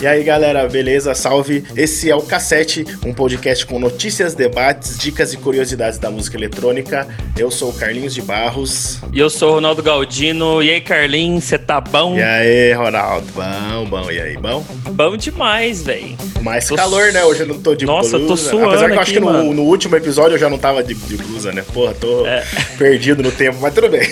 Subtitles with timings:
[0.00, 1.14] E aí galera, beleza?
[1.14, 1.62] Salve!
[1.76, 7.06] Esse é o Cassete, um podcast com notícias, debates, dicas e curiosidades da música eletrônica.
[7.36, 8.98] Eu sou o Carlinhos de Barros.
[9.12, 10.62] E eu sou o Ronaldo Galdino.
[10.62, 12.16] E aí, Carlinhos, você tá bom?
[12.16, 13.26] E aí, Ronaldo?
[13.34, 14.10] Bom, bom.
[14.10, 14.64] E aí, bom?
[14.92, 16.16] Bom demais, velho.
[16.40, 17.22] Mais tô calor, né?
[17.22, 18.24] Hoje eu não tô de Nossa, blusa.
[18.24, 20.48] eu tô suando Apesar que eu acho aqui, que no, no último episódio eu já
[20.48, 21.62] não tava de, de blusa, né?
[21.74, 22.42] Porra, tô É.
[22.78, 24.08] perdido no tempo, mas tudo bem.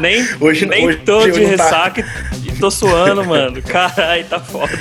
[0.00, 2.06] Nem, Hoje- nem hoje tô eu de tá- ressaca
[2.42, 3.60] e tô suando, mano.
[3.62, 4.72] Caralho, tá foda.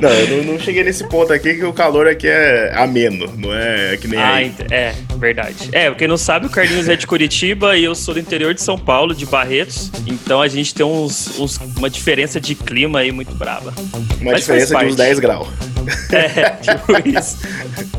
[0.00, 3.52] Não, eu não, não cheguei nesse ponto aqui que o calor aqui é ameno, não
[3.54, 4.54] é que nem Ah, aí.
[4.70, 5.68] é, verdade.
[5.72, 8.62] É, quem não sabe, o Carlinhos é de Curitiba e eu sou do interior de
[8.62, 9.90] São Paulo, de Barretos.
[10.06, 13.72] Então a gente tem uns, uns- uma diferença de clima aí muito braba.
[14.20, 14.96] Uma mas diferença de uns parte.
[14.96, 15.48] 10 graus.
[16.12, 17.38] É, tipo isso.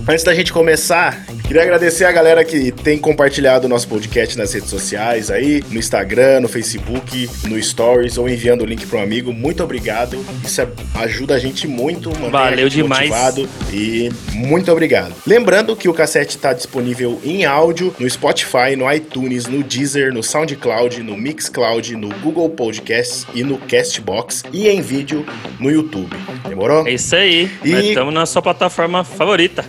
[0.08, 4.54] Antes da gente começar, queria agradecer a galera que tem compartilhado o nosso podcast nas
[4.54, 9.04] redes sociais aí, no Instagram, no Facebook, no Stories ou enviando o link para um
[9.04, 9.32] amigo.
[9.32, 10.24] Muito obrigado.
[10.44, 13.10] Isso é- ajuda a gente muito, mantém Valeu a gente demais.
[13.10, 15.14] motivado e muito obrigado.
[15.26, 20.24] Lembrando que o cassete está disponível em áudio no Spotify, no iTunes, no Deezer, no
[20.24, 25.26] SoundCloud, no Mixcloud, no Google Podcasts e no Castbox e em vídeo
[25.60, 26.16] no YouTube.
[26.48, 26.88] Demorou?
[26.88, 27.50] É isso aí.
[27.64, 29.66] E- estamos na sua plataforma favorita.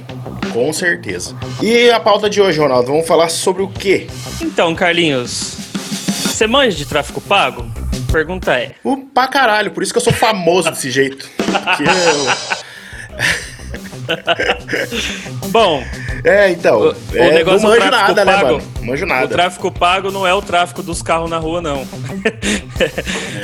[0.52, 1.36] Com certeza.
[1.62, 4.06] E a pauta de hoje, Ronaldo, vamos falar sobre o quê?
[4.42, 5.54] Então, Carlinhos,
[6.26, 7.64] você manja de tráfico pago?
[8.10, 8.72] Pergunta é.
[8.82, 11.28] O pra caralho, por isso que eu sou famoso desse jeito.
[11.76, 12.60] Que eu-
[15.50, 15.84] Bom,
[16.24, 16.80] É, então.
[16.80, 18.62] O- o é, negócio não manjo nada, né, pago- mano?
[18.82, 19.28] Manjo o nada.
[19.28, 21.86] tráfico pago não é o tráfico dos carros na rua, não.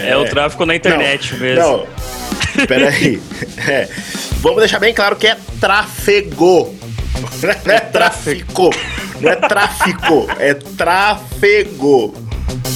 [0.04, 1.62] É, o tráfico na internet não, mesmo.
[1.62, 1.86] Não,
[2.66, 3.20] peraí.
[3.66, 3.88] É,
[4.40, 6.74] vamos deixar bem claro que é tráfego.
[7.64, 8.70] Não é tráfico.
[9.20, 12.14] Não é tráfico, é tráfego.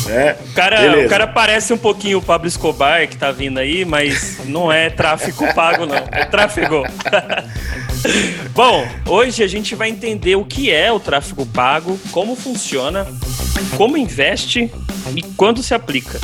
[0.06, 0.36] Né?
[0.50, 1.06] O cara, Beleza.
[1.06, 4.90] o cara parece um pouquinho o Pablo Escobar que tá vindo aí, mas não é
[4.90, 5.96] tráfico pago, não.
[6.10, 6.84] É tráfego.
[8.52, 13.06] Bom, hoje a gente vai entender o que é o tráfego pago, como funciona,
[13.76, 14.72] como investe
[15.16, 16.20] e quando se aplica.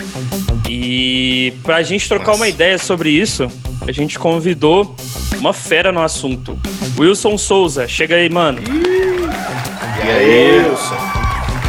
[0.68, 3.48] E pra gente trocar uma ideia sobre isso,
[3.86, 4.94] a gente convidou
[5.38, 6.58] uma fera no assunto.
[6.98, 8.60] Wilson Souza, chega aí, mano.
[10.04, 10.96] E aí, Wilson?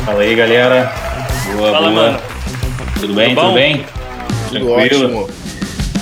[0.05, 0.91] Fala aí, galera.
[1.55, 1.91] Boa, Fala, boa.
[2.11, 2.19] mano.
[2.99, 3.29] Tudo bem?
[3.35, 3.85] Tudo Tudo, bem?
[4.49, 5.05] Tudo Tranquilo?
[5.05, 5.46] ótimo.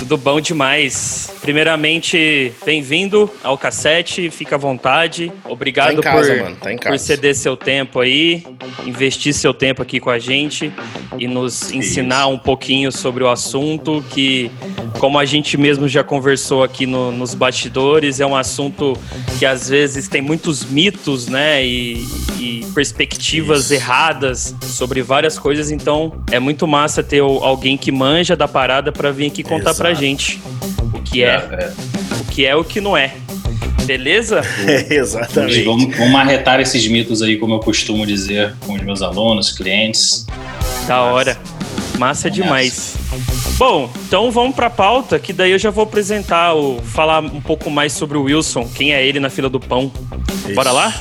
[0.08, 1.32] Tudo bom demais.
[1.40, 5.32] Primeiramente, bem-vindo ao cassete, fica à vontade.
[5.44, 8.44] Obrigado Tá casa, por, mano, tá por ceder seu tempo aí,
[8.86, 10.70] investir seu tempo aqui com a gente
[11.18, 14.48] e nos ensinar um pouquinho sobre o assunto que,
[15.00, 18.92] como a gente mesmo já conversou aqui no- nos bastidores, é um assunto
[19.40, 21.96] que às vezes tem muitos mitos, né, e,
[22.46, 23.74] e perspectivas Isso.
[23.74, 29.10] erradas sobre várias coisas, então é muito massa ter alguém que manja da parada para
[29.10, 30.04] vir aqui contar pra Exato.
[30.04, 30.40] gente
[30.94, 31.72] o que é, É,
[32.20, 33.14] o que é o que não é.
[33.84, 34.42] Beleza?
[34.66, 35.62] É, exatamente.
[35.62, 40.26] vamos, vamos arretar esses mitos aí, como eu costumo dizer com os meus alunos, clientes.
[40.86, 41.38] Da hora.
[41.98, 42.94] Massa demais.
[43.56, 47.70] Bom, então vamos pra pauta, que daí eu já vou apresentar, o, falar um pouco
[47.70, 49.90] mais sobre o Wilson, quem é ele na fila do pão.
[50.54, 50.92] Bora lá?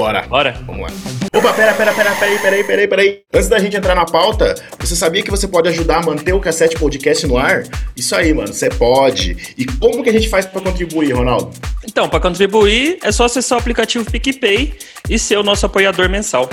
[0.00, 0.22] Bora.
[0.22, 0.52] Bora.
[0.66, 0.88] Vamos lá.
[1.34, 3.20] Opa, pera, pera, pera, peraí, peraí, peraí, peraí.
[3.34, 6.40] Antes da gente entrar na pauta, você sabia que você pode ajudar a manter o
[6.40, 7.64] Cassete Podcast no ar?
[7.94, 9.36] Isso aí, mano, você pode.
[9.58, 11.50] E como que a gente faz pra contribuir, Ronaldo?
[11.86, 14.72] Então, para contribuir, é só acessar o aplicativo PicPay
[15.06, 16.48] e ser o nosso apoiador mensal.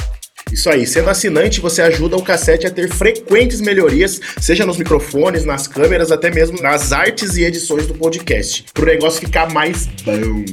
[0.51, 5.45] Isso aí, sendo assinante, você ajuda o cassete a ter frequentes melhorias, seja nos microfones,
[5.45, 10.43] nas câmeras, até mesmo nas artes e edições do podcast, pro negócio ficar mais bom.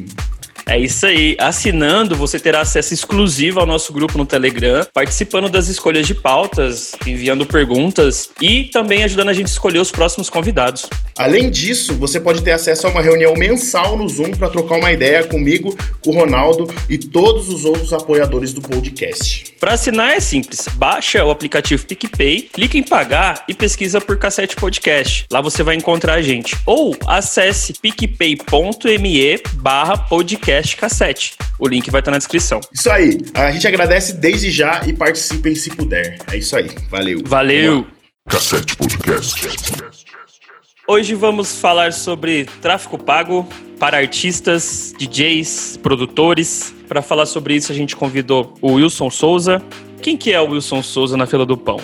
[0.67, 1.37] É isso aí.
[1.39, 6.93] Assinando, você terá acesso exclusivo ao nosso grupo no Telegram, participando das escolhas de pautas,
[7.07, 10.89] enviando perguntas e também ajudando a gente a escolher os próximos convidados.
[11.17, 14.91] Além disso, você pode ter acesso a uma reunião mensal no Zoom para trocar uma
[14.91, 19.55] ideia comigo, com o Ronaldo e todos os outros apoiadores do podcast.
[19.61, 24.57] Para assinar é simples, baixa o aplicativo PicPay, clica em pagar e pesquisa por Cassete
[24.57, 25.27] Podcast.
[25.31, 26.57] Lá você vai encontrar a gente.
[26.67, 31.35] Ou acesse picpay.me barra podcast cassete.
[31.59, 32.61] O link vai estar na descrição.
[32.73, 36.19] Isso aí, a gente agradece desde já e participem se puder.
[36.31, 37.23] É isso aí, valeu.
[37.25, 37.87] Valeu!
[38.29, 39.47] Cassete Podcast.
[40.87, 43.47] Hoje vamos falar sobre tráfico pago
[43.79, 46.75] para artistas, DJs, produtores.
[46.87, 49.63] Para falar sobre isso, a gente convidou o Wilson Souza.
[50.03, 51.79] Quem que é o Wilson Souza na fila do pão?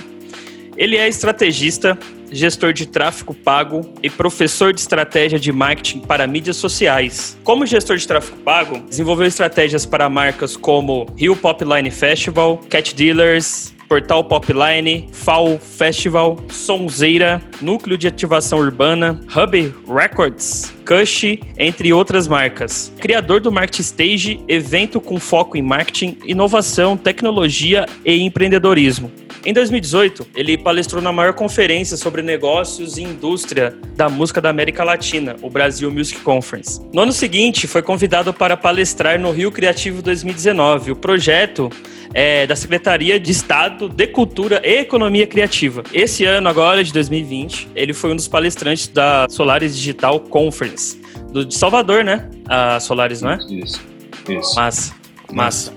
[0.80, 1.98] Ele é estrategista,
[2.32, 7.38] gestor de tráfego pago e professor de estratégia de marketing para mídias sociais.
[7.44, 13.74] Como gestor de tráfego pago, desenvolveu estratégias para marcas como Rio Popline Festival, Cat Dealers,
[13.90, 21.24] Portal Popline, FAO Festival, Sonzeira, Núcleo de Ativação Urbana, Hub Records, Cush,
[21.58, 22.92] entre outras marcas.
[23.00, 29.10] Criador do Market Stage, evento com foco em marketing, inovação, tecnologia e empreendedorismo.
[29.44, 34.84] Em 2018, ele palestrou na maior conferência sobre negócios e indústria da música da América
[34.84, 36.80] Latina, o Brasil Music Conference.
[36.92, 40.92] No ano seguinte, foi convidado para palestrar no Rio Criativo 2019.
[40.92, 41.70] O projeto
[42.12, 45.82] é da Secretaria de Estado de Cultura e Economia Criativa.
[45.92, 51.00] Esse ano, agora, de 2020, ele foi um dos palestrantes da Solaris Digital Conference,
[51.32, 52.28] do, de Salvador, né?
[52.48, 53.38] A Solaris, não é?
[53.48, 53.80] Isso.
[54.28, 54.54] Isso.
[54.56, 54.94] Massa.
[55.32, 55.72] Massa.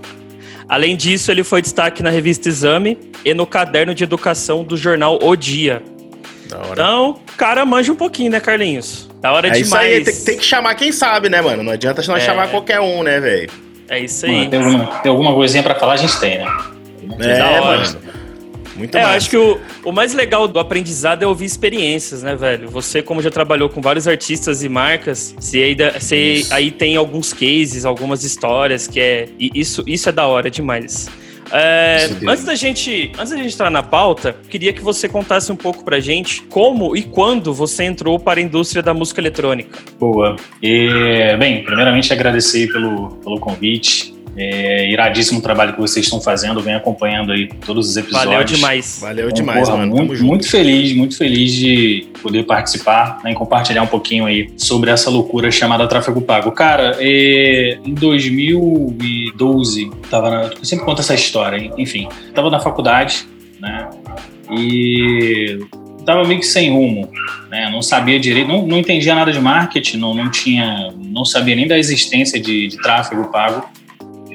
[0.68, 5.20] Além disso, ele foi destaque na revista Exame e no caderno de educação do jornal
[5.22, 5.84] O Dia.
[6.50, 6.72] Da hora.
[6.72, 9.10] Então, o cara manja um pouquinho, né, Carlinhos?
[9.22, 10.18] Da hora é isso aí, demais.
[10.18, 11.64] tem, tem que chamar quem sabe, né, mano?
[11.64, 12.26] Não adianta nós É.
[12.26, 13.50] chamar qualquer um, né, velho?
[13.90, 14.50] É isso Mano, aí.
[14.50, 16.46] tem, alguma, tem alguma coisinha pra falar, a gente tem, né?
[17.20, 17.78] É, da hora.
[17.80, 18.00] mano.
[18.76, 19.18] Muito É, eu massa.
[19.18, 22.68] acho que o, o mais legal do aprendizado é ouvir experiências, né, velho?
[22.70, 26.96] Você, como já trabalhou com vários artistas e marcas, você aí, dá- você aí tem
[26.96, 29.28] alguns cases, algumas histórias que é.
[29.40, 31.08] E isso, isso é da hora demais.
[31.52, 35.56] É, antes da gente, antes da gente entrar na pauta, queria que você contasse um
[35.56, 39.78] pouco pra gente como e quando você entrou para a indústria da música eletrônica.
[40.00, 40.36] Boa.
[40.64, 44.13] E, bem, primeiramente agradecer pelo, pelo convite.
[44.36, 48.32] É, iradíssimo o trabalho que vocês estão fazendo, venho acompanhando aí todos os episódios.
[48.32, 49.00] Valeu demais.
[49.00, 49.92] Valeu Então, demais, porra, mano.
[49.92, 50.28] Muito, Tamo junto.
[50.28, 55.10] muito feliz, muito feliz de poder participar né, e compartilhar um pouquinho aí sobre essa
[55.10, 56.52] loucura chamada tráfego pago.
[56.52, 61.72] Cara, é, em 2012, tava na, eu sempre conto essa história, hein?
[61.78, 63.28] enfim, tava na faculdade,
[63.60, 63.88] né?
[64.52, 65.60] E
[66.06, 67.08] tava meio que sem rumo,
[67.50, 67.70] né?
[67.72, 71.68] Não sabia direito, não, não entendia nada de marketing, não, não tinha, não sabia nem
[71.68, 73.64] da existência de, de tráfego pago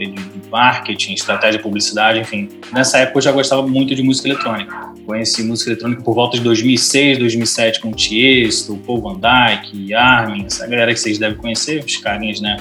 [0.07, 2.49] de de marketing, estratégia, publicidade, enfim.
[2.73, 4.89] Nessa época eu já gostava muito de música eletrônica.
[5.05, 10.67] Conheci música eletrônica por volta de 2006, 2007 com Tiesto, Paul Van Dyke, Armin, essa
[10.67, 12.57] galera que vocês devem conhecer, os carinhas, né,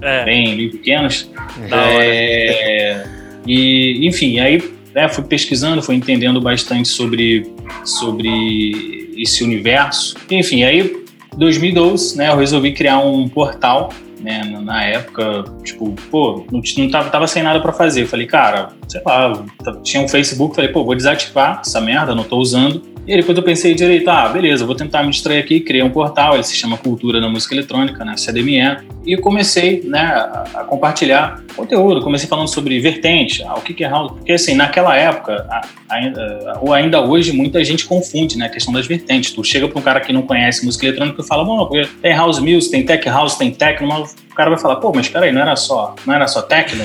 [0.00, 1.30] É, bem, bem pequenos.
[1.68, 2.04] da hora.
[2.04, 3.06] É,
[3.46, 4.62] e, enfim, aí
[4.94, 7.46] né, fui pesquisando, fui entendendo bastante sobre,
[7.84, 10.16] sobre esse universo.
[10.30, 11.04] Enfim, aí
[11.36, 17.10] 2012, né, eu resolvi criar um portal, né, na- época, tipo, pô, não, não tava,
[17.10, 18.02] tava sem nada pra fazer.
[18.02, 19.42] Eu falei, cara, sei lá,
[19.82, 22.91] tinha um Facebook, falei, pô, vou desativar essa merda, não tô usando.
[23.04, 25.90] E aí depois eu pensei direito, ah, beleza, vou tentar me distrair aqui, criei um
[25.90, 31.42] portal, ele se chama Cultura da Música Eletrônica, né, CDME, e comecei, né, a, compartilhar
[31.56, 35.44] conteúdo, comecei falando sobre vertente, ah, o que é house, porque assim, naquela época,
[35.88, 39.80] ainda, ou ainda hoje, muita gente confunde, né, a questão das vertentes, tu chega pra
[39.80, 41.68] um cara que não conhece música eletrônica e fala, bom,
[42.00, 45.30] tem house music, tem tech house, tem techno, o cara vai falar, pô, mas peraí,
[45.30, 46.84] não era só, não era só techno,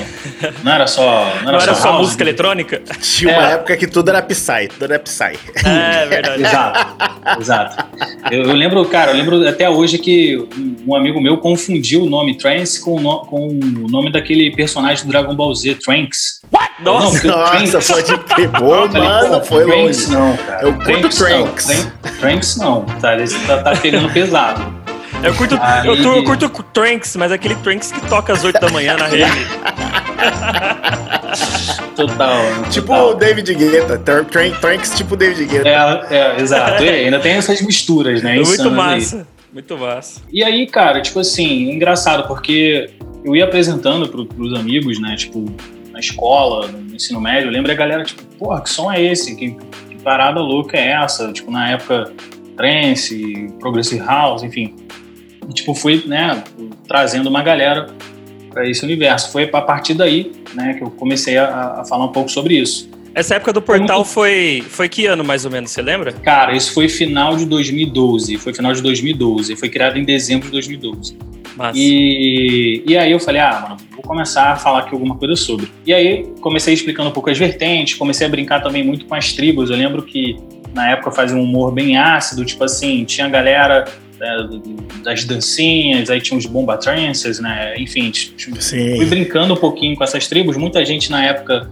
[0.62, 1.02] não era só,
[1.42, 2.82] não era, Não era só música eletrônica?
[3.00, 3.52] Tinha uma É.
[3.54, 5.38] época que tudo era Psy, tudo era Psy.
[5.64, 6.42] É verdade.
[6.42, 6.96] Exato,
[7.40, 7.86] exato.
[8.30, 10.36] Eu, eu lembro, cara, eu lembro até hoje que
[10.86, 15.04] um- amigo meu confundiu o nome Trance com o, no- com o nome daquele personagem
[15.04, 16.40] do Dragon Ball Z, Trunks.
[16.80, 18.48] Não, Nossa, porque o Nossa, Trunks- pode ter.
[18.50, 20.10] Pô, mano, pô, foi Trunks longe.
[20.12, 20.62] não, cara.
[20.62, 21.66] Eu curto Trunks não, Trunks.
[21.66, 23.16] Tran- Trunks não, tá?
[23.16, 24.77] Esse tá, tá pegando pesado.
[25.22, 28.60] Eu curto, Aí- eu, tu- eu curto Trunks, mas aquele Trunks que toca às 8
[28.60, 29.30] da manhã na rede.
[31.96, 32.40] Total.
[32.70, 33.10] Tipo total.
[33.10, 33.98] o David Guetta.
[33.98, 35.68] Tr- Tr- Trunks tipo David Guetta.
[35.68, 36.82] É, é, exato.
[36.84, 38.36] E ainda tem essas misturas, né?
[38.36, 38.76] Muito insanas aí.
[38.76, 39.28] massa.
[39.52, 40.20] Muito massa.
[40.32, 42.90] E aí, cara, tipo assim, engraçado, porque
[43.24, 45.44] eu ia apresentando pro, pros amigos, né, tipo,
[45.90, 49.34] na escola, no ensino médio, eu lembro a galera, tipo, porra, que som é esse?
[49.34, 49.56] Que,
[49.90, 51.32] que parada louca é essa?
[51.32, 52.12] Tipo, na época,
[52.56, 54.76] trance, progressive house, enfim.
[55.48, 56.44] E, tipo, fui, né,
[56.86, 57.88] trazendo uma galera
[58.50, 59.32] para esse universo.
[59.32, 62.90] Foi a partir daí, né, que eu comecei a, a falar um pouco sobre isso.
[63.14, 66.12] Essa época do portal foi, foi que ano, mais ou menos, você lembra?
[66.12, 70.52] Cara, isso foi final de 2012, foi final de 2012, foi criado em dezembro de
[70.52, 71.16] 2012.
[71.56, 71.76] Massa.
[71.76, 75.68] E, e aí eu falei, ah, mano, vou começar a falar aqui alguma coisa sobre.
[75.84, 79.32] E aí comecei explicando um pouco as vertentes, comecei a brincar também muito com as
[79.32, 79.68] tribos.
[79.68, 80.36] Eu lembro que
[80.72, 83.86] na época fazia um humor bem ácido, tipo assim, tinha galera
[84.18, 84.48] né,
[85.04, 87.74] das dancinhas, aí tinha os bomba trances, né?
[87.78, 88.12] Enfim,
[88.96, 90.56] fui brincando um pouquinho com essas tribos.
[90.56, 91.70] Muita gente na época,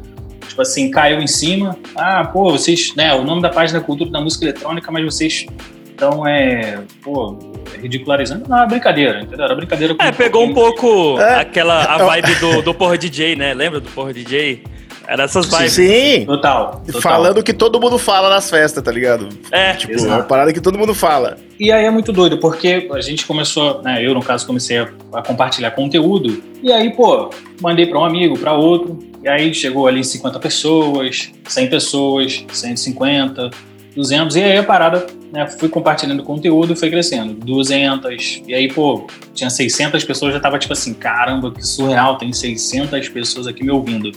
[0.49, 1.77] tipo assim, caiu em cima.
[1.97, 3.15] Ah, pô, vocês, né?
[3.15, 5.47] O nome da página é Cultura da Música Eletrônica, mas vocês
[5.91, 7.39] estão, é, pô,
[7.81, 8.49] ridicularizando.
[8.49, 9.45] Não, é brincadeira, entendeu?
[9.45, 11.41] Era brincadeira com É, pegou um pouco É.
[11.41, 13.55] aquela a vibe do, do Porra DJ, né?
[13.55, 14.63] Lembra do Porra DJ?
[15.07, 15.73] Era essas vibes.
[15.73, 16.25] Sim!
[16.27, 17.01] Total, total.
[17.01, 19.29] Falando o que todo mundo fala nas festas, tá ligado?
[19.51, 20.13] É, Tipo, Exato.
[20.13, 21.37] é uma parada que todo mundo fala.
[21.59, 24.89] E aí é muito doido, porque a gente começou, né, eu no caso comecei a,
[25.15, 29.87] a compartilhar conteúdo, e aí, pô, mandei para um amigo, para outro, e aí chegou
[29.87, 33.51] ali 50 pessoas, 100 pessoas, 150,
[33.95, 38.71] 200, e aí a parada, né, fui compartilhando conteúdo e foi crescendo, 200, e aí,
[38.71, 43.65] pô, tinha 600 pessoas, já tava tipo assim, caramba, que surreal, tem 600 pessoas aqui
[43.65, 44.13] me ouvindo.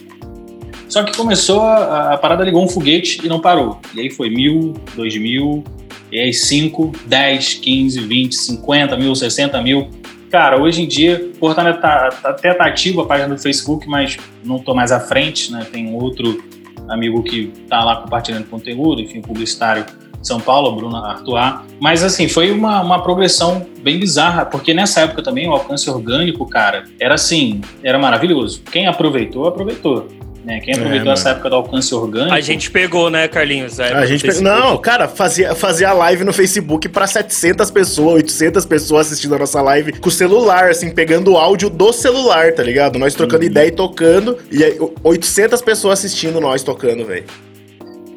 [0.90, 3.80] Só que começou, a, a parada ligou um foguete e não parou.
[3.94, 5.64] E aí foi mil, dois mil,
[6.12, 9.90] e aí 5, 10, 15, 20, 50 mil, 60 mil.
[10.32, 13.88] Cara, hoje em dia, o Portal tá, tá, até tá ativo a página do Facebook,
[13.88, 15.66] mas não tô mais à frente, né?
[15.72, 16.44] Tem um outro
[16.88, 21.56] amigo que tá lá compartilhando conteúdo, enfim, publicitário de São Paulo, Bruno Artois.
[21.80, 26.46] Mas assim, foi uma, uma progressão bem bizarra, porque nessa época também o alcance orgânico,
[26.48, 28.62] cara, era assim, era maravilhoso.
[28.72, 30.08] Quem aproveitou, aproveitou.
[30.50, 30.60] Né?
[30.62, 31.12] Quem aproveitou mano.
[31.18, 32.34] essa época do alcance orgânico.
[32.34, 33.80] A gente pegou, né, Carlinhos?
[33.80, 39.08] A gente pe- Não, cara, fazia, fazia live no Facebook pra 700 pessoas, 800 pessoas
[39.08, 42.98] assistindo a nossa live com o celular, assim, pegando o áudio do celular, tá ligado?
[42.98, 43.50] Nós trocando Uhum.
[43.52, 47.26] ideia e tocando, e aí, 800 pessoas assistindo nós tocando, velho.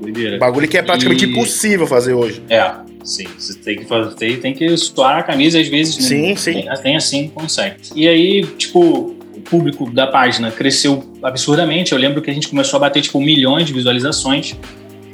[0.00, 0.38] Doideira.
[0.38, 2.42] Bagulho que é praticamente E- impossível fazer hoje.
[2.48, 2.72] É,
[3.04, 3.26] sim.
[3.38, 5.96] Você tem que fazer, tem, tem que suar a camisa às vezes.
[5.98, 6.02] né?
[6.02, 6.52] Sim, sim.
[6.62, 7.76] Tem, tem assim, consegue.
[7.94, 11.92] E aí, tipo, público da página cresceu absurdamente.
[11.92, 14.56] Eu lembro que a gente começou a bater, tipo, milhões de visualizações.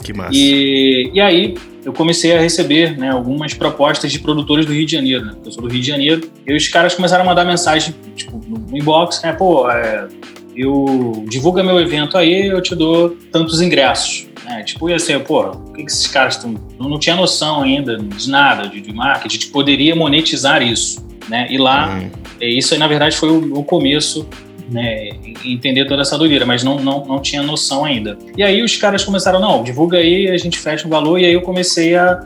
[0.03, 0.31] Que massa.
[0.33, 1.55] E, e aí,
[1.85, 5.35] eu comecei a receber né, algumas propostas de produtores do Rio de Janeiro, né?
[5.45, 6.31] Eu sou do Rio de Janeiro.
[6.47, 9.33] E os caras começaram a mandar mensagem, tipo, no inbox, né?
[9.33, 10.07] Pô, é,
[10.55, 14.27] eu divulga meu evento aí, eu te dou tantos ingressos.
[14.45, 14.63] Né?
[14.65, 16.55] Tipo, e assim, porra, o que, que esses caras estão.
[16.79, 21.07] Eu não tinha noção ainda de nada, de, de marketing, de poderia monetizar isso.
[21.29, 21.47] Né?
[21.51, 22.11] E lá, Hum.
[22.41, 24.27] é, isso aí, na verdade, foi o, o começo,
[24.71, 25.11] né?
[25.45, 28.19] Entender toda essa doideira, mas não, não, não tinha noção ainda.
[28.37, 31.33] E aí os caras começaram, não, divulga aí, a gente fecha o valor, e aí
[31.33, 32.21] eu comecei a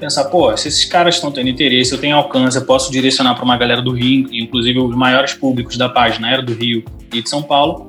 [0.00, 3.44] pensar, pô, se esses caras estão tendo interesse, eu tenho alcance, eu posso direcionar para
[3.44, 7.28] uma galera do Rio, inclusive os maiores públicos da página era do Rio e de
[7.28, 7.88] São Paulo.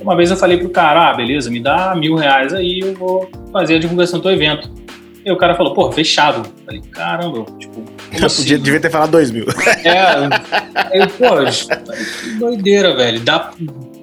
[0.00, 3.30] Uma vez eu falei pro cara, ah, beleza, me dá mil reais aí, eu vou
[3.52, 4.70] fazer a divulgação do teu evento.
[5.24, 6.42] E o cara falou, pô, fechado.
[6.64, 7.84] Falei, caramba, tipo,
[8.20, 9.46] Podia, devia ter falado 2 mil.
[9.84, 11.28] É, eu, pô,
[12.22, 13.20] que doideira, velho.
[13.20, 13.52] Dá,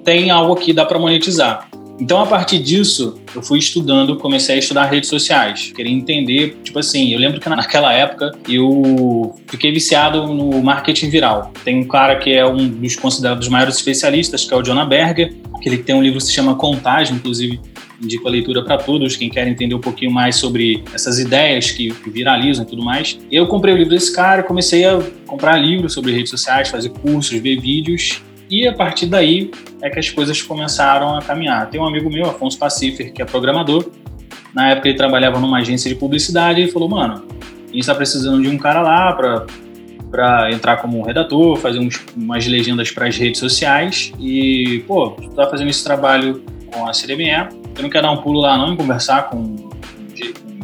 [0.04, 1.68] tem algo aqui, dá pra monetizar.
[2.00, 5.70] Então, a partir disso, eu fui estudando, comecei a estudar redes sociais.
[5.76, 11.52] Queria entender, tipo assim, eu lembro que naquela época eu fiquei viciado no marketing viral.
[11.62, 15.34] Tem um cara que é um dos considerados maiores especialistas, que é o Jonah Berger,
[15.60, 17.60] que ele tem um livro que se chama Contagem, inclusive
[18.00, 21.90] indico a leitura para todos, quem quer entender um pouquinho mais sobre essas ideias que,
[22.06, 23.18] viralizam e tudo mais.
[23.30, 27.38] Eu comprei o livro desse cara, comecei a comprar livros sobre redes sociais, fazer cursos,
[27.38, 28.22] ver vídeos.
[28.48, 31.68] E a partir daí é que as coisas começaram a caminhar.
[31.70, 33.90] Tem um amigo meu, Afonso Pacifer, que é programador.
[34.52, 37.94] Na época ele trabalhava numa agência de publicidade e ele falou: Mano, a gente está
[37.94, 39.46] precisando de um cara lá para
[40.10, 44.12] para entrar como redator, fazer uns, umas legendas para as redes sociais.
[44.18, 46.42] E, pô, tu tá fazendo esse trabalho
[46.72, 49.70] com a CDME, tu não quer dar um pulo lá não e conversar com, com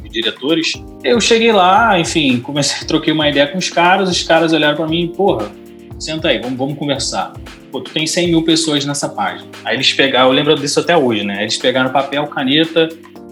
[0.02, 0.72] com diretores?
[1.04, 4.86] Eu cheguei lá, enfim, comecei, troquei uma ideia com os caras, os caras olharam para
[4.86, 5.50] mim, porra,
[5.98, 7.32] senta aí, vamos, vamos conversar.
[7.72, 9.48] Pô, tu tem 100 mil pessoas nessa página.
[9.64, 11.42] Aí eles pegaram, eu lembro disso até hoje, né?
[11.42, 12.88] Eles pegaram papel, caneta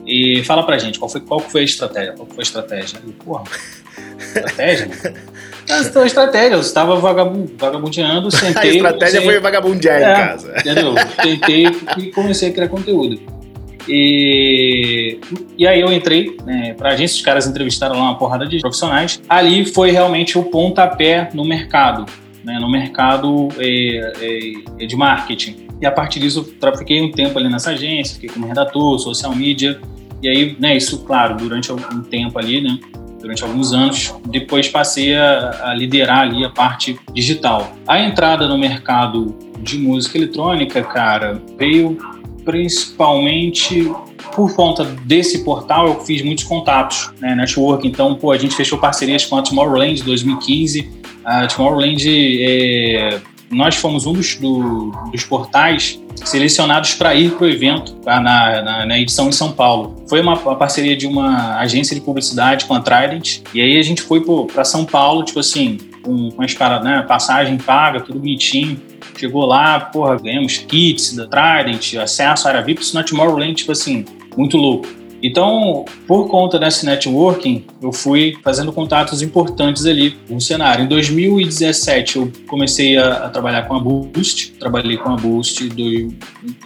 [0.06, 2.12] e fala pra gente qual foi, qual foi a estratégia.
[2.12, 2.98] Qual foi a estratégia?
[3.06, 3.44] Eu, porra,
[4.18, 4.90] estratégia?
[5.68, 6.54] Essa foi a estratégia.
[6.56, 8.72] Eu estava vagabu- vagabundeando, A sentei.
[8.76, 10.12] estratégia comecei- foi vagabundear É.
[10.12, 10.54] em casa.
[10.58, 10.94] Entendeu?
[11.22, 11.66] Tentei
[11.98, 13.18] e comecei a criar conteúdo.
[13.88, 15.18] E,
[15.58, 19.20] e aí eu entrei né, para agência, os caras entrevistaram lá uma porrada de profissionais.
[19.28, 22.06] Ali foi realmente o pontapé no mercado,
[22.42, 25.68] né, no mercado é, é, de marketing.
[25.80, 29.34] E a partir disso eu fiquei um tempo ali nessa agência, fiquei como redator, social
[29.34, 29.80] media.
[30.22, 32.78] E aí, né, isso, claro, durante algum tempo ali, né,
[33.20, 34.14] durante alguns anos.
[34.26, 37.72] Depois passei a, a liderar ali a parte digital.
[37.86, 41.98] A entrada no mercado de música eletrônica, cara, veio
[42.44, 43.90] principalmente
[44.34, 47.86] por conta desse portal, eu fiz muitos contatos, né, network.
[47.86, 50.90] Então, pô, a gente fechou parcerias com a Tomorrowland em 2015.
[51.24, 53.20] A Tomorrowland, é,
[53.50, 58.62] nós fomos um dos, do- dos portais selecionados para ir para o evento tá, na,
[58.62, 59.96] na- na edição em São Paulo.
[60.08, 63.40] Foi uma, uma parceria de uma agência de publicidade com a Trident.
[63.52, 64.22] E aí a gente foi
[64.52, 68.80] para São Paulo, tipo assim, com, com as paradas, né, passagem paga, tudo bonitinho.
[69.24, 73.72] Chegou lá, porra, ganhamos kits da Trident, acesso à área VIP, isso na Tomorrowland, tipo
[73.72, 74.04] assim,
[74.36, 74.86] muito louco.
[75.22, 80.84] Então, por conta desse networking, eu fui fazendo contatos importantes ali no cenário.
[80.84, 85.90] Em 2017, eu comecei a, a trabalhar com a Boost, trabalhei com a Boost do,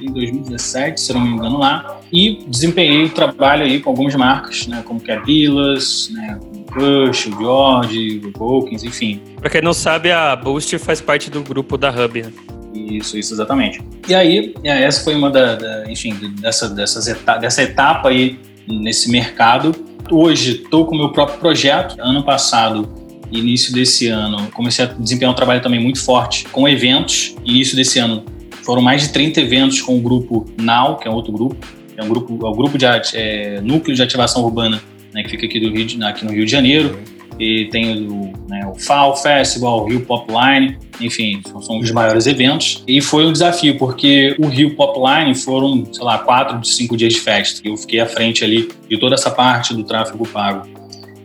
[0.01, 4.67] em 2017, se não me engano, lá, e desempenhei o trabalho aí com algumas marcas,
[4.67, 6.41] né, como Cabilas, né,
[6.73, 9.21] Push, o George, o Wilkins, enfim.
[9.41, 12.33] Pra quem não sabe, a Boost faz parte do grupo da Hub, né?
[12.75, 13.81] Isso, isso, exatamente.
[14.07, 18.39] E aí, é, essa foi uma da, da enfim, dessa, dessas etapa, dessa etapa aí
[18.67, 19.75] nesse mercado.
[20.11, 21.97] Hoje estou com o meu próprio projeto.
[21.99, 22.89] Ano passado,
[23.31, 27.35] início desse ano, comecei a desempenhar um trabalho também muito forte com eventos.
[27.45, 28.25] Início desse ano
[28.65, 31.57] foram mais de 30 eventos com o grupo NOW, que é outro grupo.
[31.97, 32.85] É um grupo, é um grupo de
[33.15, 34.81] é, núcleo de ativação urbana
[35.19, 36.99] né, que fica aqui, do Rio de, aqui no Rio de Janeiro.
[37.39, 42.83] E tem o, né, o FAO Festival, o Rio Popline, enfim, são os maiores eventos.
[42.87, 47.13] E foi um desafio, porque o Rio Popline foram, sei lá, quatro de cinco dias
[47.13, 47.61] de festa.
[47.65, 50.67] Eu fiquei à frente ali de toda essa parte do tráfego pago.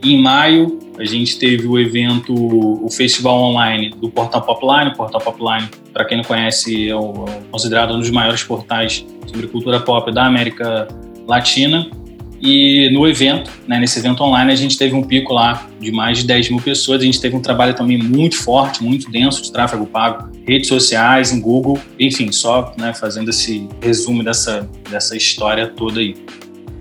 [0.03, 4.91] E em maio, a gente teve o evento, o festival online do Portal Popline.
[4.91, 9.03] O Portal Popline, para quem não conhece, é, o, é considerado um dos maiores portais
[9.25, 10.87] sobre cultura pop da América
[11.27, 11.89] Latina.
[12.45, 16.17] E no evento, né, nesse evento online, a gente teve um pico lá de mais
[16.17, 17.01] de 10 mil pessoas.
[17.01, 21.31] A gente teve um trabalho também muito forte, muito denso de tráfego pago, redes sociais,
[21.31, 26.17] em Google, enfim, só né, fazendo esse resumo dessa, dessa história toda aí.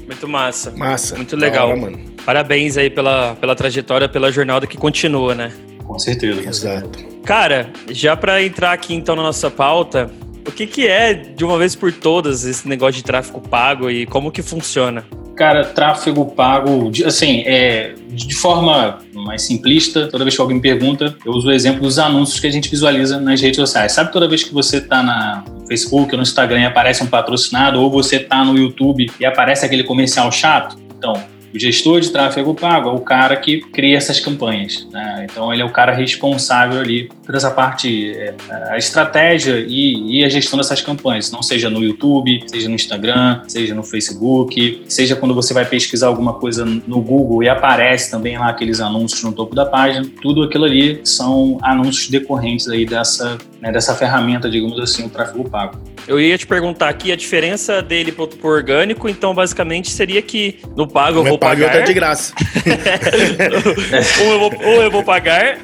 [0.05, 0.73] Muito massa.
[0.73, 1.15] Massa.
[1.15, 1.69] Muito legal.
[1.69, 2.01] Hora, mano.
[2.27, 5.53] Parabéns aí pela, pela trajetória, pela jornada que continua, né?
[5.85, 6.43] Com certeza.
[6.43, 6.99] Com Exato.
[7.25, 10.11] Cara, já para entrar aqui então na nossa pauta,
[10.45, 14.07] o que, que é, de uma vez por todas, esse negócio de tráfego pago e
[14.07, 15.05] como que funciona?
[15.37, 21.17] Cara, tráfego pago, assim, é, de forma mais simplista, toda vez que alguém me pergunta,
[21.25, 23.93] eu uso o exemplo dos anúncios que a gente visualiza nas redes sociais.
[23.93, 27.81] Sabe toda vez que você está no Facebook ou no Instagram e aparece um patrocinado,
[27.81, 30.77] ou você está no YouTube e aparece aquele comercial chato?
[30.99, 31.15] Então,
[31.55, 34.87] o gestor de tráfego pago é o cara que cria essas campanhas.
[34.91, 35.27] Né?
[35.31, 38.35] Então, ele é o cara responsável ali por essa parte, é,
[38.71, 41.31] a estratégia e, e, a gestão dessas campanhas.
[41.31, 46.09] Não seja no YouTube, seja no Instagram, seja no Facebook, seja quando você vai pesquisar
[46.09, 50.07] alguma coisa no Google e aparece também lá aqueles anúncios no topo da página.
[50.21, 55.49] Tudo aquilo ali são anúncios decorrentes aí dessa, né, dessa ferramenta, digamos assim, o tráfego
[55.49, 55.79] pago.
[56.09, 60.59] Eu ia te perguntar aqui a diferença dele pro, pro orgânico, então basicamente seria que
[60.77, 61.61] no pago eu vou pagar.
[61.61, 62.35] E outro é de graça.
[64.21, 65.59] um, eu vou, um eu vou pagar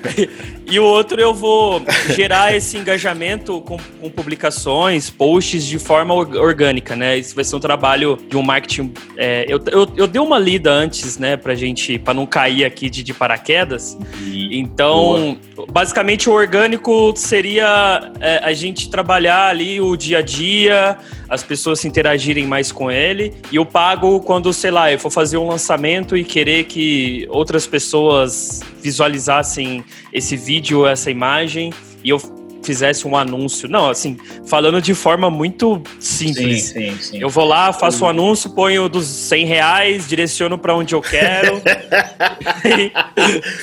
[0.71, 1.83] e o outro eu vou
[2.15, 7.17] gerar esse engajamento com, com, publicações, posts de forma orgânica, né?
[7.17, 8.93] Isso vai ser um trabalho de um marketing.
[9.17, 12.91] É, eu, eu, eu, dei uma lida antes, né, pra gente, pra não cair aqui
[12.91, 13.95] de, de paraquedas.
[13.95, 14.49] Uhum.
[14.51, 15.67] Então, Boa.
[15.71, 21.81] basicamente, o orgânico seria é, a gente trabalhar ali o dia a dia, as pessoas
[21.81, 23.35] se interagirem mais com ele.
[23.53, 27.67] E eu pago quando, sei lá, eu for fazer um lançamento e querer que outras
[27.67, 33.69] pessoas visualizassem esse vídeo, essa imagem, e eu fizesse um anúncio.
[33.69, 34.17] Não, assim,
[34.47, 36.65] falando de forma muito simples.
[36.65, 37.21] Sim, sim, sim.
[37.21, 41.63] Eu vou lá, faço um anúncio, ponho dos 100 reais, direciono para onde eu quero.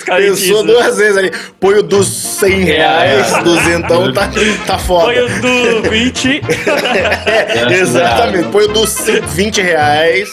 [0.05, 1.31] Pensou duas vezes ali.
[1.60, 3.43] Ponho dos 100 reais, é.
[3.43, 4.31] dos então tá,
[4.65, 5.05] tá foda.
[5.05, 6.41] Ponho do 20.
[7.25, 8.49] é, exatamente.
[8.49, 9.05] Ponho dos
[9.36, 10.31] 20 reais,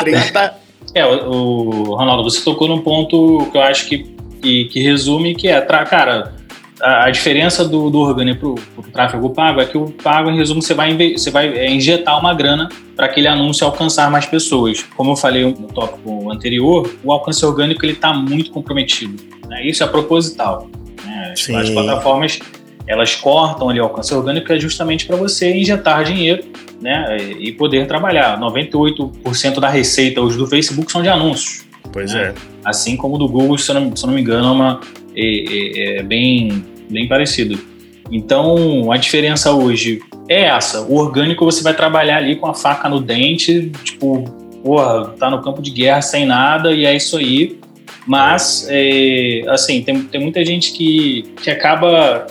[0.00, 0.66] 30.
[0.94, 4.16] É, o, o Ronaldo, você tocou num ponto que eu acho que
[4.46, 6.32] que, que resume que é, cara,
[6.80, 10.60] a, diferença do, do orgânico para o tráfego pago é que o pago, em resumo,
[10.60, 14.82] você vai, você vai é, injetar uma grana para aquele anúncio alcançar mais pessoas.
[14.96, 19.22] Como eu falei no tópico anterior, o alcance orgânico ele está muito comprometido.
[19.48, 19.66] Né?
[19.66, 20.68] Isso é proposital.
[21.04, 21.32] Né?
[21.32, 22.38] As, as plataformas
[22.86, 26.44] elas cortam ali o alcance orgânico é justamente para você injetar dinheiro
[26.80, 28.38] né, e poder trabalhar.
[28.38, 31.66] 98% da receita hoje do Facebook são de anúncios.
[31.92, 32.28] Pois né?
[32.28, 32.34] é.
[32.64, 34.80] Assim como do Google, se eu não, se eu não me engano, é, uma,
[35.16, 37.58] é, é, é, bem, bem parecido.
[38.10, 40.82] Então, a diferença hoje é essa.
[40.82, 44.24] O orgânico você vai trabalhar ali com a faca no dente, tipo,
[44.62, 47.58] porra, tá no campo de guerra sem nada e é isso aí.
[48.06, 52.26] Mas, é, assim, tem, tem muita gente que, que acaba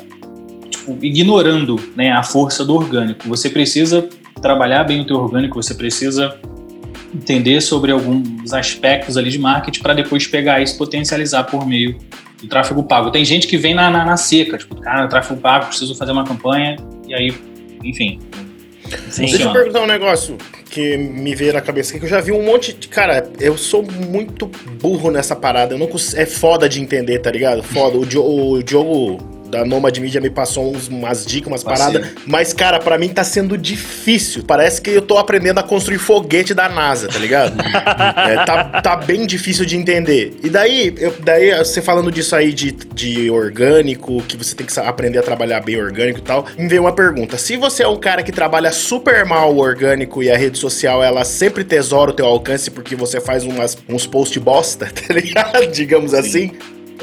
[0.70, 3.28] tipo, ignorando né, a força do orgânico.
[3.28, 4.08] Você precisa
[4.42, 6.38] trabalhar bem o teu orgânico, você precisa
[7.14, 11.98] entender sobre alguns aspectos ali de marketing para depois pegar isso e potencializar por meio
[12.42, 13.12] do tráfego pago.
[13.12, 16.26] Tem gente que vem na, na, na seca, tipo, cara, tráfego pago, preciso fazer uma
[16.26, 16.76] campanha,
[17.08, 17.34] e aí,
[17.84, 18.20] enfim.
[19.10, 19.26] Sim.
[19.26, 20.38] Deixa eu perguntar um negócio
[20.70, 22.88] que me veio na cabeça aqui, que eu já vi um monte de.
[22.88, 24.46] Cara, eu sou muito
[24.80, 25.74] burro nessa parada.
[25.74, 26.14] Eu não cons...
[26.14, 27.64] É foda de entender, tá ligado?
[27.64, 27.98] Foda.
[27.98, 32.08] O, Diogo, o Diogo da Nomad Media me passou uns, umas dicas, umas paradas.
[32.26, 34.44] Mas, cara, pra mim tá sendo difícil.
[34.44, 37.56] Parece que eu tô aprendendo a construir foguete da NASA, tá ligado?
[38.26, 40.34] É, tá, tá bem difícil de entender.
[40.44, 44.80] E daí, eu- daí você falando disso aí de, de orgânico, que você tem que
[44.80, 47.38] aprender a trabalhar bem orgânico e tal, me veio uma pergunta.
[47.38, 51.04] Se você é um cara que trabalha super mal o orgânico e a rede social,
[51.04, 55.68] ela sempre tesoura o teu alcance porque você faz umas, uns post bosta, tá ligado?
[55.68, 56.52] Digamos assim.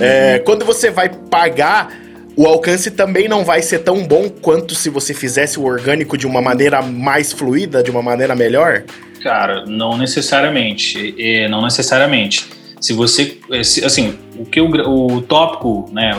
[0.01, 1.93] É, quando você vai pagar,
[2.37, 6.27] o alcance também não vai ser tão bom quanto se você fizesse o orgânico de
[6.27, 8.85] uma maneira mais fluida, de uma maneira melhor?
[9.23, 11.14] Cara, não necessariamente.
[11.18, 12.47] É, não necessariamente.
[12.81, 13.38] Se você.
[13.62, 14.71] se- Assim, o que o,
[15.16, 16.12] o tópico, né?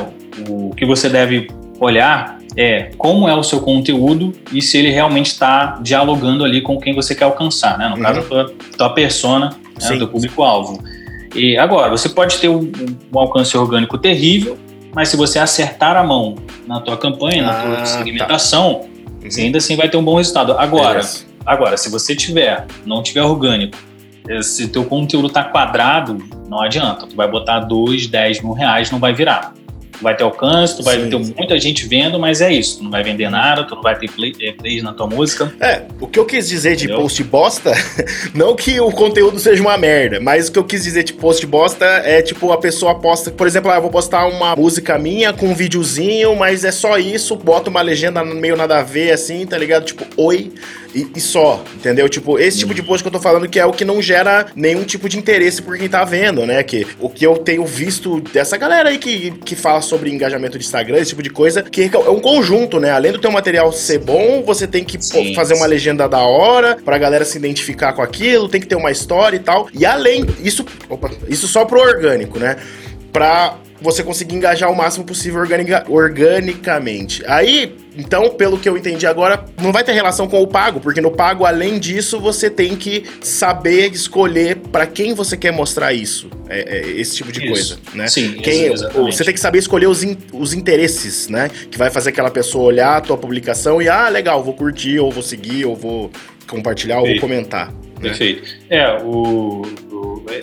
[0.48, 1.48] O, o que você deve
[1.80, 6.80] olhar é como é o seu conteúdo e se ele realmente está dialogando ali com
[6.80, 7.88] quem você quer alcançar, né?
[7.90, 8.02] No Uhum.
[8.02, 9.56] caso, a tua, tua persona, né?
[9.80, 9.96] Sim.
[9.96, 10.82] o teu público-alvo.
[11.36, 12.72] E agora, você pode ter um,
[13.14, 14.56] um alcance orgânico terrível,
[14.94, 16.36] mas se você acertar a mão
[16.68, 19.30] na tua campanha, na Ah, tua segmentação, Uhum.
[19.30, 20.54] você ainda assim vai ter um bom resultado.
[20.58, 21.26] Agora, Beleza.
[21.46, 23.78] Agora, se você tiver, não tiver orgânico,
[24.42, 27.06] se teu conteúdo tá quadrado, não adianta.
[27.06, 29.54] Tu vai botar 2, 10 mil reais, não vai virar.
[30.02, 31.10] Vai ter alcance, tu vai Sim.
[31.10, 32.78] ter muita gente vendo, mas é isso.
[32.78, 35.54] Tu não vai vender nada, tu não vai ter play, eh, plays na tua música.
[35.60, 37.02] É, o que eu quis dizer de Entendeu?
[37.02, 37.72] post bosta,
[38.34, 41.46] não que o conteúdo seja uma merda, mas o que eu quis dizer de post
[41.46, 45.32] bosta é tipo a pessoa posta, por exemplo, ah, eu vou postar uma música minha
[45.34, 49.46] com um videozinho, mas é só isso, bota uma legenda meio nada a ver assim,
[49.46, 49.86] tá ligado?
[49.86, 50.52] Tipo, oi,
[50.94, 52.08] e, e só, entendeu?
[52.08, 54.48] Tipo, esse tipo de post que eu tô falando que é o que não gera
[54.56, 56.62] nenhum tipo de interesse por quem tá vendo, né?
[56.64, 60.66] Que o que eu tenho visto dessa galera aí que, que fala sobre engajamento de
[60.66, 62.92] Instagram, esse tipo de coisa, que é um conjunto, né?
[62.92, 66.20] Além do teu material ser bom, você tem que pô, Sim, fazer uma legenda da
[66.20, 69.68] hora pra galera se identificar com aquilo, tem que ter uma história e tal.
[69.74, 72.58] E além, isso, opa, isso só pro orgânico, né?
[73.14, 77.22] Pra você conseguir engajar o máximo possível organiga- organicamente.
[77.28, 81.00] Aí, então, pelo que eu entendi agora, não vai ter relação com o pago, porque
[81.00, 86.28] no pago, além disso, você tem que saber escolher pra quem você quer mostrar isso.
[86.50, 87.50] É, é esse tipo de Isso.
[87.78, 88.08] coisa, né?
[88.08, 89.16] Sim, Quem, ex- exatamente.
[89.16, 91.50] você tem que saber escolher os, in- os interesses, né?
[91.70, 95.12] Que vai fazer aquela pessoa olhar a tua publicação e, ah, legal, vou curtir, ou
[95.12, 96.10] vou seguir, ou vou
[96.48, 97.22] compartilhar, ou vou Perfeito.
[97.30, 97.68] comentar.
[97.70, 98.10] né?
[98.10, 98.44] Perfeito.
[98.70, 99.62] É, o-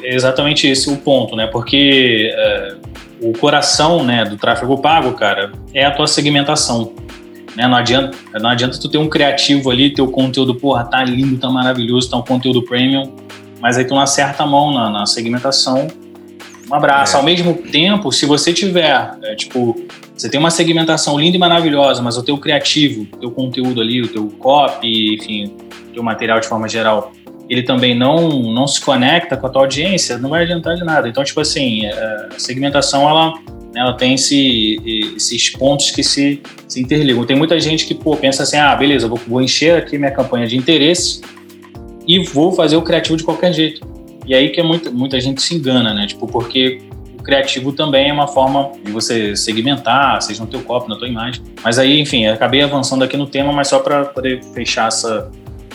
[0.03, 1.47] é exatamente esse o ponto, né?
[1.47, 2.77] Porque é,
[3.21, 6.93] o coração né, do tráfego pago, cara, é a tua segmentação.
[7.57, 7.67] Né?
[7.67, 11.51] Não, adianta, não adianta tu ter um criativo ali, teu conteúdo, porra, tá lindo, tá
[11.51, 13.15] maravilhoso, tá um conteúdo premium,
[13.61, 15.89] mas aí tu não acerta a mão na, na segmentação.
[16.71, 17.17] Um abraço.
[17.17, 17.19] É.
[17.19, 19.85] Ao mesmo tempo, se você tiver, é, tipo,
[20.17, 24.01] você tem uma segmentação linda e maravilhosa, mas o teu criativo, o teu conteúdo ali,
[24.01, 25.57] o teu copy, enfim,
[25.89, 27.13] o teu material de forma geral,
[27.51, 31.09] ele também não, não se conecta com a tua audiência, não vai adiantar de nada.
[31.09, 33.35] Então, tipo assim, a segmentação, ela,
[33.75, 34.81] ela tem esse,
[35.17, 37.27] esses pontos que se, se interligam.
[37.27, 40.47] Tem muita gente que, pô, pensa assim, ah, beleza, vou, vou encher aqui minha campanha
[40.47, 41.23] de interesse
[42.07, 43.85] e vou fazer o criativo de qualquer jeito.
[44.25, 46.07] E aí que é muita, muita gente se engana, né?
[46.07, 46.79] Tipo, porque
[47.19, 51.09] o criativo também é uma forma de você segmentar, seja no teu copo, na tua
[51.09, 51.43] imagem.
[51.65, 55.29] Mas aí, enfim, acabei avançando aqui no tema, mas só para poder fechar essa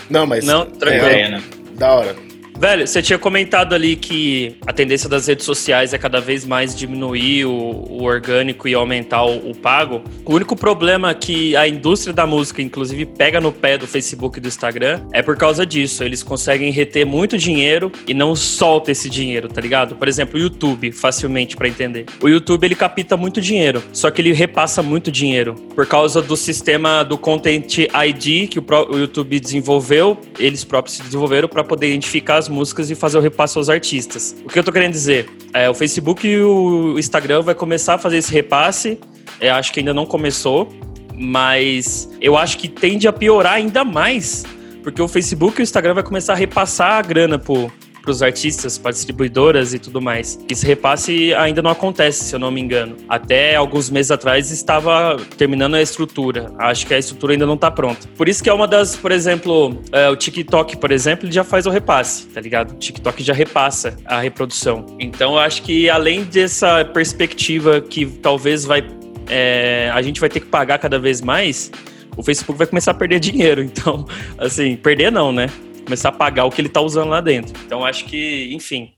[0.10, 0.46] Não, mas.
[0.46, 1.06] Não, tranquilo.
[1.06, 1.44] ideia, né?
[1.78, 2.25] Da hora.
[2.58, 6.74] Velho, você tinha comentado ali que a tendência das redes sociais é cada vez mais
[6.74, 10.02] diminuir o, o orgânico e aumentar o, o pago.
[10.24, 14.42] O único problema que a indústria da música, inclusive, pega no pé do Facebook e
[14.42, 16.02] do Instagram é por causa disso.
[16.02, 19.96] Eles conseguem reter muito dinheiro e não solta esse dinheiro, tá ligado?
[19.96, 22.06] Por exemplo, o YouTube, facilmente pra entender.
[22.22, 26.38] O YouTube ele capta muito dinheiro, só que ele repassa muito dinheiro por causa do
[26.38, 31.88] sistema do Content ID que o, o YouTube desenvolveu, eles próprios se desenvolveram para poder
[31.88, 34.36] identificar as músicas e fazer o repasse aos artistas.
[34.46, 35.30] O que eu tô querendo dizer?
[35.54, 39.00] É, o Facebook e o Instagram vai começar a fazer esse repasse.
[39.40, 40.72] É, acho que ainda não começou,
[41.14, 44.46] mas eu acho que tende a piorar ainda mais,
[44.84, 47.72] porque o Facebook e o Instagram vai começar a repassar a grana pro
[48.06, 50.40] para os artistas, para distribuidoras e tudo mais.
[50.50, 52.96] Esse repasse ainda não acontece, se eu não me engano.
[53.10, 56.52] Até alguns meses atrás estava terminando a estrutura.
[56.60, 58.08] Acho que a estrutura ainda não está pronta.
[58.16, 61.44] Por isso que é uma das, por exemplo, é, o TikTok, por exemplo, ele já
[61.44, 62.74] faz o repasse, tá ligado?
[62.74, 64.86] O TikTok já repassa a reprodução.
[65.00, 68.86] Então eu acho que além dessa perspectiva que talvez vai
[69.28, 71.72] é, a gente vai ter que pagar cada vez mais,
[72.16, 73.62] o Facebook vai começar a perder dinheiro.
[73.62, 74.06] Então,
[74.38, 75.50] assim, perder não, né?
[75.86, 77.54] Começar a pagar o que ele tá usando lá dentro.
[77.66, 78.92] Então, acho que, enfim.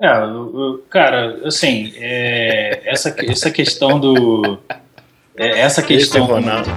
[0.00, 0.10] É,
[0.90, 4.58] cara, assim, é, essa, essa questão do.
[5.36, 6.24] é, essa Esse é questão.
[6.26, 6.70] Ronaldo.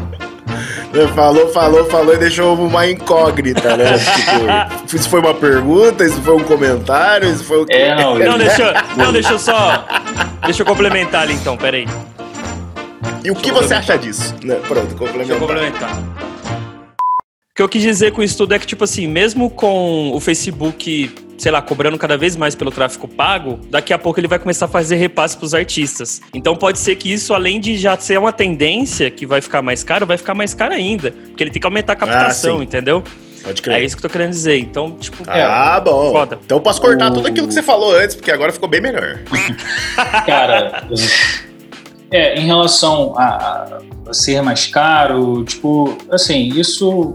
[0.94, 3.94] Ele Falou, falou, falou e deixou uma incógnita, né?
[4.86, 7.74] tipo, isso foi uma pergunta, isso foi um comentário, isso foi o quê?
[7.74, 9.86] É, não, Não, deixa, eu- não, deixa eu só.
[10.44, 11.88] Deixa eu complementar ali então, peraí.
[13.24, 14.36] E o que você acha disso?
[14.44, 15.92] Né, Pronto, Deixa eu complementar.
[17.62, 21.12] Que eu quis dizer com isso tudo é que, tipo assim, mesmo com o Facebook,
[21.38, 24.66] sei lá, cobrando cada vez mais pelo tráfego pago, daqui a pouco ele vai começar
[24.66, 26.22] a fazer repasse pros artistas.
[26.34, 29.84] Então pode ser que isso, além de já ser uma tendência que vai ficar mais
[29.84, 31.12] caro, vai ficar mais caro ainda.
[31.12, 32.64] Porque ele tem que aumentar a captação, sim.
[32.64, 33.04] entendeu?
[33.44, 33.84] Pode É crer.
[33.84, 34.58] isso que eu tô querendo dizer.
[34.60, 36.12] Então, tipo, Ah, bom.
[36.12, 36.40] Foda.
[36.46, 38.82] Então eu posso cortar O- tudo aquilo que você falou antes, porque agora ficou bem
[38.82, 39.20] melhor.
[40.26, 40.88] Cara,
[42.12, 47.14] é, em relação a, a ser mais caro, tipo, assim, isso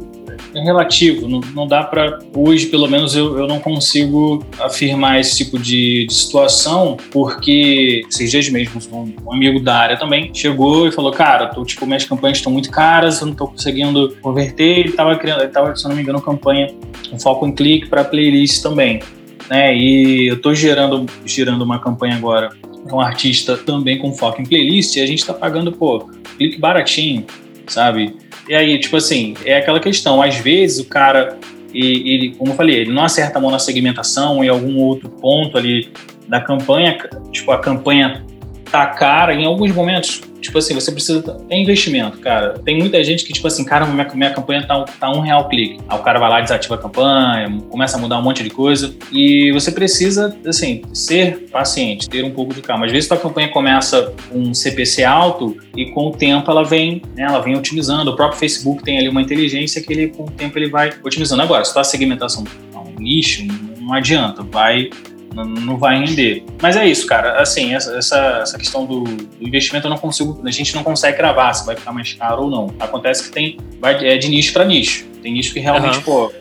[0.56, 1.28] é relativo.
[1.28, 2.18] Não, não dá pra.
[2.34, 8.30] Hoje, pelo menos, eu, eu não consigo afirmar esse tipo de, de situação, porque esses
[8.30, 12.04] dias mesmo, um, um amigo da área também chegou e falou: Cara, tô, tipo, minhas
[12.04, 14.78] campanhas estão muito caras, eu não tô conseguindo converter.
[14.78, 16.74] Ele tava criando, ele tava, se não me engano, campanha,
[17.12, 19.00] um foco em clique para playlist também.
[19.48, 22.50] Né, e eu tô gerando, gerando uma campanha agora
[22.92, 27.24] um artista também com foco em playlist e a gente tá pagando, pô, clique baratinho,
[27.66, 28.16] sabe?
[28.48, 31.36] E aí, tipo assim, é aquela questão, às vezes o cara,
[31.74, 35.58] ele, como eu falei, ele não acerta a mão na segmentação em algum outro ponto
[35.58, 35.90] ali
[36.28, 36.96] da campanha,
[37.32, 38.24] tipo, a campanha
[38.70, 40.22] tá cara em alguns momentos.
[40.40, 41.36] Tipo assim, você precisa.
[41.48, 42.58] É investimento, cara.
[42.64, 45.78] Tem muita gente que, tipo assim, cara, minha, minha campanha tá, tá um real clique.
[45.88, 48.94] Aí o cara vai lá, desativa a campanha, começa a mudar um monte de coisa.
[49.12, 52.86] E você precisa, assim, ser paciente, ter um pouco de calma.
[52.86, 57.02] Às vezes tua campanha começa com um CPC alto e com o tempo ela vem,
[57.14, 58.10] né, ela vem otimizando.
[58.10, 61.42] O próprio Facebook tem ali uma inteligência que ele, com o tempo ele vai otimizando.
[61.42, 62.44] Agora, se tua segmentação
[62.74, 63.46] é um lixo,
[63.80, 64.90] não adianta, vai
[65.34, 66.44] não, vai render.
[66.60, 67.40] Mas é isso, cara.
[67.40, 71.18] Assim, essa, essa, essa questão do, do investimento eu não consigo, a gente não consegue
[71.18, 72.74] gravar se vai ficar mais caro ou não.
[72.80, 75.04] Acontece que tem, vai, é de nicho para nicho.
[75.22, 76.02] Tem nicho que realmente, Aham.
[76.02, 76.32] pô.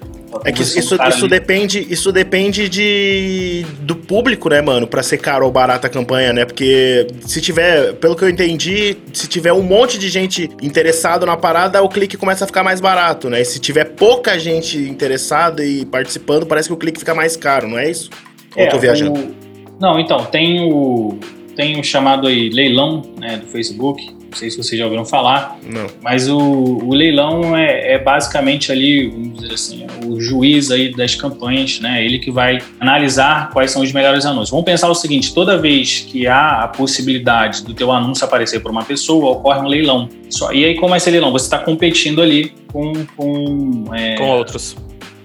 [0.44, 5.18] É que você isso, isso depende, isso depende de do público, né, mano, Pra ser
[5.18, 6.46] caro ou barata a campanha, né?
[6.46, 11.38] Porque se tiver, pelo que eu entendi, se tiver um monte de gente interessado na
[11.38, 13.42] parada, o clique começa a ficar mais barato, né?
[13.42, 17.68] E se tiver pouca gente interessada e participando, parece que o clique fica mais caro,
[17.68, 18.10] não é isso?
[18.56, 19.20] Ou eu tô viajando?
[19.20, 19.36] o-
[19.80, 21.18] Não, então, tem o,
[21.56, 24.14] tem o chamado aí leilão né, do Facebook.
[24.32, 25.58] Não sei se vocês já ouviram falar.
[25.66, 25.88] Não.
[26.04, 30.94] Mas o, o leilão é, é basicamente ali, vamos dizer assim, é o juiz aí
[30.94, 32.04] das campanhas, né?
[32.04, 34.50] Ele que vai analisar quais são os melhores anúncios.
[34.50, 38.72] Vamos pensar o seguinte: toda vez que há a possibilidade do teu anúncio aparecer por
[38.72, 40.10] uma pessoa, ocorre um leilão.
[40.30, 41.32] Só, e aí, como é esse leilão?
[41.32, 44.76] Você está competindo ali com, com, é, com outros.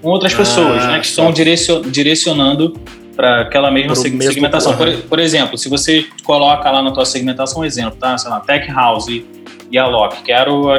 [0.00, 1.00] com outras Ah, pessoas, né?
[1.00, 1.30] Que estão tá.
[1.32, 2.74] direcion- direcionando
[3.20, 4.74] para aquela mesma segmentação.
[4.74, 8.16] Por, por exemplo, se você coloca lá na tua segmentação um exemplo, tá?
[8.16, 9.26] Sei lá, Tech House e,
[9.70, 10.22] e Alok.
[10.22, 10.70] Quero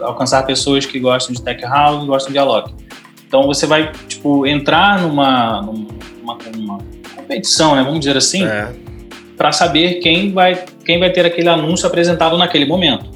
[0.00, 2.74] alcançar pessoas que gostam de Tech House e gostam de Alok.
[3.24, 6.78] Então você vai, tipo, entrar numa, numa, numa
[7.14, 7.84] competição, né?
[7.84, 8.68] Vamos dizer assim, É.
[9.36, 13.06] para saber quem vai, quem vai ter aquele anúncio apresentado naquele momento.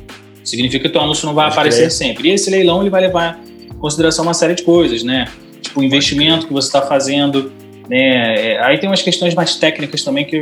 [0.45, 1.91] Significa que o anúncio não vai aparecer crer.
[1.91, 2.29] sempre.
[2.29, 5.27] E esse leilão ele vai levar em consideração uma série de coisas, né?
[5.61, 7.53] Tipo, o investimento que você está fazendo,
[7.91, 8.53] né?
[8.53, 10.41] É, Aí tem umas questões mais técnicas também que,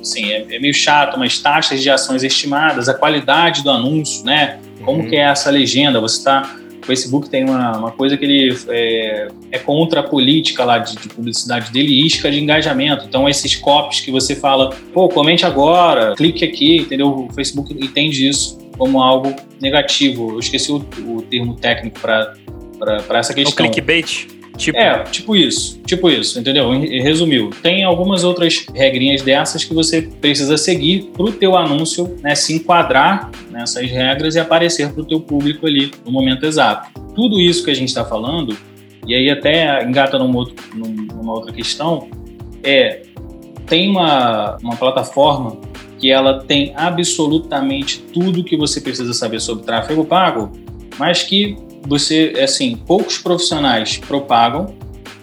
[0.00, 4.58] assim, é, é meio chato, mas taxas de ações estimadas, a qualidade do anúncio, né?
[4.84, 5.08] Como Uhum.
[5.08, 6.00] que é essa legenda?
[6.00, 10.64] Você está o Facebook tem uma, uma coisa que ele é, é contra a política
[10.64, 13.04] lá de, de publicidade dele isca de engajamento.
[13.08, 17.08] Então, esses copies que você fala, pô, comente agora, clique aqui, entendeu?
[17.28, 20.34] O Facebook entende isso como algo negativo.
[20.34, 20.76] Eu esqueci o,
[21.08, 22.34] o termo técnico para
[23.18, 23.66] essa O questão.
[23.66, 24.28] clickbait.
[24.56, 26.70] Tipo, É, tipo isso, tipo isso, entendeu?
[26.70, 27.50] Resumiu.
[27.62, 32.54] Tem algumas outras regrinhas dessas que você precisa seguir para o teu anúncio né, se
[32.54, 36.88] enquadrar nessas regras e aparecer para o teu público ali no momento exato.
[37.14, 38.56] Tudo isso que a gente está falando,
[39.06, 42.08] e aí até engata num outro- num- numa outra questão,
[42.64, 43.02] é
[43.66, 45.58] tem uma, uma plataforma
[45.98, 50.52] que ela tem absolutamente tudo que você precisa saber sobre tráfego pago,
[50.98, 54.74] mas que você, assim, poucos profissionais propagam,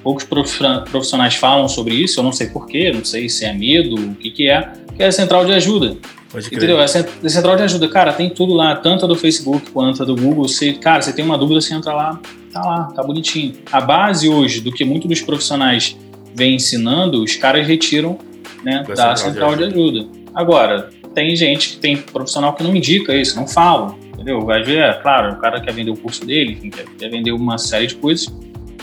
[0.03, 3.95] poucos profi- profissionais falam sobre isso, eu não sei porquê, não sei se é medo,
[3.95, 5.97] o que que é, que é a central de ajuda.
[6.31, 6.57] Pode crer.
[6.57, 6.81] Entendeu?
[6.81, 10.01] A cent- a central de ajuda, cara, tem tudo lá, tanto a do Facebook quanto
[10.01, 10.47] a do Google.
[10.47, 12.19] Você, cara, você tem uma dúvida, você entra lá,
[12.51, 13.53] tá lá, tá bonitinho.
[13.71, 15.95] A base hoje do que muitos dos profissionais
[16.35, 18.17] vêm ensinando, os caras retiram
[18.63, 20.07] né, Da da, central de central de ajuda.
[20.33, 24.41] Agora, tem gente que tem profissional que não indica isso, não fala, entendeu?
[24.41, 27.31] Vai ver, é claro, o cara quer vender o curso dele, enfim, quer, quer vender
[27.33, 28.33] uma série de coisas,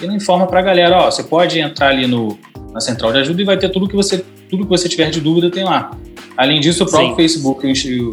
[0.00, 2.38] e não informa pra galera, ó, você pode entrar ali no,
[2.72, 5.20] na central de ajuda e vai ter tudo que você tudo que você tiver de
[5.20, 5.92] dúvida tem lá.
[6.36, 7.16] Além disso, o próprio Sim.
[7.16, 7.64] Facebook,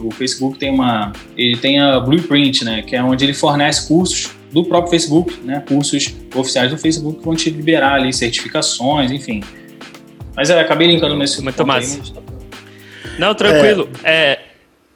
[0.05, 4.31] o Facebook tem uma, ele tem a Blueprint, né, que é onde ele fornece cursos
[4.51, 9.41] do próprio Facebook, né, cursos oficiais do Facebook que vão te liberar ali certificações, enfim.
[10.35, 11.97] Mas é, acabei linkando nesse Muito ponto aí, massa.
[11.99, 12.21] mas tá-
[13.17, 13.89] Não, tranquilo.
[14.03, 14.39] É.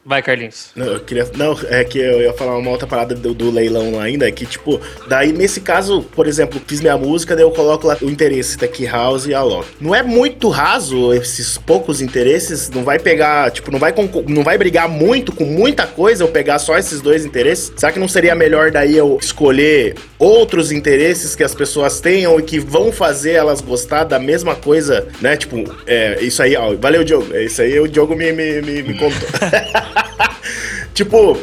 [0.03, 0.71] Vai, Carlinhos.
[0.75, 3.99] Não, eu queria, não, é que eu ia falar uma outra parada do, do leilão
[3.99, 7.85] ainda, é que, tipo, daí nesse caso, por exemplo, fiz minha música, daí eu coloco
[7.85, 9.69] lá o interesse Tech House e a Loki.
[9.79, 13.93] Não é muito raso esses poucos interesses, não vai pegar, tipo, não vai,
[14.27, 17.71] não vai brigar muito com muita coisa eu pegar só esses dois interesses?
[17.75, 22.43] Será que não seria melhor daí eu escolher outros interesses que as pessoas tenham e
[22.43, 25.37] que vão fazer elas gostar da mesma coisa, né?
[25.37, 28.93] Tipo, é, isso aí, ó, valeu, Diogo, isso aí o Diogo me, me, me, me
[28.97, 29.11] contou.
[30.93, 31.37] tipo,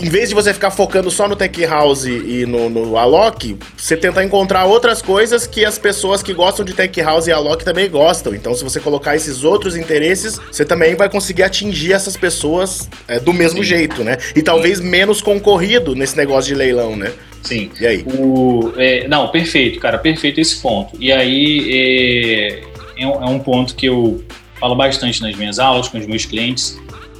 [0.00, 3.96] em vez de você ficar focando só no Tech House e no, no Alok, você
[3.96, 7.88] tentar encontrar outras coisas que as pessoas que gostam de Tech House e Alok também
[7.88, 8.34] gostam.
[8.34, 13.20] Então, se você colocar esses outros interesses, você também vai conseguir atingir essas pessoas é,
[13.20, 13.64] do mesmo Sim.
[13.64, 14.18] jeito, né?
[14.34, 17.12] E talvez menos concorrido nesse negócio de leilão, né?
[17.42, 17.70] Sim.
[17.80, 18.04] E aí?
[18.18, 20.96] O, é, não, perfeito, cara, perfeito esse ponto.
[20.98, 22.62] E aí
[22.98, 24.24] é, é um é ponto que eu
[24.58, 26.76] falo bastante nas minhas aulas com os meus clientes,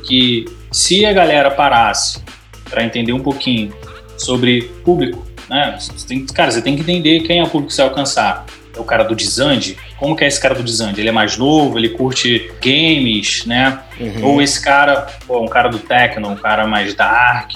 [0.06, 0.44] que
[0.74, 2.20] se a galera parasse
[2.68, 3.72] para entender um pouquinho
[4.18, 5.76] sobre público, né?
[5.78, 8.44] Você tem, cara, você tem que entender quem é o público que você vai alcançar.
[8.76, 9.78] É o cara do Dizande?
[9.96, 11.00] Como que é esse cara do Dizande?
[11.00, 13.82] Ele é mais novo, ele curte games, né?
[14.00, 14.24] Uhum.
[14.24, 17.52] Ou esse cara, pô, um cara do techno, um cara mais dark,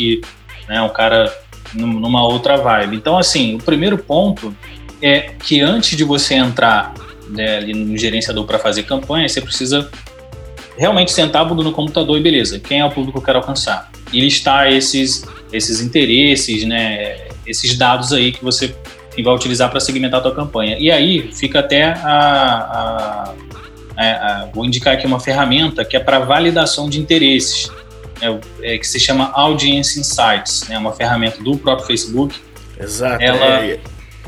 [0.69, 0.81] né?
[0.81, 1.37] Um cara
[1.75, 2.97] numa outra vibe.
[2.97, 4.57] Então, assim, o primeiro ponto
[5.03, 6.95] é que antes de você entrar
[7.29, 9.91] né, ali no gerenciador para fazer campanha, você precisa
[10.79, 13.39] realmente sentar a bunda no computador e beleza, quem é o público que eu quero
[13.39, 13.91] alcançar?
[14.13, 18.75] E listar esses, esses interesses, né, esses dados aí que você
[19.23, 20.77] vai utilizar para segmentar a tua campanha.
[20.79, 23.35] E aí fica até a, a,
[23.97, 27.71] a, a vou indicar aqui uma ferramenta que é para validação de interesses,
[28.23, 32.37] né, é, que se chama Audience Insights, é né, uma ferramenta do próprio Facebook.
[32.79, 33.21] Exato.
[33.21, 33.81] Ela, é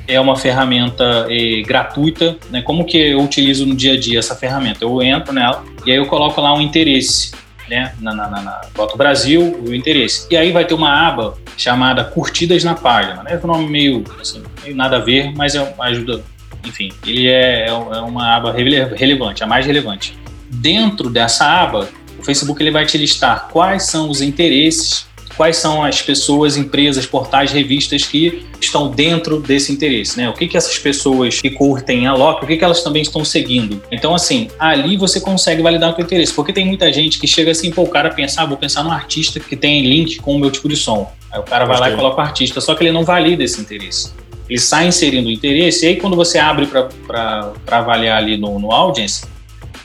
[0.06, 2.36] é uma ferramenta é, gratuita.
[2.50, 2.62] Né?
[2.62, 4.84] Como que eu utilizo no dia a dia essa ferramenta?
[4.84, 7.32] Eu entro nela e aí eu coloco lá um interesse.
[7.68, 7.92] Né?
[8.00, 10.26] Na, na, na, boto Brasil, o interesse.
[10.28, 13.22] E aí vai ter uma aba chamada Curtidas na Página.
[13.22, 13.34] Né?
[13.34, 16.22] É um nome meio, assim, meio nada a ver, mas é, ajuda.
[16.64, 20.18] Enfim, ele é, é, é uma aba relevante, a mais relevante.
[20.50, 25.06] Dentro dessa aba, o Facebook ele vai te listar quais são os interesses
[25.40, 30.29] quais são as pessoas, empresas, portais, revistas que estão dentro desse interesse, né?
[30.29, 33.24] O que que essas pessoas que curtem a Loki, o que que elas também estão
[33.24, 33.83] seguindo?
[33.90, 37.53] Então, assim, ali você consegue validar o teu interesse, porque tem muita gente que chega
[37.53, 40.38] assim, pô, o cara pensa, ah, vou pensar num artista que tem link com o
[40.38, 41.11] meu tipo de som.
[41.33, 43.59] Aí o cara vai lá e coloca o artista, só que ele não valida esse
[43.62, 44.12] interesse.
[44.46, 48.70] Ele sai inserindo o interesse, e aí quando você abre para avaliar ali no, no
[48.70, 49.24] audience,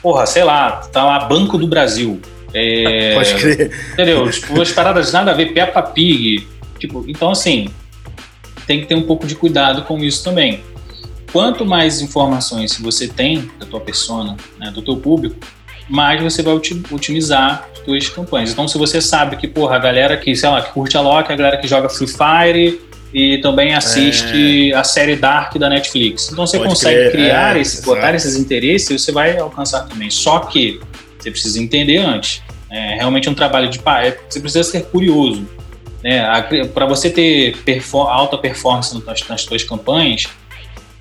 [0.02, 2.20] porra, sei lá, tá lá Banco do Brasil,
[2.56, 3.70] é, Pode crer.
[3.92, 4.30] Entendeu?
[4.30, 6.46] Tipo, as paradas nada a ver, Peppa Pig.
[6.78, 7.68] Tipo, então, assim,
[8.66, 10.62] tem que ter um pouco de cuidado com isso também.
[11.32, 15.36] Quanto mais informações você tem da tua persona, né, do teu público,
[15.88, 18.52] mais você vai otimizar as tuas campanhas.
[18.52, 21.32] Então, se você sabe que, porra, a galera que, sei lá, que curte a Loki,
[21.32, 22.80] a galera que joga Free Fire
[23.12, 24.74] e também assiste é...
[24.74, 26.30] a série Dark da Netflix.
[26.32, 27.12] Então, você Pode consegue crer.
[27.12, 30.10] criar, é, esse, botar esses interesses e você vai alcançar também.
[30.10, 30.80] Só que
[31.18, 32.42] você precisa entender antes.
[32.70, 35.46] É realmente um trabalho de é, você precisa ser curioso.
[36.02, 36.22] Né?
[36.74, 40.26] Para você ter perfor alta performance nas, nas suas campanhas,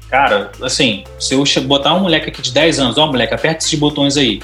[0.10, 3.78] cara, assim, se eu botar um moleque aqui de 10 anos, ó, moleque, aperta esses
[3.80, 4.42] botões aí.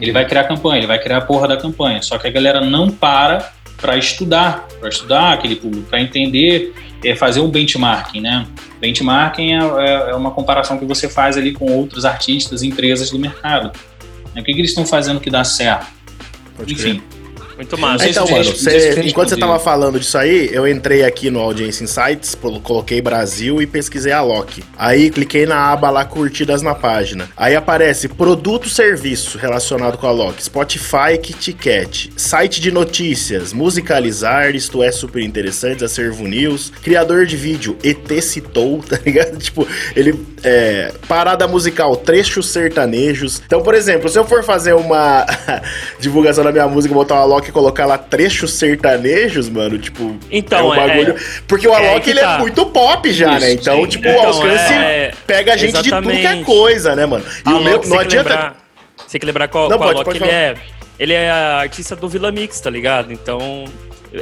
[0.00, 2.00] Ele vai criar a campanha, ele vai criar a porra da campanha.
[2.02, 7.14] Só que a galera não para para estudar, para estudar aquele público, para entender, é,
[7.16, 8.46] fazer um benchmarking, né?
[8.78, 13.18] Benchmarking é, é, é, uma comparação que você faz ali com outros artistas, empresas do
[13.18, 13.72] mercado.
[14.36, 15.86] O que, que eles estão fazendo que dá certo?
[16.60, 17.00] Pode Enfim.
[17.00, 17.19] Crer.
[17.60, 18.08] Muito massa.
[18.08, 22.34] Então, mano, você, enquanto você tava falando disso aí, eu entrei aqui no Audience Insights,
[22.62, 24.64] coloquei Brasil e pesquisei a Loki.
[24.78, 27.28] Aí cliquei na aba lá curtidas na página.
[27.36, 34.82] Aí aparece produto serviço relacionado com a Loki, Spotify KitKat, site de notícias, musicalizar, isto
[34.82, 39.36] é super interessante, acervo news, criador de vídeo, ET citou, tá ligado?
[39.36, 43.42] Tipo, ele é, parada musical, trechos sertanejos.
[43.44, 45.26] Então, por exemplo, se eu for fazer uma
[46.00, 50.16] divulgação da minha música, botar uma Loki colocar lá trechos sertanejos, mano, tipo.
[50.30, 51.14] Então, é um bagulho.
[51.16, 52.34] É, porque o Alok é ele é tá.
[52.34, 53.52] é muito pop já, Isso, né?
[53.52, 53.88] Então, sim.
[53.88, 56.16] tipo, então, o alcance é, pega a gente exatamente.
[56.16, 57.24] de tudo que é coisa, né, mano?
[57.46, 58.28] E o meu, não adianta.
[58.30, 58.56] Lembrar,
[58.96, 60.54] você tem que lembrar qual, não, qual pode, Alok pode ele é.
[60.98, 63.12] Ele é artista do Vila Mix, tá ligado?
[63.12, 63.64] Então.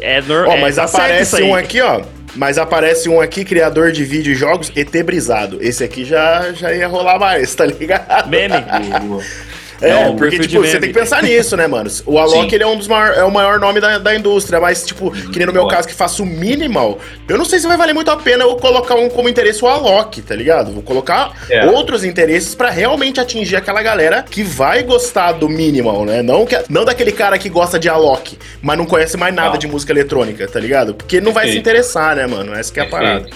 [0.01, 0.57] É normal.
[0.57, 2.03] Ó, mas tá aparece um aqui, ó.
[2.37, 5.59] Mas aparece um aqui, criador de vídeo e jogos, ET Brisado.
[5.61, 8.29] Esse aqui já, já ia rolar mais, tá ligado?
[8.29, 8.55] Meme.
[9.81, 11.91] É, É porque, tipo, você tem que pensar nisso, né, mano?
[12.07, 12.55] O Alok, Sim.
[12.55, 15.39] ele é um dos maior, é o maior nome da, da indústria, mas, tipo, que
[15.39, 15.77] nem no meu Concordo.
[15.77, 16.99] caso, que faço o minimal,
[17.29, 19.69] eu não sei se vai valer muito a pena eu colocar um como interesse o
[19.69, 20.73] Alok, tá ligado?
[20.73, 21.65] Vou colocar É.
[21.67, 26.23] outros interesses pra realmente atingir aquela galera que vai gostar do minimal, né?
[26.23, 29.59] Não, que, não daquele cara que gosta de Alok, mas não conhece mais nada Não.
[29.59, 30.95] de música eletrônica, tá ligado?
[30.95, 31.69] Porque não vai se Perfeito.
[31.69, 32.55] interessar, né, mano?
[32.55, 33.27] Essa que é a parada.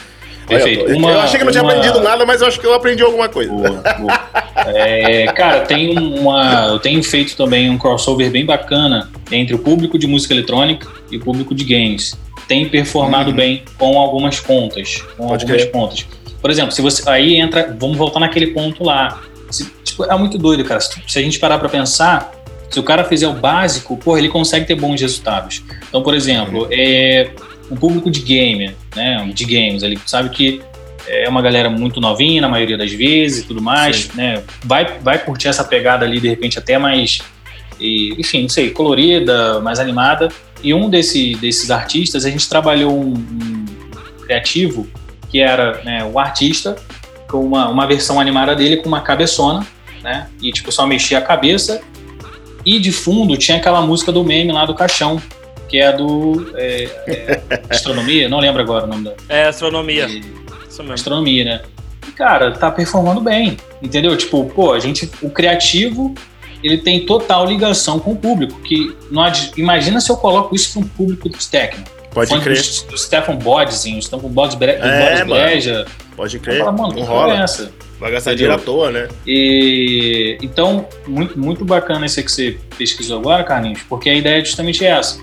[0.46, 0.80] Perfeito.
[0.84, 2.58] Olha, eu, tô- eu Uma- achei que não tinha uma- aprendido nada, mas eu acho
[2.60, 3.50] que eu aprendi alguma coisa.
[3.50, 4.20] Boa, boa.
[4.66, 6.66] É, cara, tem uma.
[6.72, 11.16] Eu tenho feito também um crossover bem bacana entre o público de música eletrônica e
[11.16, 12.16] o público de games.
[12.48, 13.36] Tem performado Uhum.
[13.36, 15.02] bem com algumas pontas.
[15.16, 15.70] Com Pode algumas crer.
[15.72, 16.06] pontas.
[16.40, 17.08] Por exemplo, se você.
[17.08, 17.74] Aí entra.
[17.78, 19.20] Vamos voltar naquele ponto lá.
[19.50, 20.80] Se- tipo, é muito doido, cara.
[20.80, 22.32] Se, se a gente parar pra pensar,
[22.70, 25.62] se o cara fizer o básico, porra, ele consegue ter bons resultados.
[25.88, 27.30] Então, por exemplo, é,
[27.70, 29.30] um público de gamer, né?
[29.32, 30.62] De games, ele sabe que
[31.06, 34.42] é uma galera muito novinha na maioria das vezes e tudo mais, né?
[34.64, 37.20] Vai, vai curtir essa pegada ali, de repente, até mais,
[37.80, 40.28] e, enfim, não sei, colorida, mais animada.
[40.62, 43.64] E um desse, desses artistas, a gente trabalhou um, um
[44.22, 44.86] criativo
[45.28, 46.76] que era né, o artista
[47.28, 49.66] com uma, uma versão animada dele com uma cabeçona,
[50.02, 50.28] né?
[50.40, 51.80] E tipo, só mexia a cabeça.
[52.64, 55.20] E de fundo tinha aquela música do meme lá do caixão,
[55.72, 59.14] que é do é, é, Astronomia, não lembro agora o nome da.
[59.26, 60.04] É astronomia.
[60.06, 60.18] E-
[60.68, 60.92] Isso mesmo.
[60.92, 61.62] astronomia, né?
[62.06, 64.14] E, cara, tá performando bem, entendeu?
[64.14, 66.14] Tipo, pô, a gente, o criativo,
[66.62, 69.24] ele tem total ligação com o público, que não
[69.56, 71.90] imagina se eu coloco isso para um público dos técnicos.
[72.12, 75.24] Pode Fã crer, Do, do Stefan Bodzinho, o Stefan Bodz É.
[75.24, 75.86] Breja.
[76.14, 76.58] pode crer.
[76.58, 77.42] falar, mano, Não é rola.
[77.42, 77.72] essa?
[77.98, 79.08] Vai gastar dinheiro à toa, né?
[79.26, 84.44] E então, muito, muito bacana esse que você pesquisou agora, Carlinhos, porque a ideia é
[84.44, 85.18] justamente essa.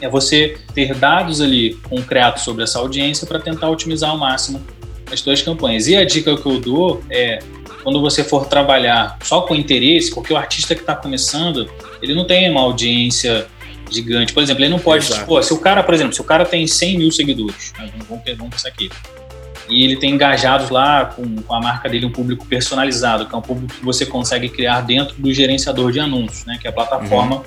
[0.00, 4.62] É você ter dados ali concretos sobre essa audiência para tentar otimizar ao máximo
[5.12, 5.86] as suas campanhas.
[5.86, 7.38] E a dica que eu dou é
[7.82, 11.70] quando você for trabalhar só com interesse, porque o artista que está começando,
[12.02, 13.46] ele não tem uma audiência
[13.90, 14.32] gigante.
[14.32, 16.66] Por exemplo, ele não pode, tipo, se o cara, por exemplo, se o cara tem
[16.66, 18.90] 100 mil seguidores, né, vamos, vamos pensar aqui,
[19.68, 23.38] e ele tem engajados lá com, com a marca dele um público personalizado, que é
[23.38, 26.72] um público que você consegue criar dentro do gerenciador de anúncios, né, que é a
[26.72, 27.42] plataforma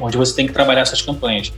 [0.00, 1.52] onde você tem que trabalhar essas campanhas.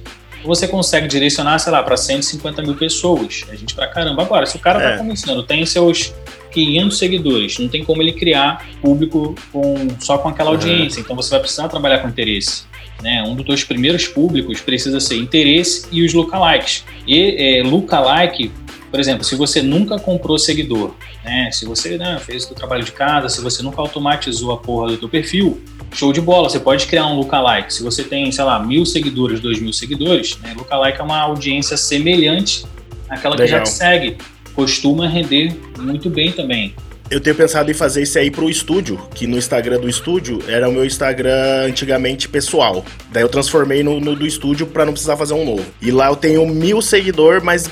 [0.44, 3.44] Você consegue direcionar, sei lá, para 150 mil pessoas.
[3.50, 4.22] A gente pra caramba.
[4.22, 4.90] Agora, se o cara É.
[4.92, 6.12] tá começando, tem seus
[6.52, 10.56] 500 seguidores, não tem como ele criar público com, só com aquela Uhum.
[10.56, 11.00] audiência.
[11.00, 12.62] Então você vai precisar trabalhar com interesse.
[13.02, 13.22] Né?
[13.26, 16.84] Um dos teus primeiros públicos precisa ser interesse e os lookalikes.
[17.06, 18.50] E é, lookalike,
[18.90, 20.92] por exemplo, se você nunca comprou seguidor,
[21.24, 21.50] né?
[21.52, 24.96] se você né, fez o trabalho de casa, se você nunca automatizou a porra do
[24.96, 25.62] teu perfil,
[25.92, 27.72] show de bola, você pode criar um lookalike.
[27.72, 30.54] Se você tem, sei lá, mil seguidores, dois mil seguidores, né?
[30.56, 32.64] lookalike é uma audiência semelhante
[33.08, 33.62] àquela que já Legal.
[33.62, 34.16] te segue.
[34.54, 36.74] Costuma render muito bem também.
[37.08, 40.68] Eu tenho pensado em fazer isso aí pro estúdio, que no Instagram do estúdio era
[40.68, 42.84] o meu Instagram antigamente pessoal.
[43.12, 45.64] Daí eu transformei no, no do estúdio pra não precisar fazer um novo.
[45.80, 47.70] E lá eu tenho mil seguidores, mas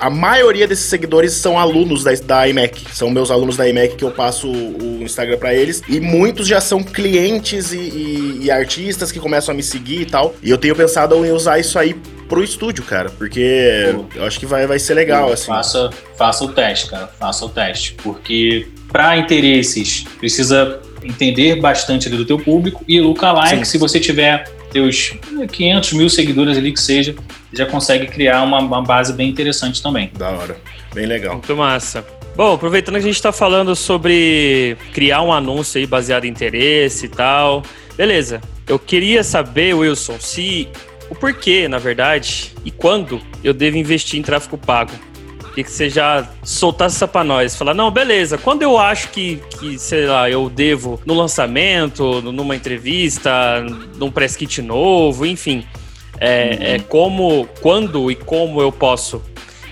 [0.00, 2.84] a maioria desses seguidores são alunos da, da iMac.
[2.94, 5.82] São meus alunos da iMac que eu passo o, o Instagram pra eles.
[5.88, 10.06] E muitos já são clientes e, e- e artistas que começam a me seguir e
[10.06, 10.34] tal.
[10.42, 11.94] E eu tenho pensado em usar isso aí
[12.28, 13.10] pro estúdio, cara.
[13.10, 15.46] Porque eu acho que vai, vai ser legal, assim.
[15.46, 17.08] Faça, faça o teste, cara.
[17.18, 17.94] Faça o teste.
[18.02, 22.84] Porque para interesses, precisa entender bastante ali do teu público.
[22.88, 23.64] E lookalike, Sim.
[23.64, 25.14] se você tiver teus
[25.52, 27.14] 500 mil seguidores ali que seja,
[27.52, 30.10] já consegue criar uma, uma base bem interessante também.
[30.16, 30.56] Da hora.
[30.94, 31.34] Bem legal.
[31.34, 32.04] Muito massa.
[32.36, 37.06] Bom, aproveitando que a gente está falando sobre criar um anúncio aí baseado em interesse
[37.06, 37.62] e tal.
[37.96, 38.40] Beleza.
[38.66, 40.68] Eu queria saber, Wilson, se
[41.10, 44.92] o porquê, na verdade, e quando eu devo investir em tráfego pago.
[45.58, 47.56] Queria que você já soltasse essa pra nós.
[47.56, 52.54] Falar, não, beleza, quando eu acho que, que, sei lá, eu devo no lançamento, numa
[52.54, 55.66] entrevista, num press kit novo, enfim.
[56.20, 59.20] É, é como, quando e como eu posso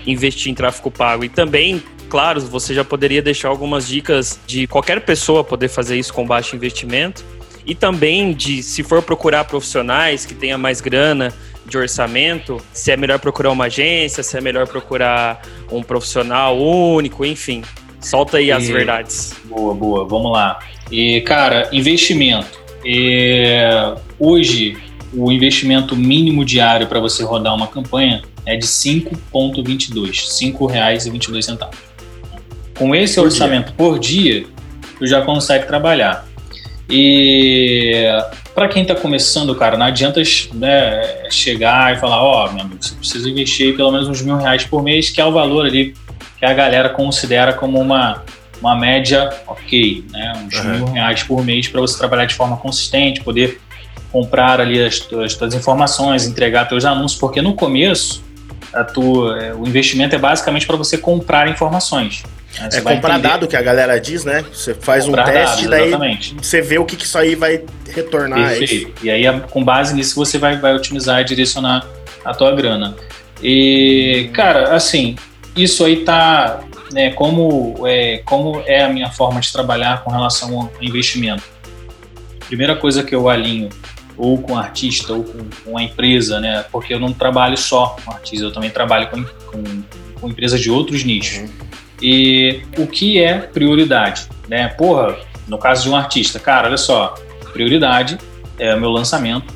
[0.05, 1.23] investir em tráfego pago.
[1.23, 6.13] E também, claro, você já poderia deixar algumas dicas de qualquer pessoa poder fazer isso
[6.13, 7.23] com baixo investimento.
[7.65, 11.33] E também de, se for procurar profissionais que tenha mais grana
[11.67, 15.41] de orçamento, se é melhor procurar uma agência, se é melhor procurar
[15.71, 17.61] um profissional único, enfim.
[17.99, 19.33] Solta aí as E- verdades.
[19.45, 20.59] Boa, boa, vamos lá.
[20.91, 22.59] E, cara, investimento.
[22.85, 24.77] É, hoje,
[25.13, 31.69] o investimento mínimo diário para você rodar uma campanha é de 5,22, R$ 5,22.
[32.77, 34.45] Com esse Por orçamento por dia,
[34.97, 36.26] tu já consegue trabalhar.
[36.89, 38.05] E
[38.55, 40.21] para quem está começando, cara, não adianta
[40.53, 44.63] né, chegar e falar, ó, meu amigo, você precisa investir pelo menos uns mil reais
[44.65, 45.93] por mês, que é o valor ali
[46.39, 48.23] que a galera considera como uma
[48.59, 50.33] uma média ok, né?
[50.43, 50.71] Uns Uhum.
[50.71, 53.61] mil reais por mês para você trabalhar de forma consistente, poder
[54.11, 58.23] comprar ali as tuas, tuas informações, entregar teus anúncios, porque no começo
[58.73, 62.23] a tua, é, o investimento é basicamente para você comprar informações.
[62.69, 64.43] Você É comprar entender- dado que a galera diz, né?
[64.51, 66.35] Você faz um comprar teste, dados, daí exatamente.
[66.41, 68.51] você vê o que, que isso aí vai retornar.
[68.53, 68.57] é.
[68.59, 69.05] Perfeito.
[69.05, 71.85] E aí, com base nisso, você vai, vai otimizar e direcionar
[72.25, 72.95] a tua grana.
[73.41, 75.15] E, cara, assim,
[75.55, 76.61] isso aí tá.
[76.91, 81.43] Né, como, é, como é a minha forma de trabalhar com relação ao investimento?
[82.47, 83.67] Primeira coisa que eu alinho,
[84.15, 86.63] ou com artista, ou com, com a empresa, né?
[86.71, 89.63] Porque eu não trabalho só com artista, eu também trabalho com, com,
[90.19, 91.39] com empresas de outros nichos.
[91.39, 91.49] Uhum.
[92.01, 94.27] E o que é prioridade?
[94.47, 94.67] Né?
[94.69, 95.17] Porra,
[95.47, 97.15] no caso de um artista, cara, olha só,
[97.53, 98.17] prioridade
[98.59, 99.53] é o meu lançamento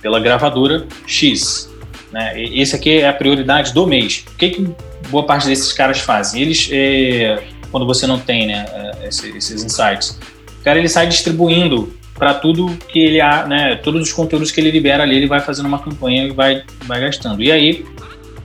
[0.00, 1.70] pela gravadora X.
[2.12, 2.42] Né?
[2.42, 4.24] Esse aqui é a prioridade do mês.
[4.32, 4.68] O que, que
[5.08, 6.40] boa parte desses caras fazem?
[6.42, 10.18] Eles, é, quando você não tem né, é, esse- esses insights,
[10.60, 14.60] o cara ele sai distribuindo para tudo que ele há, né, todos os conteúdos que
[14.60, 17.42] ele libera ali, ele vai fazendo uma campanha e vai, vai gastando.
[17.42, 17.84] E aí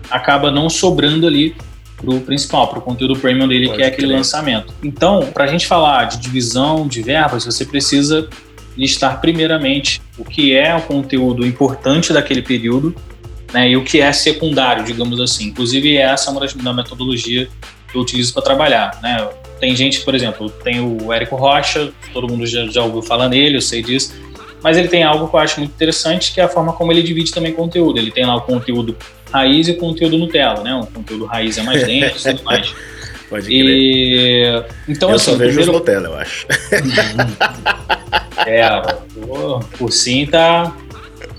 [0.09, 1.55] acaba não sobrando ali
[1.99, 4.17] pro principal, pro conteúdo premium dele, Pode que é aquele crer.
[4.17, 4.73] lançamento.
[4.83, 8.27] Então, para a gente falar de divisão de verbas, você precisa
[8.77, 12.95] listar primeiramente o que é o conteúdo importante daquele período
[13.53, 15.47] né, e o que é secundário, digamos assim.
[15.47, 17.49] Inclusive, essa é uma das da metodologia
[17.91, 18.99] que eu utilizo para trabalhar.
[19.01, 19.27] Né?
[19.59, 23.57] Tem gente, por exemplo, tem o Érico Rocha, todo mundo já, já ouviu falar nele,
[23.57, 24.13] eu sei disso,
[24.63, 27.01] mas ele tem algo que eu acho muito interessante, que é a forma como ele
[27.01, 27.97] divide também conteúdo.
[27.97, 28.95] Ele tem lá o conteúdo
[29.31, 30.75] raiz e o conteúdo Nutella, né?
[30.75, 32.73] O conteúdo raiz é mais denso e tudo mais.
[33.29, 33.65] Pode crer.
[33.65, 36.47] E então eu assim, só vejo primeiro, os Nutella, eu acho.
[38.47, 38.67] é,
[39.77, 40.75] por sim tá,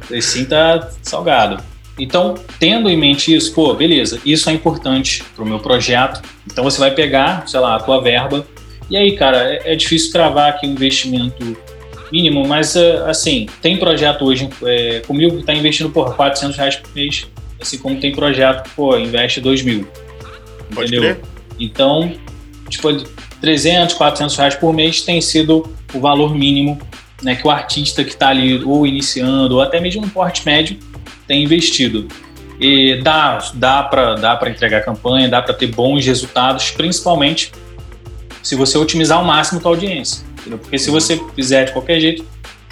[0.07, 1.63] por sim tá salgado.
[1.99, 6.23] Então, tendo em mente isso, pô, beleza, isso é importante pro meu projeto.
[6.51, 8.47] Então você vai pegar, sei lá, a tua verba.
[8.89, 11.57] E aí, cara, é, é difícil cravar aqui um investimento
[12.11, 16.77] mínimo, mas é, assim, tem projeto hoje é, comigo que tá investindo, porra, 400 reais
[16.77, 17.27] por mês.
[17.61, 19.87] Assim como tem projeto que, pô, investe 2 mil.
[20.75, 21.17] Pode Entendeu?
[21.17, 21.21] crer.
[21.59, 22.13] Então,
[22.69, 22.93] tipo,
[23.41, 26.81] 300, 400 reais por mês tem sido o valor mínimo
[27.23, 30.79] né, que o artista que está ali ou iniciando, ou até mesmo no porte médio,
[31.27, 32.09] tem investido.
[32.59, 37.53] E dá, dá para dá pra entregar campanha, dá para ter bons resultados, principalmente
[38.43, 40.25] se você otimizar ao máximo a tua audiência.
[40.39, 40.59] entendeu?
[40.59, 42.25] Porque se você fizer de qualquer jeito,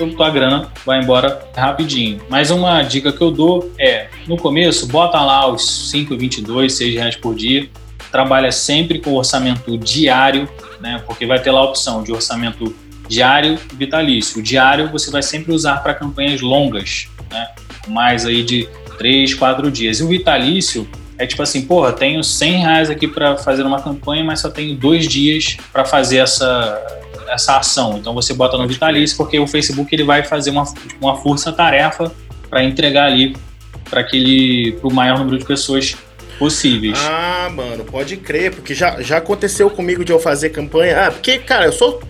[0.06, 2.20] tua grana vai embora rapidinho.
[2.28, 7.16] Mas uma dica que eu dou é, no começo, bota lá os 5,22, 6 reais
[7.16, 7.68] por dia,
[8.10, 10.48] trabalha sempre com orçamento diário,
[10.80, 11.02] né?
[11.06, 12.74] Porque vai ter lá a opção de orçamento
[13.08, 14.40] diário e vitalício.
[14.40, 17.48] O diário você vai sempre usar para campanhas longas, né?
[17.88, 18.68] Mais aí de
[18.98, 20.00] 3, 4 dias.
[20.00, 20.88] E o vitalício
[21.18, 24.76] é tipo assim, porra, tenho 100 reais aqui para fazer uma campanha, mas só tenho
[24.76, 26.97] dois dias para fazer essa,
[27.28, 27.98] essa ação.
[27.98, 30.64] Então você bota no vitalício, porque o Facebook ele vai fazer uma,
[31.00, 32.12] uma força-tarefa
[32.48, 33.36] para entregar ali
[33.88, 35.96] para aquele pro maior número de pessoas
[36.38, 36.98] possíveis.
[37.02, 41.06] Ah, mano, pode crer, porque já, já aconteceu comigo de eu fazer campanha.
[41.06, 42.00] Ah, porque, cara, eu sou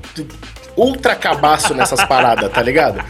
[0.77, 3.03] ultra cabaço nessas paradas, tá ligado?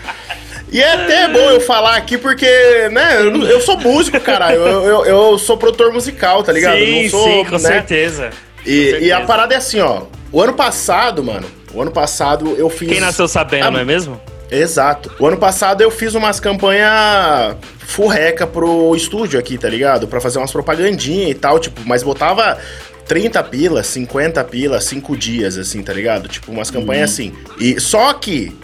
[0.70, 2.46] E é até bom eu falar aqui porque,
[2.90, 4.54] né, eu, eu sou músico, cara.
[4.54, 6.76] Eu, eu, eu sou produtor musical, tá ligado?
[6.76, 7.58] sim, não sou, sim, com né?
[7.58, 8.30] certeza.
[8.66, 9.04] E, certeza.
[9.04, 10.02] e a parada é assim, ó.
[10.30, 12.88] O ano passado, mano, o ano passado eu fiz.
[12.88, 14.20] Quem nasceu sabendo, Ah, não é mesmo?
[14.50, 15.12] Exato.
[15.18, 20.08] O ano passado eu fiz umas campanhas furreca pro estúdio aqui, tá ligado?
[20.08, 22.58] Pra fazer umas propagandinhas e tal, tipo, mas botava
[23.06, 26.28] 30 pila, 50 pila, 5 dias, assim, tá ligado?
[26.28, 27.32] Tipo, umas campanhas assim.
[27.58, 28.54] E só que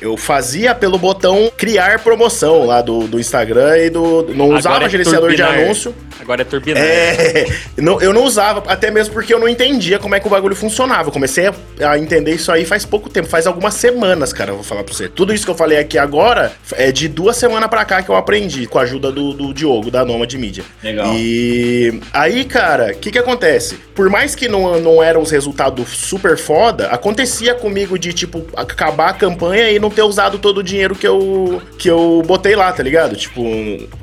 [0.00, 4.22] eu fazia pelo botão criar promoção lá do, do Instagram e do.
[4.34, 5.64] Não Agora usava é gerenciador de turbinar.
[5.64, 5.94] anúncio.
[6.20, 6.82] Agora é turbinar.
[6.82, 7.46] É,
[7.78, 10.56] não, eu não usava, até mesmo porque eu não entendia como é que o bagulho
[10.56, 11.08] funcionava.
[11.08, 11.54] Eu comecei a,
[11.90, 14.92] a entender isso aí faz pouco tempo, faz algumas semanas, cara, eu vou falar pra
[14.92, 15.08] você.
[15.08, 18.16] Tudo isso que eu falei aqui agora é de duas semanas pra cá que eu
[18.16, 20.64] aprendi, com a ajuda do, do Diogo, da Noma de Mídia.
[20.82, 21.12] Legal.
[21.14, 23.76] E aí, cara, o que que acontece?
[23.94, 29.10] Por mais que não, não eram os resultados super foda, acontecia comigo de, tipo, acabar
[29.10, 32.72] a campanha e não ter usado todo o dinheiro que eu, que eu botei lá,
[32.72, 33.16] tá ligado?
[33.16, 33.42] Tipo,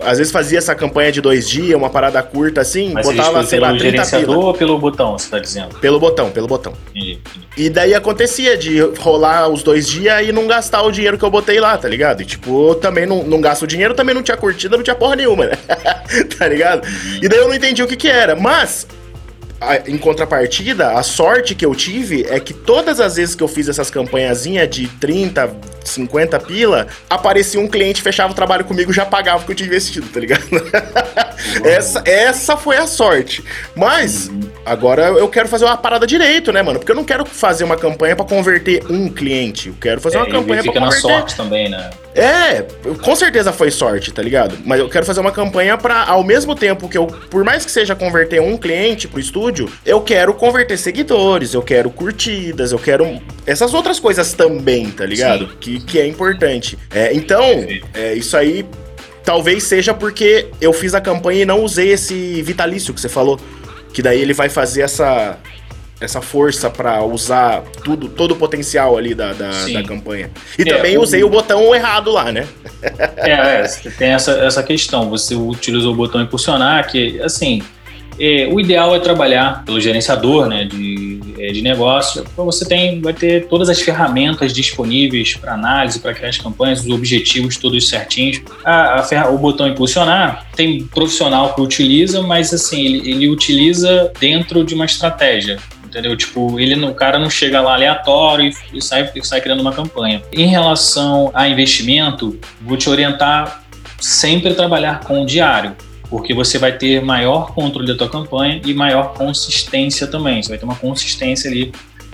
[0.01, 3.59] às vezes fazia essa campanha de dois dias, uma parada curta assim, Mas botava, sei
[3.59, 4.45] lá, pelo 30 gerenciador pila.
[4.45, 5.75] ou pelo botão, você tá dizendo?
[5.79, 6.73] Pelo botão, pelo botão.
[6.89, 7.19] Entendi.
[7.57, 11.29] E daí acontecia de rolar os dois dias e não gastar o dinheiro que eu
[11.29, 12.21] botei lá, tá ligado?
[12.21, 14.95] E tipo, eu também não, não gasto o dinheiro, também não tinha curtida, não tinha
[14.95, 15.57] porra nenhuma, né?
[16.37, 16.85] tá ligado?
[17.21, 18.35] E daí eu não entendi o que que era.
[18.35, 18.85] Mas,
[19.87, 23.67] em contrapartida, a sorte que eu tive é que todas as vezes que eu fiz
[23.67, 29.43] essas campanhazinhas de 30, 50 pila, aparecia um cliente, fechava o trabalho comigo já pagava
[29.43, 30.43] o que eu tinha investido, tá ligado?
[31.63, 33.43] essa, essa foi a sorte.
[33.75, 34.31] Mas,
[34.65, 36.79] agora eu quero fazer uma parada direito, né, mano?
[36.79, 39.69] Porque eu não quero fazer uma campanha pra converter um cliente.
[39.69, 41.01] Eu quero fazer É, uma campanha pra fica na converter.
[41.17, 41.89] sorte também, né?
[42.15, 42.61] É,
[43.03, 44.57] com certeza foi sorte, tá ligado?
[44.65, 47.71] Mas eu quero fazer uma campanha pra, ao mesmo tempo que eu, por mais que
[47.71, 49.54] seja converter um cliente pro estúdio,
[49.85, 55.47] eu quero converter seguidores, eu quero curtidas, eu quero essas outras coisas também, tá ligado?
[55.59, 56.77] Que, que é importante.
[56.93, 57.43] É, então,
[57.93, 58.65] é, isso aí
[59.23, 63.39] talvez seja porque eu fiz a campanha e não usei esse vitalício que você falou.
[63.93, 65.37] Que daí ele vai fazer essa.
[65.97, 70.29] Essa força pra usar tudo, todo o potencial ali da, da, da campanha.
[70.59, 72.45] E É, também o- usei o botão errado lá, né?
[73.15, 73.63] É, é,
[73.97, 75.09] tem essa, essa questão.
[75.09, 77.63] Você utilizou o botão impulsionar, que, assim,
[78.19, 82.25] é, o ideal é trabalhar pelo gerenciador né, de, é, de negócio.
[82.31, 86.81] Então você tem, vai ter todas as ferramentas disponíveis para análise, para criar as campanhas,
[86.81, 88.41] os objetivos todos certinhos.
[88.63, 94.63] A, a o botão impulsionar tem profissional que utiliza, mas assim, ele, ele utiliza dentro
[94.63, 95.57] de uma estratégia.
[95.85, 96.15] Entendeu?
[96.17, 100.21] Tipo, ele, o cara não chega lá aleatório e, sai, e sai criando uma campanha.
[100.33, 103.63] Em relação a investimento, vou te orientar
[103.97, 105.73] sempre trabalhar com o diário,
[106.09, 110.41] porque você vai ter maior controle da tua campanha e maior consistência também.
[110.41, 111.71] Você vai ter uma consistência ali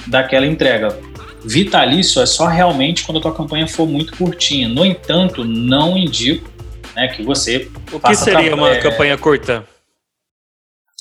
[0.07, 0.97] daquela entrega.
[1.43, 4.69] Vitalício é só realmente quando a tua campanha for muito curtinha.
[4.69, 6.49] No entanto, não indico
[6.95, 9.65] né, que você O que seria uma é, campanha curta?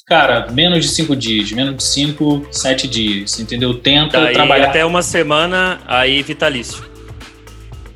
[0.07, 3.75] Cara, menos de cinco dias, menos de cinco, sete dias, entendeu?
[3.75, 4.69] Tenta Daí trabalhar.
[4.69, 6.85] até uma semana, aí vitalício.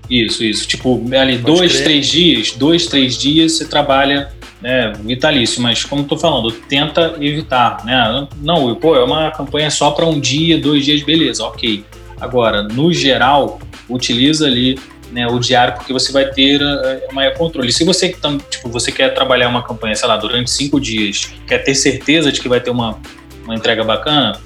[0.09, 0.69] Isso, isso.
[0.69, 1.85] Tipo, ali, Pode dois, crer.
[1.85, 4.31] três dias, dois, três dias você trabalha
[4.65, 8.27] né, vitalício, mas como tô falando, tenta evitar, né?
[8.41, 11.85] Não, pô, é uma campanha só para um dia, dois dias, beleza, ok.
[12.19, 13.61] Agora, no geral,
[13.91, 14.79] utiliza ali
[15.13, 17.71] né, o diário porque você vai ter eh, maior controle.
[17.75, 21.59] Se você tam- tipo, você quer trabalhar uma campanha, sei lá, durante cinco dias, quer
[21.59, 22.99] ter certeza de que vai ter uma,
[23.45, 24.41] uma entrega bacana,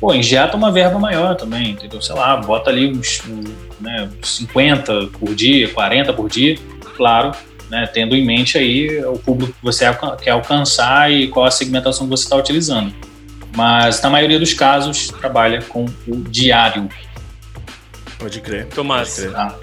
[0.00, 2.02] pô, injeta uma verba maior também, entendeu?
[2.02, 3.22] Sei lá, bota ali uns,
[3.80, 6.56] né, 50 por dia, 40 por dia,
[6.96, 7.30] claro,
[7.72, 9.86] né, tendo em mente aí o público que você
[10.22, 12.92] quer alcançar e qual a segmentação que você está utilizando.
[13.56, 16.86] Mas na maioria dos casos trabalha com o diário.
[18.18, 18.66] Pode crer.
[18.66, 19.08] Tomás.
[19.14, 19.32] Pode crer.
[19.32, 19.58] Tá?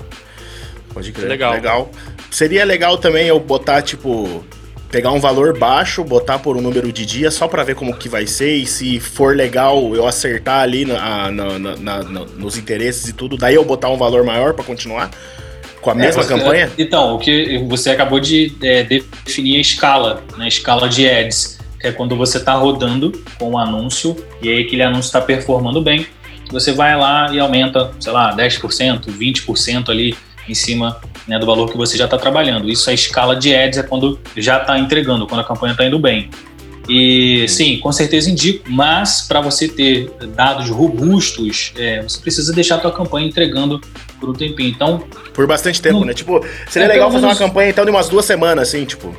[0.91, 1.29] Pode crer.
[1.29, 1.53] Legal.
[1.53, 1.91] Legal.
[2.31, 4.43] Seria legal também eu botar, tipo,
[4.89, 8.09] pegar um valor baixo, botar por um número de dias, só pra ver como que
[8.09, 8.55] vai ser.
[8.55, 13.13] E se for legal eu acertar ali na, na- na- na- na- nos interesses e
[13.13, 15.11] tudo, daí eu botar um valor maior pra continuar
[15.93, 16.71] com a mesma É, você- campanha?
[16.77, 20.45] Então, o que você acabou de é, definir a escala, né?
[20.45, 24.63] A escala de ads, que é quando você está rodando com um anúncio e aí
[24.63, 26.05] aquele anúncio está performando bem,
[26.51, 30.15] você vai lá e aumenta, sei lá, 10%, 20% ali
[30.47, 32.67] em cima né, do valor que você já está trabalhando.
[32.69, 35.99] Isso a escala de ads é quando já está entregando, quando a campanha está indo
[35.99, 36.29] bem.
[36.89, 42.75] E sim, com certeza indico, mas para você ter dados robustos, é, você precisa deixar
[42.75, 43.79] a tua campanha entregando
[44.19, 44.69] por um tempinho.
[44.69, 46.05] Então, Por bastante tempo, Não.
[46.07, 46.13] né?
[46.13, 49.15] Tipo, seria É, legal fazer uma menos- campanha então de umas duas semanas, assim, tipo.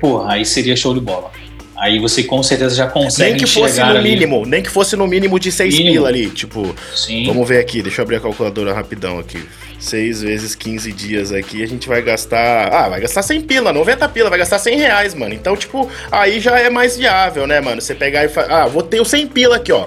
[0.00, 1.30] Porra, aí seria show de bola.
[1.78, 4.02] Aí você com certeza já consegue Nem que fosse no ali.
[4.10, 5.92] mínimo, nem que fosse no mínimo de seis Mínimo.
[5.94, 6.74] pila ali, tipo.
[6.94, 7.26] Sim.
[7.26, 9.42] Vamos ver aqui, deixa eu abrir a calculadora rapidão aqui.
[9.78, 12.72] 6 vezes 15 dias aqui, a gente vai gastar.
[12.72, 15.34] Ah, vai gastar 100 pila, 90 pila, vai gastar 100 reais, mano.
[15.34, 17.80] Então, tipo, aí já é mais viável, né, mano?
[17.80, 18.62] Você pegar e falar.
[18.62, 19.86] Ah, vou ter o 100 pila aqui, ó.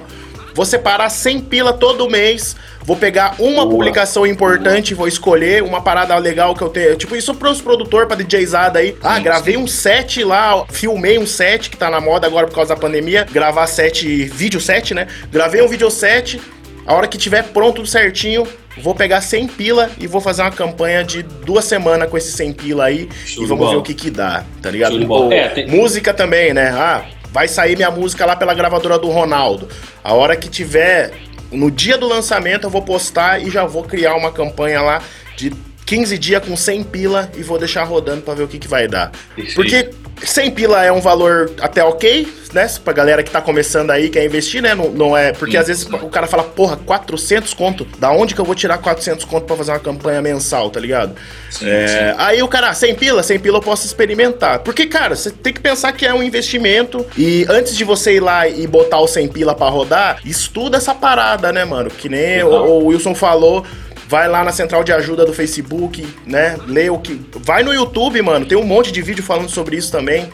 [0.54, 2.56] Vou separar 100 pila todo mês.
[2.84, 3.70] Vou pegar uma Boa.
[3.70, 6.96] publicação importante, vou escolher uma parada legal que eu tenho.
[6.96, 8.98] Tipo, isso pros produtor, pra DJzada aí.
[9.04, 12.74] Ah, gravei um set lá, filmei um set que tá na moda agora por causa
[12.74, 13.28] da pandemia.
[13.32, 15.08] Gravar set, vídeo set, né?
[15.32, 16.42] Gravei um vídeo set.
[16.90, 18.48] A hora que tiver pronto certinho,
[18.82, 22.52] vou pegar 100 pila e vou fazer uma campanha de duas semanas com esse 100
[22.54, 23.78] pila aí Show e vamos ver bola.
[23.78, 24.96] o que que dá, tá ligado?
[25.08, 26.70] Ou É, tem- Música também, né?
[26.72, 29.70] Ah, vai sair minha música lá pela gravadora do Ronaldo.
[30.04, 31.14] A hora que tiver,
[31.52, 35.00] no dia do lançamento, eu vou postar e já vou criar uma campanha lá
[35.38, 35.54] de
[35.90, 38.88] 15 dias com 100 pila e vou deixar rodando pra ver o que que vai
[38.88, 39.12] dar.
[39.36, 39.56] Perfeito.
[39.56, 39.90] Porque
[40.24, 42.68] 100 pila é um valor até ok, né?
[42.84, 44.76] Pra galera que tá começando aí, quer investir, né?
[44.76, 45.34] Não, não é.
[45.34, 47.88] Porque Sim, às vezes o cara fala, porra, 400 conto?
[47.98, 51.16] Da onde que eu vou tirar 400 conto pra fazer uma campanha mensal, tá ligado?
[51.50, 52.16] Sim, É, sim.
[52.20, 54.60] aí o cara, 100 pila, 100 pila eu posso experimentar.
[54.60, 58.20] Porque, cara, você tem que pensar que é um investimento e antes de você ir
[58.20, 61.90] lá e botar o 100 pila pra rodar, estuda essa parada, né, mano?
[61.90, 63.66] Que nem o, o Wilson falou.
[64.10, 66.58] Vai lá na central de ajuda do Facebook, né?
[66.68, 67.22] Lê o que.
[67.46, 68.44] Vai no YouTube, mano.
[68.44, 70.28] Tem um monte de vídeo falando sobre isso também.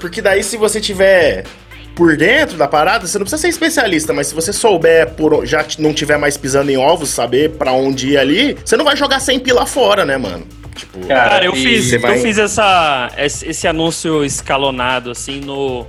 [0.00, 1.44] Porque daí, se você tiver
[1.94, 5.64] por dentro da parada, você não precisa ser especialista, mas se você souber, por já
[5.78, 9.20] não tiver mais pisando em ovos, saber pra onde ir ali, você não vai jogar
[9.20, 10.44] sem pila fora, né, mano?
[10.74, 15.86] Tipo, Cara, eu fiz, vai- eu fiz essa, esse, esse anúncio escalonado, assim, no,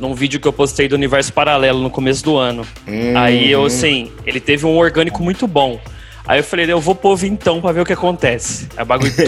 [0.00, 2.66] num vídeo que eu postei do Universo Paralelo no começo do ano.
[2.88, 3.12] Hum.
[3.16, 5.78] Aí eu, assim, ele teve um orgânico muito bom.
[6.26, 8.68] Aí eu falei, eu vou pôr vintão pra ver o que acontece.
[8.76, 9.12] Aí o bagulho.
[9.14, 9.22] Tu,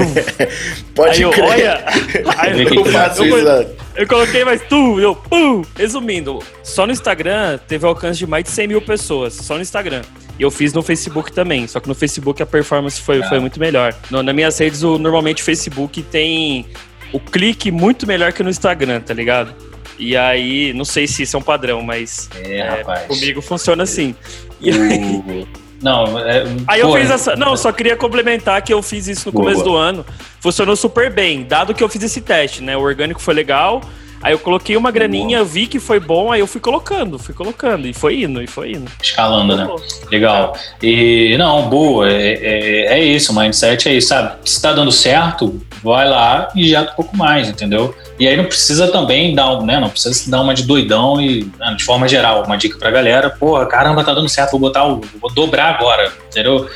[0.94, 1.44] Pode aí eu, crer.
[1.44, 1.84] olha.
[2.38, 3.44] Aí eu, Eu eu, isso.
[3.44, 3.66] né?
[3.96, 5.62] eu coloquei mais tu, eu, pum!
[5.76, 10.02] Resumindo, só no Instagram teve alcance de mais de 100 mil pessoas, só no Instagram.
[10.38, 13.28] E eu fiz no Facebook também, só que no Facebook a performance foi, Ah.
[13.28, 13.94] foi muito melhor.
[14.10, 16.66] No, nas minhas redes, o, normalmente o Facebook tem
[17.12, 19.54] o clique muito melhor que no Instagram, tá ligado?
[19.98, 23.06] E aí, não sei se isso é um padrão, mas É, rapaz.
[23.06, 24.14] comigo funciona assim.
[24.60, 25.46] E aí,
[25.82, 27.34] Não, é, Aí eu pô, fiz essa.
[27.34, 29.44] Não, só queria complementar que eu fiz isso no Boa.
[29.44, 30.06] começo do ano.
[30.40, 32.76] Funcionou super bem, dado que eu fiz esse teste, né?
[32.76, 33.82] O orgânico foi legal.
[34.22, 37.88] Aí eu coloquei uma graninha, vi que foi bom, aí eu fui colocando, fui colocando.
[37.88, 38.90] E foi indo, e foi indo.
[39.02, 39.68] escalando, né?
[40.10, 40.56] Legal.
[40.80, 44.36] E não, boa, é, é, é isso, o mindset é isso, sabe?
[44.44, 47.94] Se tá dando certo, vai lá e já um pouco mais, entendeu?
[48.18, 49.80] E aí não precisa também dar, um, né?
[49.80, 53.30] Não precisa dar uma de doidão e, né, de forma geral, uma dica pra galera,
[53.30, 55.00] porra, caramba, tá dando certo, vou botar o.
[55.20, 56.68] vou dobrar agora, entendeu?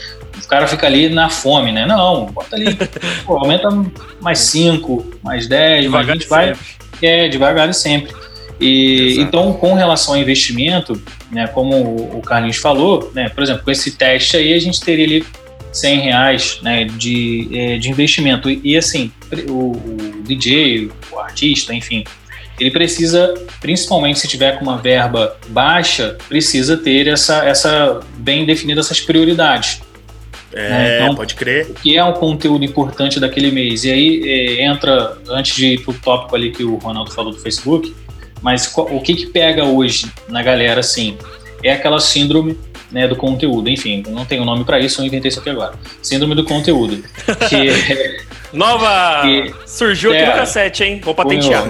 [0.43, 1.87] O cara fica ali na fome, né?
[1.87, 2.77] Não, bota ali,
[3.25, 3.69] pô, aumenta
[4.21, 6.67] mais 5, mais 10, mais Devagar 20, vai, sempre.
[7.03, 8.15] É, devagar e sempre.
[8.61, 9.21] E, Exato.
[9.21, 13.93] então, com relação ao investimento, né, como o Carlinhos falou, né, por exemplo, com esse
[13.93, 15.27] teste aí, a gente teria ali
[15.73, 18.49] 100 reais né, de, eh, de investimento.
[18.49, 19.13] E, e, assim,
[19.49, 22.03] o, o DJ, o artista, enfim,
[22.59, 28.81] ele precisa, principalmente se tiver com uma verba baixa, precisa ter essa, essa bem definida
[28.81, 29.83] essas prioridades
[30.53, 31.67] É, Então- pode crer.
[31.71, 33.85] o que é o conteúdo importante daquele mês.
[33.85, 37.39] E aí eh, entra, antes de ir pro tópico ali que o Ronaldo falou do
[37.39, 37.95] Facebook,
[38.43, 41.17] mas o que que pega hoje na galera, assim,
[41.63, 42.57] é aquela síndrome
[42.93, 43.69] né, do conteúdo.
[43.69, 45.75] Enfim, não tenho nome para isso, eu inventei isso aqui agora.
[46.03, 47.03] Síndrome do conteúdo.
[47.49, 47.57] Que
[47.93, 48.17] é,
[48.53, 49.23] Nova!
[49.27, 50.27] E- Surgiu aqui É.
[50.27, 51.01] no cassete, hein?
[51.05, 51.65] Vou patentear.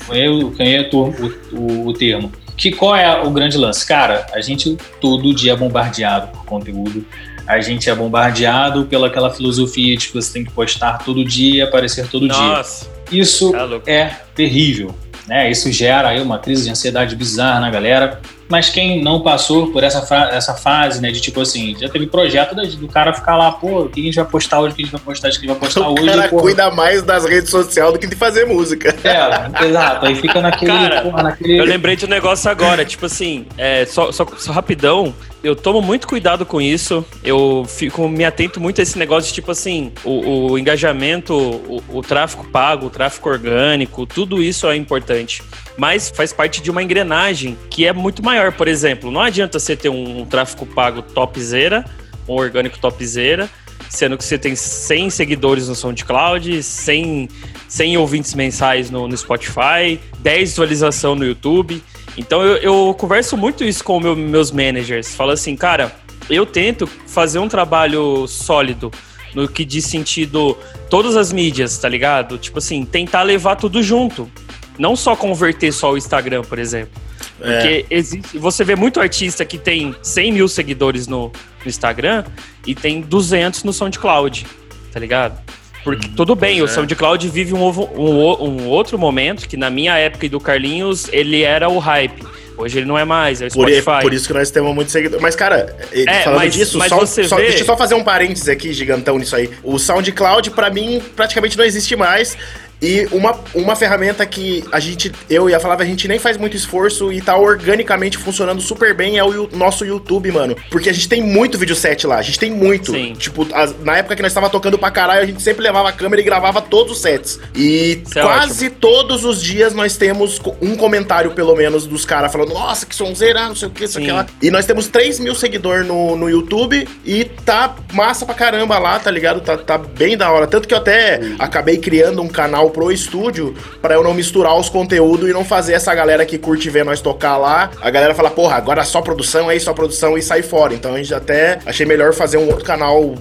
[0.00, 1.14] Foi eu ganhei o,
[1.52, 2.32] o, o termo.
[2.56, 3.86] Que qual é o grande lance?
[3.86, 7.04] Cara, a gente todo dia é bombardeado por conteúdo.
[7.52, 11.64] A gente é bombardeado pela aquela filosofia de que você tem que postar todo dia,
[11.64, 12.36] aparecer todo dia.
[12.36, 13.88] Nossa, Isso tá louco.
[13.88, 14.94] é terrível.
[15.26, 15.50] Né?
[15.50, 18.20] Isso gera aí uma crise de ansiedade bizarra na galera.
[18.48, 21.10] Mas quem não passou por essa, essa fase, né?
[21.10, 24.16] De tipo assim, já teve projeto do cara ficar lá, pô, o que a gente
[24.16, 25.80] vai postar hoje, o que a gente vai postar, o que a gente vai postar
[25.88, 26.06] O hoje.
[26.06, 26.42] cara porra.
[26.42, 28.94] cuida mais das redes sociais do que de fazer música.
[29.04, 30.04] É, exato.
[30.06, 30.72] Aí fica naquele.
[30.72, 31.58] Cara, porra, naquele...
[31.60, 35.82] Eu lembrei de um negócio agora, tipo assim, é, só, só, só rapidão, eu tomo
[35.82, 39.92] muito cuidado com isso, eu fico, me atento muito a esse negócio de, tipo assim,
[40.04, 45.42] o, o engajamento, o, o tráfego pago, o tráfego orgânico, tudo isso é importante.
[45.76, 48.52] Mas faz parte de uma engrenagem que é muito maior.
[48.52, 51.84] Por exemplo, não adianta você ter um, tráfego pago topzera,
[52.28, 53.50] um orgânico topzera,
[53.88, 57.28] sendo que você tem 100 seguidores no SoundCloud, 100,
[57.68, 61.82] 100 ouvintes mensais no, no Spotify, 10 visualização no YouTube.
[62.16, 65.14] Então eu, eu converso muito isso com meu- meus managers.
[65.14, 65.94] Falo assim, cara,
[66.28, 68.90] eu tento fazer um trabalho sólido
[69.34, 70.56] no que diz sentido
[70.90, 72.36] todas as mídias, tá ligado?
[72.36, 74.30] Tipo assim, tentar levar tudo junto.
[74.78, 77.00] Não só converter só o Instagram, por exemplo.
[77.40, 77.52] É.
[77.56, 82.24] Porque existe, você vê muito artista que tem 100 mil seguidores no, no Instagram
[82.66, 84.46] e tem 200 no SoundCloud,
[84.92, 85.40] tá ligado?
[85.84, 86.68] Porque tudo bem, o é.
[86.68, 91.08] SoundCloud vive um, um o- um outro momento que na minha época e do Carlinhos
[91.12, 92.22] ele era o hype.
[92.56, 94.02] Hoje ele não é mais, é o Por, Spotify.
[94.02, 95.20] por isso que nós temos muito seguidor.
[95.22, 98.04] Mas, cara, É, falando mas- disso, mas só, só- vê- deixa eu só fazer um
[98.04, 99.50] parênteses aqui, gigantão, nisso aí.
[99.64, 102.36] O SoundCloud, pra mim, praticamente não existe mais.
[102.82, 106.36] E uma, uma ferramenta que a gente, eu e a Flávia, a gente nem faz
[106.36, 110.56] muito esforço e tá organicamente funcionando super bem é o nosso YouTube, mano.
[110.68, 112.90] Porque a gente tem muito vídeo set lá, a gente tem muito.
[112.90, 113.12] Sim.
[113.14, 115.92] Tipo, as- na época que nós tava tocando pra caralho, a gente sempre levava a
[115.92, 117.38] câmera e gravava todos os sets.
[117.54, 122.32] E Isso é quase todos os dias nós temos um comentário, pelo menos, dos caras
[122.32, 124.02] falando, nossa, que sonzeira, não sei o que, isso Sim.
[124.04, 124.26] aqui lá.
[124.42, 128.98] E nós temos 3 mil seguidores no, no YouTube e tá massa pra caramba lá,
[128.98, 129.40] tá ligado?
[129.40, 130.48] Tá, tá bem da hora.
[130.48, 134.68] Tanto que eu até acabei criando um canal pro estúdio pra eu não misturar os
[134.68, 137.70] conteúdos e não fazer essa galera que curte ver nós tocar lá.
[137.80, 140.74] A galera fala, porra, agora só produção, aí só produção e sai fora.
[140.74, 143.14] Então a gente até achei melhor fazer um outro canal.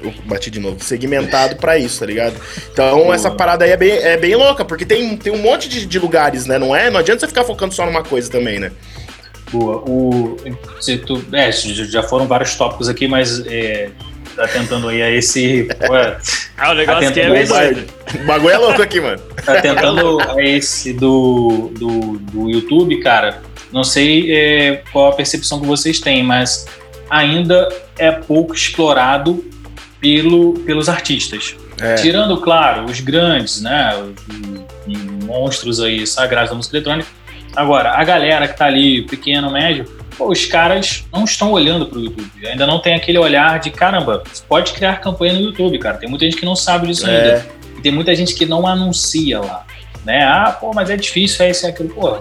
[0.00, 2.36] Eu bati de novo, segmentado pra isso, tá ligado?
[2.72, 5.84] Então essa parada aí é bem, é bem louca, porque tem, tem um monte de,
[5.86, 6.56] de lugares, né?
[6.56, 6.88] Não é?
[6.88, 8.70] Não adianta você ficar focando só numa coisa também, né?
[9.50, 9.82] Boa.
[9.88, 10.36] O,
[10.80, 13.90] se tu, é, já foram vários tópicos aqui, mas é,
[14.38, 15.68] tá tentando aí a esse.
[15.88, 16.16] Ué,
[16.56, 17.86] Ah, o negócio Tá aqui é doido.
[18.14, 19.20] O bagulho é louco aqui, mano.
[19.44, 23.42] tá tentando a esse do, do, do YouTube, cara.
[23.72, 26.66] Não sei é, qual a percepção que vocês têm, mas
[27.10, 27.68] ainda
[27.98, 29.44] é pouco explorado
[30.00, 31.56] pelo, pelos artistas.
[31.80, 31.96] É.
[31.96, 33.92] Tirando, claro, os grandes, né?
[33.94, 37.08] Os, os monstros aí sagrados da música eletrônica,
[37.56, 39.84] Agora, a galera que tá ali, pequeno, médio,
[40.18, 42.30] pô, os caras não estão olhando pro YouTube.
[42.44, 45.96] Ainda não tem aquele olhar de, caramba, você pode criar campanha no YouTube, cara.
[45.96, 47.16] Tem muita gente que não sabe disso É.
[47.16, 47.46] ainda.
[47.78, 49.64] E tem muita gente que não anuncia lá.
[50.04, 50.24] Né?
[50.24, 51.90] Ah, pô, mas é difícil, é isso e aquilo.
[51.90, 52.18] Pô,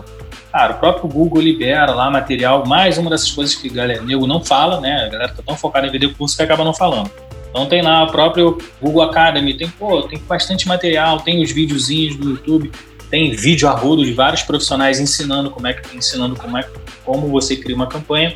[0.52, 2.66] cara, o próprio Google libera lá material.
[2.66, 5.06] Mais uma dessas coisas que galera, nego não fala, né?
[5.06, 7.10] A galera tá tão focada em vender curso que acaba não falando.
[7.50, 12.16] Então tem lá o próprio Google Academy, tem, pô, tem bastante material, tem os videozinhos
[12.16, 12.72] do YouTube,
[13.10, 16.68] tem vídeo a rodo de vários profissionais ensinando como é que ensinando como é
[17.06, 18.36] como você cria uma campanha.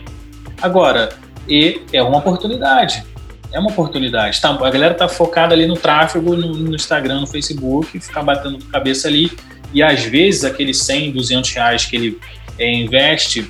[0.62, 1.10] Agora,
[1.48, 3.04] e é uma oportunidade.
[3.52, 4.40] É uma oportunidade.
[4.40, 8.64] Tá, a galera tá focada ali no tráfego, no, no Instagram, no Facebook, ficar batendo
[8.66, 9.32] cabeça ali.
[9.74, 12.20] E às vezes aqueles 100, 200 reais que ele
[12.58, 13.50] é, investe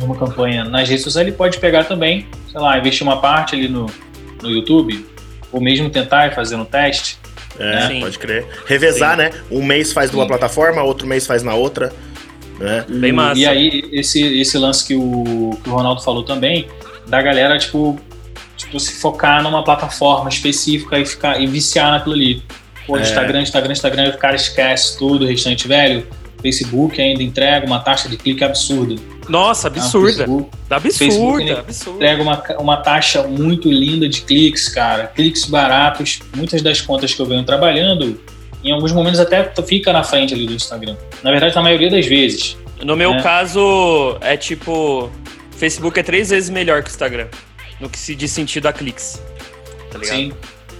[0.00, 3.68] numa campanha nas redes sociais, ele pode pegar também, sei lá, investir uma parte ali
[3.68, 3.86] no,
[4.40, 5.06] no YouTube,
[5.52, 7.18] ou mesmo tentar fazer um teste.
[7.58, 8.00] É, Sim.
[8.00, 8.46] pode crer.
[8.66, 9.30] Revezar, né?
[9.50, 10.28] Um mês faz numa Sim.
[10.28, 11.92] plataforma, outro mês faz na outra.
[12.58, 12.84] Né?
[12.88, 13.40] Bem E- massa.
[13.40, 16.68] E aí, esse, esse lance que o, que o Ronaldo falou também,
[17.06, 17.98] da galera, tipo,
[18.56, 22.42] tipo, se focar numa plataforma específica e ficar e viciar naquilo ali.
[22.86, 23.02] Pô, É.
[23.02, 26.06] Instagram, Instagram, Instagram, o cara esquece tudo, o restante, velho.
[26.40, 28.96] Facebook ainda entrega uma taxa de clique absurda.
[29.32, 30.24] Nossa, absurda.
[30.24, 31.96] Absurda, Facebook, absurda.
[31.96, 35.06] entrega uma, uma taxa muito linda de cliques, cara.
[35.06, 36.20] Cliques baratos.
[36.36, 38.20] Muitas das contas que eu venho trabalhando,
[38.62, 40.96] em alguns momentos até fica na frente ali do Instagram.
[41.22, 42.56] Na verdade, na maioria das vezes.
[42.84, 43.22] No meu É.
[43.22, 45.10] caso, é tipo.
[45.56, 47.28] Facebook é três vezes melhor que o Instagram.
[47.80, 49.22] No que se diz sentido a cliques.
[49.90, 50.16] Tá ligado?
[50.16, 50.32] Sim.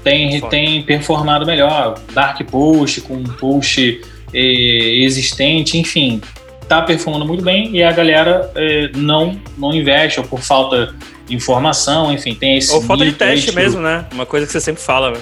[0.04, 0.50] Tem, Foda.
[0.50, 1.98] tem performado melhor.
[2.12, 4.00] Dark post, com um post
[4.34, 6.20] eh, existente, enfim.
[6.68, 10.94] Tá performando muito bem e a galera eh, não, não investe, ou por falta
[11.26, 12.72] de informação, enfim, tem esse.
[12.72, 14.06] Ou falta de aí, teste tipo, mesmo, né?
[14.12, 15.18] Uma coisa que você sempre fala, né?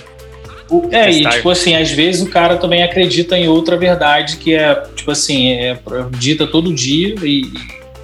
[0.70, 4.54] o- É, e tipo assim, às vezes o cara também acredita em outra verdade que
[4.54, 5.76] é, tipo assim, é
[6.16, 7.50] dita todo dia e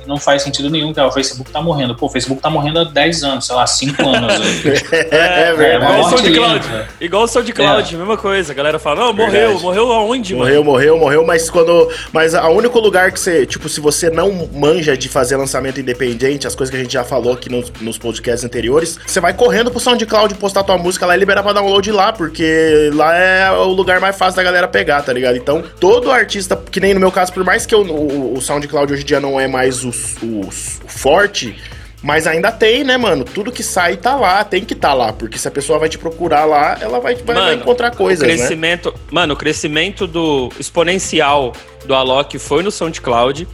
[0.07, 1.95] não faz sentido nenhum, que ah, o Facebook tá morrendo.
[1.95, 4.35] Pô, o Facebook tá morrendo há 10 anos, sei lá, 5 anos.
[5.11, 5.93] É, igual verdade.
[5.93, 6.67] o morte SoundCloud.
[7.01, 8.53] Igual o SoundCloud, mesma coisa.
[8.53, 9.31] A galera fala, não, morreu.
[9.31, 9.63] Verdade.
[9.63, 10.65] Morreu aonde, Morreu, mano?
[10.73, 11.89] morreu, morreu, mas quando.
[12.13, 13.47] Mas o único lugar que você.
[13.47, 17.05] Tipo, se você não manja de fazer lançamento independente, as coisas que a gente já
[17.05, 21.17] falou aqui nos, nos podcasts anteriores, você vai correndo pro SoundCloud postar tua música lá
[21.17, 25.03] e liberar pra download lá, porque lá é o lugar mais fácil da galera pegar,
[25.03, 25.37] tá ligado?
[25.37, 28.93] Então, todo artista, que nem no meu caso, por mais que eu- o, o SoundCloud
[28.93, 29.93] hoje em dia não é mais o,
[30.23, 31.57] o- o forte.
[32.03, 33.25] Mas ainda tem, né, mano?
[33.25, 35.13] Tudo que sai tá lá, tem que tá lá.
[35.13, 38.23] Porque se a pessoa vai te procurar lá, ela vai, vai, vai Mano, encontrar coisas,
[38.25, 38.37] o né?
[38.37, 41.53] crescimento, Mano, o crescimento do exponencial
[41.85, 43.49] do Alok foi no SoundCloud,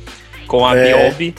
[0.47, 0.83] com a É.
[1.11, 1.35] B.O.B.,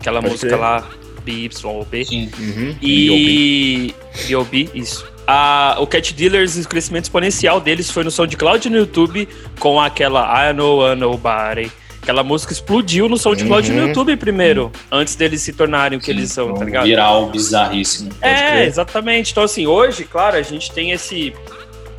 [0.00, 0.58] aquela música crer.
[0.60, 0.88] lá,
[1.24, 2.04] B.Y.O.B.
[2.04, 2.30] Sim.
[2.38, 2.76] Uhum.
[2.80, 3.94] E.
[4.28, 5.06] B.O.B., isso.
[5.26, 9.28] A, o Cat Dealers, o crescimento exponencial deles foi no SoundCloud e no YouTube,
[9.58, 11.70] com aquela I Know I Nobody.
[12.04, 13.88] Aquela música explodiu no SoundCloud e no Uhum.
[13.88, 16.84] YouTube primeiro, antes deles se tornarem o que eles são, tá ligado?
[16.84, 18.10] Viral, bizarríssimo.
[18.20, 18.66] É, crer.
[18.68, 19.32] exatamente.
[19.32, 21.32] Então, assim, hoje, claro, a gente tem esse,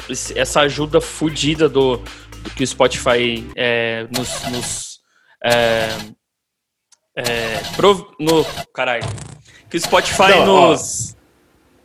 [0.08, 1.98] esse- essa ajuda fodida do,
[2.44, 4.44] do que o Spotify é, nos.
[4.52, 5.00] nos
[5.44, 5.90] é,
[7.18, 9.04] é, prov- no, caralho.
[9.70, 10.70] Que o Spotify Não, ó.
[10.70, 11.12] nos.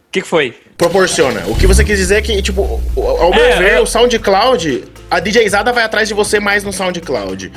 [0.08, 0.54] O que, que foi?
[0.76, 1.44] proporciona.
[1.46, 4.84] O que você quis dizer é que, tipo, ao meu É, ver, eu- o SoundCloud,
[5.10, 7.52] a DJzada vai atrás de você mais no SoundCloud.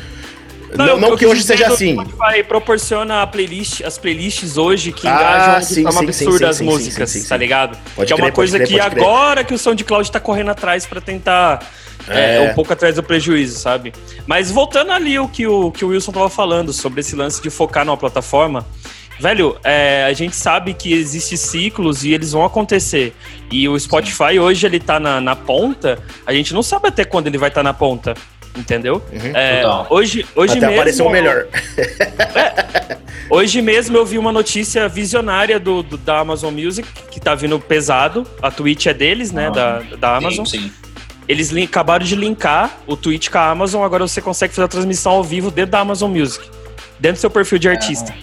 [0.78, 1.94] Não, não eu que hoje seja assim.
[1.94, 6.62] Spotify proporciona playlist, as playlists hoje que Ah, engajam de forma sim, absurda sim, as
[6.62, 7.78] músicas, tá ligado?
[7.96, 9.04] Pode que é uma crer, coisa crer, que pode crer.
[9.04, 11.60] agora que o SoundCloud tá correndo atrás pra tentar
[12.08, 12.52] é, É.
[12.52, 13.94] um pouco atrás do prejuízo, sabe?
[14.28, 17.50] Mas voltando ali o que o, que o Wilson tava falando sobre esse lance de
[17.50, 18.66] focar numa plataforma,
[19.20, 23.16] velho, é, a gente sabe que existem ciclos e eles vão acontecer.
[23.52, 27.28] E o Spotify hoje ele tá na, na ponta, a gente não sabe até quando
[27.28, 28.16] ele vai estar na ponta.
[28.56, 29.02] Entendeu?
[29.12, 29.32] Uhum.
[29.36, 29.88] É, Total.
[29.90, 30.76] hoje, hoje Até mesmo.
[30.76, 31.48] aparecer o melhor.
[33.30, 37.60] Hoje mesmo eu vi uma notícia visionária do, do- da Amazon Music, que tá vindo
[37.60, 38.28] pesado.
[38.42, 39.48] A Twitch é deles, né?
[39.48, 40.46] Ah, da, da Amazon.
[40.46, 40.72] Sim, sim.
[41.28, 45.14] Eles acabaram de linkar o Twitch com a Amazon, agora você consegue fazer a transmissão
[45.14, 46.48] ao vivo dentro da Amazon Music.
[47.00, 48.14] Dentro do seu perfil de artista.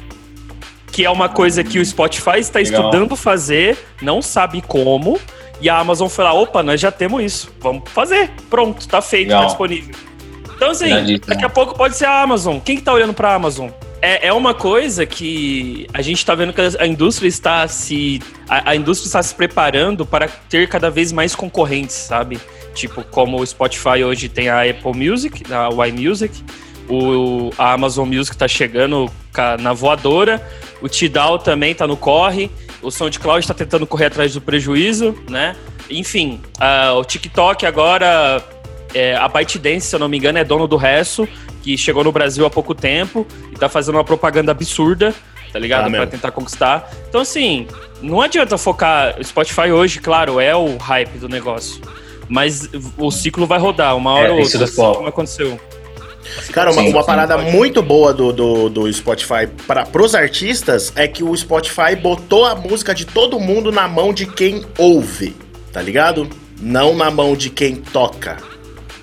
[0.92, 2.80] Que é uma coisa que o Spotify está Legal.
[2.84, 5.18] estudando fazer, não sabe como.
[5.60, 7.52] E a Amazon foi lá, opa, nós já temos isso.
[7.58, 8.30] Vamos fazer.
[8.48, 9.46] Pronto, tá feito, tá Legal.
[9.48, 9.94] disponível.
[10.60, 12.58] Então, assim, daqui a pouco pode ser a Amazon.
[12.58, 13.70] Quem que tá olhando pra Amazon?
[14.02, 18.20] É, é uma coisa que a gente tá vendo que a indústria está se.
[18.46, 22.38] A, a indústria está se preparando para ter cada vez mais concorrentes, sabe?
[22.74, 26.44] Tipo, como o Spotify hoje tem a Apple Music, a Y Music,
[26.90, 29.10] o, a Amazon Music tá chegando
[29.60, 30.46] na voadora,
[30.82, 32.50] o Tidal também tá no corre,
[32.82, 35.56] o SoundCloud tá tentando correr atrás do prejuízo, né?
[35.88, 38.44] Enfim, ah, o TikTok agora
[38.94, 41.28] é, a ByteDance, se eu não me engano, é dono do resto,
[41.62, 45.14] que chegou no Brasil há pouco tempo e tá fazendo uma propaganda absurda,
[45.52, 45.84] tá ligado?
[45.84, 46.10] Tá pra mesmo.
[46.10, 46.90] tentar conquistar.
[47.08, 47.66] Então, assim,
[48.00, 49.16] não adianta focar.
[49.18, 51.80] O Spotify hoje, claro, é o hype do negócio.
[52.28, 55.60] Mas o ciclo vai rodar, uma hora É, ou outra, assim como aconteceu.
[56.52, 61.08] Cara, uma, Sim, uma parada muito boa do, do, do Spotify para pros artistas é
[61.08, 65.34] que o Spotify botou a música de todo mundo na mão de quem ouve,
[65.72, 66.28] tá ligado?
[66.60, 68.36] Não na mão de quem toca.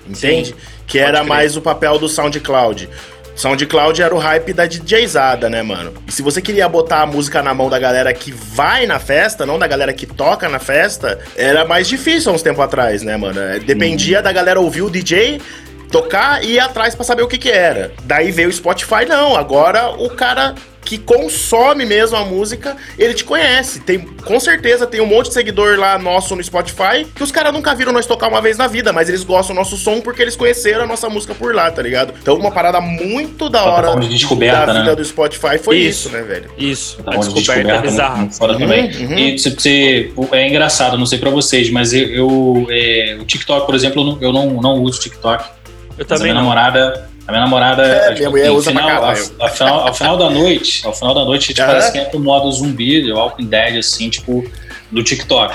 [0.08, 0.48] Entende?
[0.50, 0.54] Sim,
[0.86, 1.28] que era crer.
[1.28, 2.88] mais o papel do SoundCloud.
[3.36, 5.94] SoundCloud era o hype da DJzada, né, mano?
[6.08, 9.46] E se você queria botar a música na mão da galera que vai na festa,
[9.46, 13.16] não da galera que toca na festa, era mais difícil há uns tempos atrás, né,
[13.16, 13.38] mano?
[13.40, 15.40] É, Dependia da galera ouvir o DJ,
[15.88, 17.92] tocar e ir atrás pra saber o que que era.
[18.02, 19.36] Daí veio o Spotify, não.
[19.36, 20.56] Agora o cara
[20.88, 23.80] que consome mesmo a música, ele te conhece.
[23.80, 27.52] Tem, com certeza tem um monte de seguidor lá nosso no Spotify que os caras
[27.52, 30.22] nunca viram nós tocar uma vez na vida, mas eles gostam do nosso som porque
[30.22, 32.14] eles conheceram a nossa música por lá, tá ligado?
[32.22, 34.96] Então uma parada muito da hora de descoberta, da vida né?
[34.96, 36.16] do Spotify foi isso, Isso.
[36.16, 36.50] né, velho?
[36.56, 38.30] Isso, Tá a bom de descoberta é descoberta bizarra.
[38.30, 38.84] fora Uhum, também.
[39.06, 39.18] uhum.
[39.18, 40.10] E se você.
[40.32, 42.08] É engraçado, não sei pra vocês, mas eu.
[42.08, 45.44] eu, é, o TikTok, por exemplo, eu não, eu não, não uso TikTok.
[45.44, 45.50] Eu
[45.98, 46.42] Mas também minha não.
[46.42, 47.07] namorada.
[47.28, 47.82] A minha namorada.
[47.84, 49.30] É, tipo, minha mulher usa pra final, caralho.
[49.38, 51.68] ao, ao final, ao final da noite, ao final da noite, a gente Aham.
[51.68, 54.50] parece que entra o modo zumbi, The Walking Dead, assim, tipo,
[54.90, 55.54] do TikTok.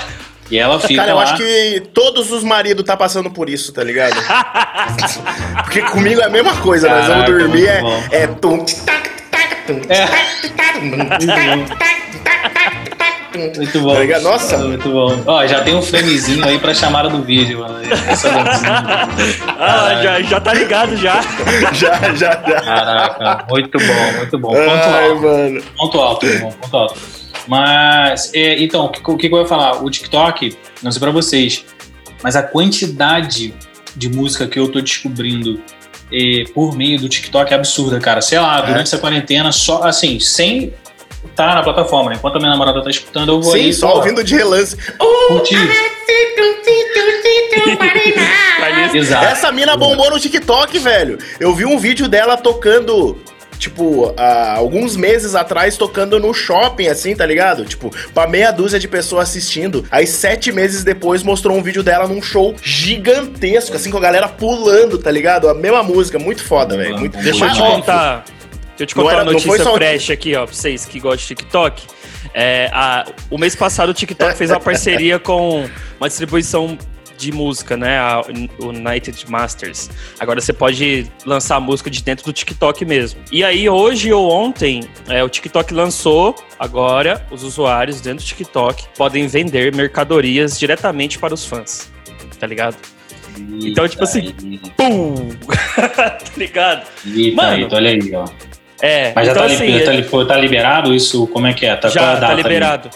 [0.50, 1.22] E ela fica Cara, eu lá.
[1.24, 4.14] acho que todos os maridos tá passando por isso, tá ligado?
[5.64, 8.02] Porque comigo é a mesma coisa, nós vamos Caraca, dormir, é, bom.
[8.12, 10.06] é tum, tac, tac, tum, É.
[10.06, 12.03] tac, tac, tum, tac, tac, tac, tum.
[13.34, 13.94] Muito bom.
[14.06, 14.20] Tá?
[14.20, 14.58] Nossa.
[14.58, 15.22] Muito bom.
[15.26, 17.74] Ó, já tem um framezinho aí pra chamada do vídeo, mano.
[19.58, 21.20] Ah, já, já tá ligado já.
[21.72, 22.60] Já, já, já.
[22.60, 24.48] Caraca, muito bom, muito bom.
[24.52, 25.22] Ponto Ai, alto.
[25.22, 25.62] mano.
[25.76, 27.00] Ponto alto, irmão, ponto alto.
[27.46, 29.82] Mas, é, então, o que, o que eu ia falar?
[29.82, 31.64] O TikTok, não sei pra vocês,
[32.22, 33.54] mas a quantidade
[33.96, 35.60] de música que eu tô descobrindo
[36.12, 38.20] é, por meio do TikTok é absurda, cara.
[38.20, 38.62] Sei lá, É.
[38.62, 40.72] durante essa quarentena, só assim, sem
[41.30, 42.16] estar na plataforma, né?
[42.16, 44.76] enquanto a minha namorada tá escutando, eu vou Sim, aí, só pô, ouvindo de relance.
[45.28, 45.56] curtir.
[48.56, 48.94] Playlist.
[48.94, 49.24] Exato.
[49.26, 51.18] Essa mina bombou no TikTok, velho.
[51.38, 53.18] Eu vi um vídeo dela tocando,
[53.58, 57.64] tipo, há alguns meses atrás, tocando no shopping, assim, tá ligado?
[57.64, 59.84] Tipo, pra meia dúzia de pessoas assistindo.
[59.90, 64.28] Aí, sete meses depois, mostrou um vídeo dela num show gigantesco, assim, com a galera
[64.28, 65.48] pulando, tá ligado?
[65.48, 66.98] A mesma música, muito foda, velho.
[66.98, 67.18] Muito...
[67.18, 68.24] Deixa eu te contar.
[68.76, 71.16] Deixa eu te Não contar era- uma notícia fresh aqui, ó, pra vocês que gostam
[71.18, 71.82] de TikTok.
[72.32, 75.68] É, a- o mês passado o TikTok fez uma parceria com
[76.00, 76.76] uma distribuição
[77.16, 77.96] de música, né?
[77.98, 78.22] A
[78.60, 79.88] United Masters.
[80.18, 83.20] Agora você pode lançar a música de dentro do TikTok mesmo.
[83.30, 86.34] E aí, hoje ou ontem, é, o TikTok lançou.
[86.58, 91.88] Agora, os usuários dentro do TikTok podem vender mercadorias diretamente para os fãs.
[92.40, 92.76] Tá ligado?
[93.38, 94.34] Então, tipo assim,
[94.76, 95.28] Pum!
[95.94, 96.84] tá ligado?
[97.06, 98.24] Eita, Mano, eita, olha aí, ó.
[98.86, 101.26] É, Mas já, então tá, assim, li- já tá, li- tá liberado isso?
[101.28, 101.74] Como é que é?
[101.76, 102.36] Tá, é já tá aí?
[102.36, 102.90] liberado.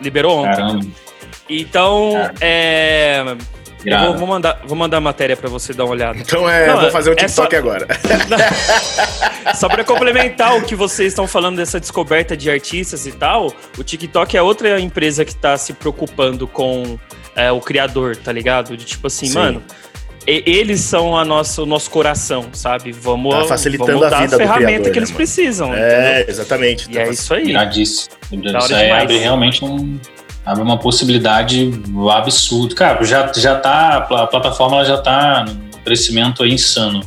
[0.00, 0.56] Liberou ontem.
[0.56, 0.86] Caramba.
[1.48, 2.34] Então, Cara.
[2.40, 3.24] é.
[4.04, 6.16] Vou, vou mandar, vou mandar a matéria pra você dar uma olhada.
[6.18, 7.86] Então é, Não, vou fazer um é TikTok só- agora.
[9.56, 13.82] Só pra complementar o que vocês estão falando dessa descoberta de artistas e tal, o
[13.82, 16.98] TikTok é outra empresa que tá se preocupando com
[17.34, 18.76] é, o criador, tá ligado?
[18.76, 19.34] De tipo assim, Sim.
[19.34, 19.62] mano.
[20.26, 22.92] E- Eles são a nossa, o nosso coração, sabe?
[22.92, 25.68] Vamos, Tá facilitando vamos a vida as do ferramentas criador, que eles né, precisam.
[25.68, 25.86] entendeu?
[25.88, 26.88] É, exatamente.
[26.90, 27.48] E é isso aí.
[27.48, 28.14] Iradíssimo.
[28.32, 29.02] Isso aí demais.
[29.04, 29.98] abre realmente um,
[30.44, 31.70] abre uma possibilidade
[32.10, 32.74] absurda.
[32.74, 37.00] Cara, já, já tá, a pla- a plataforma já tá no crescimento aí insano.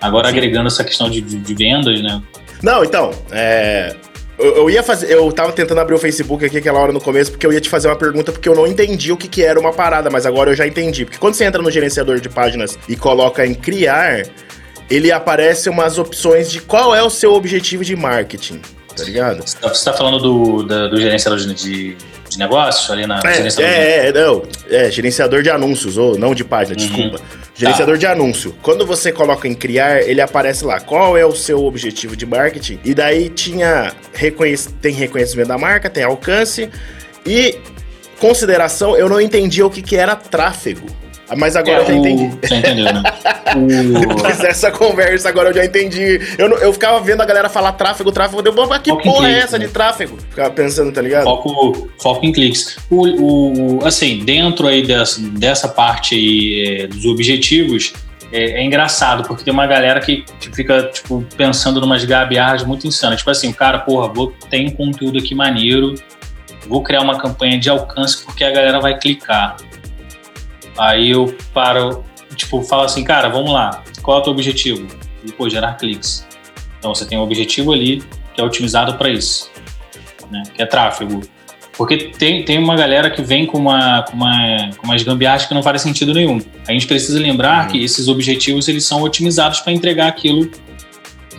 [0.00, 0.36] Agora Sim.
[0.36, 2.22] agregando essa questão de, de- de vendas, né?
[2.62, 3.94] Não, então, é.
[4.40, 5.10] Eu, eu ia fazer.
[5.12, 7.68] Eu tava tentando abrir o Facebook aqui aquela hora no começo, porque eu ia te
[7.68, 10.50] fazer uma pergunta, porque eu não entendi o que, que era uma parada, mas agora
[10.50, 11.04] eu já entendi.
[11.04, 14.22] Porque quando você entra no gerenciador de páginas e coloca em criar,
[14.90, 18.60] ele aparece umas opções de qual é o seu objetivo de marketing,
[18.96, 19.42] tá ligado?
[19.46, 21.96] Você tá, tá falando do, da- do gerenciador de,
[22.30, 24.42] de, negócios ali na É, gerenciador de- é, é, não.
[24.70, 26.86] É, gerenciador de anúncios, ou não de página, Uhum.
[26.86, 27.20] desculpa.
[27.54, 28.54] Gerenciador de anúncio.
[28.62, 30.80] Quando você coloca em criar, ele aparece lá.
[30.80, 32.78] Qual é o seu objetivo de marketing?
[32.84, 36.70] E daí tinha reconhec- tem reconhecimento da marca, tem alcance
[37.26, 37.58] e
[38.18, 38.96] consideração.
[38.96, 40.86] Eu não entendi o que, que era tráfego.
[41.36, 42.38] Mas agora É, eu já entendi.
[42.42, 43.02] Você entendeu, né?
[44.00, 46.20] Depois O, dessa conversa, agora eu já entendi.
[46.38, 48.42] Eu, eu ficava vendo a galera falar tráfego, tráfego.
[48.44, 49.66] Eu, mas que Foco porra é essa né?
[49.66, 50.16] de tráfego?
[50.30, 51.24] Ficava pensando, tá ligado?
[51.24, 52.76] foco, foco em cliques.
[52.90, 57.92] O, o- assim, dentro aí dessa, dessa parte aí, é, dos objetivos,
[58.32, 63.18] é, é engraçado, porque tem uma galera que fica tipo, pensando numas gabiarras muito insanas.
[63.18, 65.94] Tipo assim, o cara, porra, vou, tem um conteúdo aqui maneiro,
[66.68, 69.56] vou criar uma campanha de alcance porque a galera vai clicar.
[70.80, 72.02] Aí eu paro.
[72.34, 74.86] tipo, fala assim, cara, vamos lá, qual é o teu objetivo?
[75.22, 76.26] E, pô, gerar cliques.
[76.78, 78.02] Então você tem um objetivo ali
[78.32, 79.50] que é otimizado para isso,
[80.30, 80.42] né?
[80.54, 81.20] que é tráfego.
[81.76, 85.52] Porque tem, tem uma galera que vem com, uma, com, uma, com umas gambiarras que
[85.52, 86.40] não fazem sentido nenhum.
[86.66, 87.72] A gente precisa lembrar uhum.
[87.72, 90.50] que esses objetivos eles são otimizados para entregar aquilo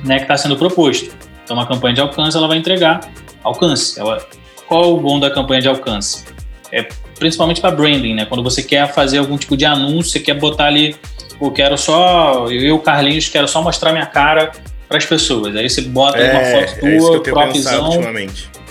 [0.03, 1.15] né, que está sendo proposto.
[1.43, 3.01] Então, uma campanha de alcance ela vai entregar
[3.43, 3.99] alcance.
[3.99, 4.23] Ela,
[4.67, 6.25] qual é o bom da campanha de alcance?
[6.71, 6.87] É
[7.21, 8.25] principalmente para branding, né?
[8.25, 10.95] Quando você quer fazer algum tipo de anúncio, você quer botar ali,
[11.39, 14.51] eu quero só, eu, Carlinhos, quero só mostrar minha cara
[14.87, 15.55] para as pessoas.
[15.55, 18.01] Aí você bota é, uma foto é tua, propzão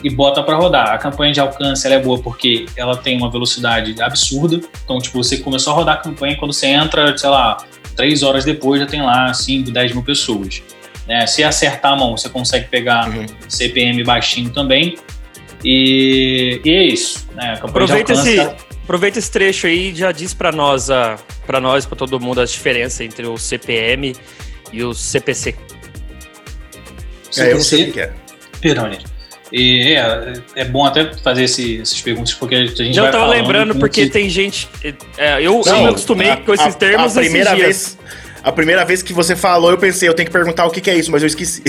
[0.03, 0.89] e bota para rodar.
[0.89, 4.61] A campanha de alcance é boa porque ela tem uma velocidade absurda.
[4.85, 7.57] Então, tipo, você começou a rodar a campanha quando você entra, sei lá,
[7.95, 10.61] três horas depois já tem lá 5, 10 mil pessoas.
[11.07, 13.27] É, se acertar a mão, você consegue pegar uhum.
[13.49, 14.97] CPM baixinho também.
[15.65, 17.29] E, e é isso.
[17.35, 17.59] Né?
[17.63, 18.41] aproveita, alcance, esse,
[18.83, 20.89] aproveita esse trecho aí e já diz para nós,
[21.47, 24.15] para nós, para todo mundo, a diferença entre o CPM
[24.73, 25.55] e o CPC.
[27.31, 28.13] CPC é, eu não sei o que é.
[28.61, 28.99] Peroni.
[29.53, 33.27] E é, é bom até fazer esse, essas perguntas, porque a gente Já vai tava
[33.27, 34.11] lembrando, porque que...
[34.11, 34.69] tem gente.
[35.19, 37.17] É, eu, não, eu me acostumei a, com esses termos.
[37.17, 37.99] A primeira vez.
[38.43, 40.91] A primeira vez que você falou, eu pensei, eu tenho que perguntar o que, que
[40.91, 41.63] é isso, mas eu esqueci.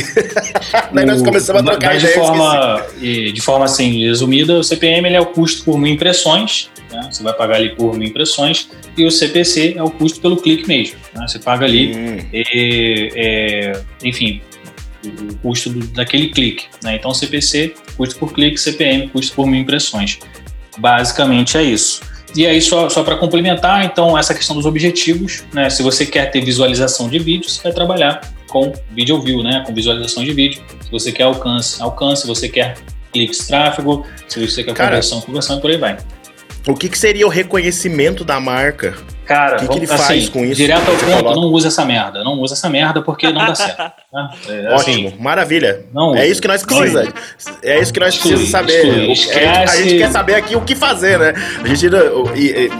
[0.94, 5.26] Daí nós começamos a trocar de forma, de forma assim, resumida, o CPM é o
[5.26, 7.10] custo por mil impressões, né?
[7.12, 10.68] você vai pagar ali por mil impressões, e o CPC é o custo pelo clique
[10.68, 10.98] mesmo.
[11.14, 11.26] Né?
[11.28, 12.18] Você paga ali, hum.
[12.34, 14.42] é, enfim,
[15.06, 16.66] o custo do, daquele clique.
[16.84, 16.96] Né?
[16.96, 20.20] Então, CPC, custo por clique, CPM, custo por mil impressões.
[20.78, 22.02] Basicamente é isso.
[22.36, 25.70] E aí, só, só para complementar, então, essa questão dos objetivos, né?
[25.70, 29.64] Se você quer ter visualização de vídeo, você vai trabalhar com video view, né?
[29.66, 30.62] Com visualização de vídeo.
[30.82, 32.22] Se você quer alcance, alcance.
[32.22, 32.78] Se você quer
[33.12, 34.06] cliques, tráfego.
[34.28, 35.98] Se você quer Cara, conversão, conversão e por aí vai.
[36.68, 40.28] O que, que seria o reconhecimento da marca Cara, o que, que ele faz assim,
[40.28, 40.56] com isso?
[40.56, 42.24] Direto ao ponto, não usa essa merda.
[42.24, 43.92] Não usa essa merda porque não dá certo.
[44.12, 44.30] Né?
[44.50, 45.86] É, assim, Ótimo, maravilha.
[45.94, 47.14] Não é isso que nós precisamos.
[47.64, 49.10] É isso que nós precisamos saber.
[49.10, 51.34] A, gente, quer saber aqui o que fazer, né?
[51.64, 51.90] A gente,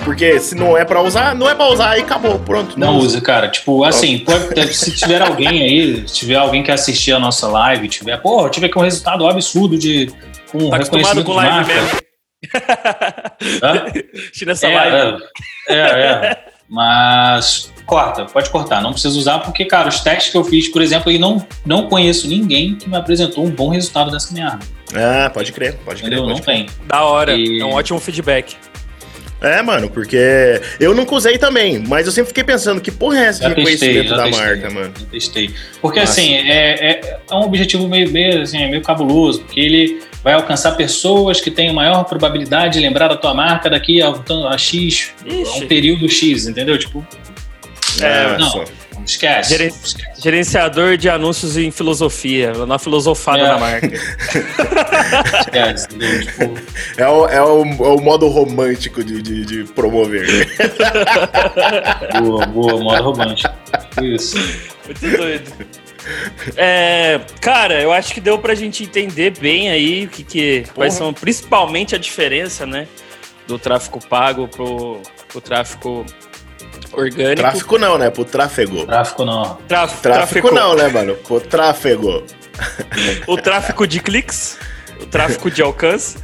[0.04, 2.78] porque se não é pra usar, não é pra usar e acabou, pronto.
[2.78, 3.48] Não, não usa, cara.
[3.48, 7.88] Tipo, assim, pode, se tiver alguém aí, se tiver alguém que assistir a nossa live,
[7.88, 10.12] tiver, pô, tive aqui um resultado absurdo de
[10.54, 11.74] um tá acostumado com live marca.
[11.74, 12.11] mesmo.
[14.46, 15.24] Nessa é, live.
[15.70, 16.46] É, é, é.
[16.68, 20.82] Mas corta, pode cortar, não precisa usar, porque, cara, os testes que eu fiz, por
[20.82, 24.60] exemplo, eu não, não conheço ninguém que me apresentou um bom resultado dessa merda.
[24.96, 26.24] Ah, pode crer, pode Entendeu?
[26.24, 26.36] crer.
[26.36, 26.66] Pode não crer.
[26.68, 26.88] tem.
[26.88, 27.60] Da hora, e...
[27.60, 28.56] é um ótimo feedback.
[29.42, 33.26] É, mano, porque eu nunca usei também, mas eu sempre fiquei pensando que porra é
[33.26, 34.94] essa de reconhecimento da testei, marca, mano.
[35.12, 35.56] testei.
[35.82, 36.12] Porque Nossa.
[36.12, 40.34] assim, é, é, é, um objetivo meio, meio, assim, é meio cabuloso, porque ele vai
[40.34, 44.14] alcançar pessoas que têm maior probabilidade de lembrar da tua marca daqui a,
[44.50, 46.78] a X, a um período X, entendeu?
[46.78, 47.06] Tipo.
[48.00, 48.64] É, não,
[49.06, 50.22] esquece, Geren esquece.
[50.22, 53.48] Gerenciador de anúncios em filosofia, na filosofada é.
[53.48, 53.92] da marca.
[55.42, 56.54] esquece, tipo...
[56.98, 60.48] é, o, é, o, é o modo romântico de, de, de promover.
[62.22, 63.54] boa, boa, modo romântico.
[64.02, 64.38] Isso.
[64.86, 65.81] Muito doido.
[66.56, 70.94] É, cara, eu acho que deu pra gente entender bem aí o que, que quais
[70.94, 72.88] são principalmente a diferença, né,
[73.48, 76.06] do tráfego pago pro, pro tráfego
[76.92, 77.36] orgânico.
[77.36, 78.10] Tráfico não, né?
[78.10, 78.86] Pro tráfego.
[78.86, 79.56] Tráfico não.
[79.68, 81.16] Traf, tráfico, tráfico não, né, mano?
[81.16, 82.24] Pro tráfego.
[83.28, 84.58] o tráfico de cliques,
[85.00, 86.18] o tráfico de alcance.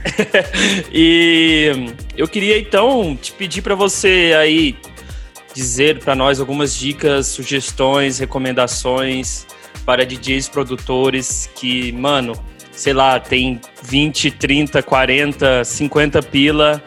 [0.92, 4.76] e eu queria então te pedir para você aí
[5.54, 9.48] dizer para nós algumas dicas, sugestões, recomendações
[9.88, 12.34] para DJs produtores que, mano,
[12.74, 16.84] sei lá, tem 20, 30, 40, 50 pila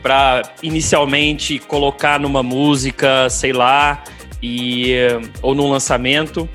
[0.00, 4.04] para inicialmente colocar numa música, sei lá,
[4.40, 4.94] e
[5.42, 6.48] ou num lançamento.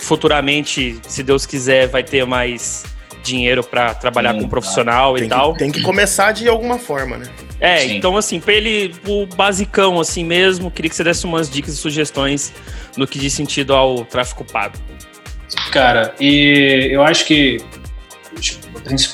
[0.00, 2.84] Futuramente, se Deus quiser, vai ter mais
[3.22, 5.54] dinheiro para trabalhar Sim, com um profissional e tal.
[5.54, 7.26] tem que começar de alguma forma, né?
[7.60, 7.96] É, Sim.
[7.96, 11.76] então assim, para ele, o basicão assim mesmo, queria que você desse umas dicas e
[11.76, 12.52] sugestões
[12.96, 14.76] no que diz sentido ao tráfico pago.
[15.70, 17.58] Cara, e eu acho que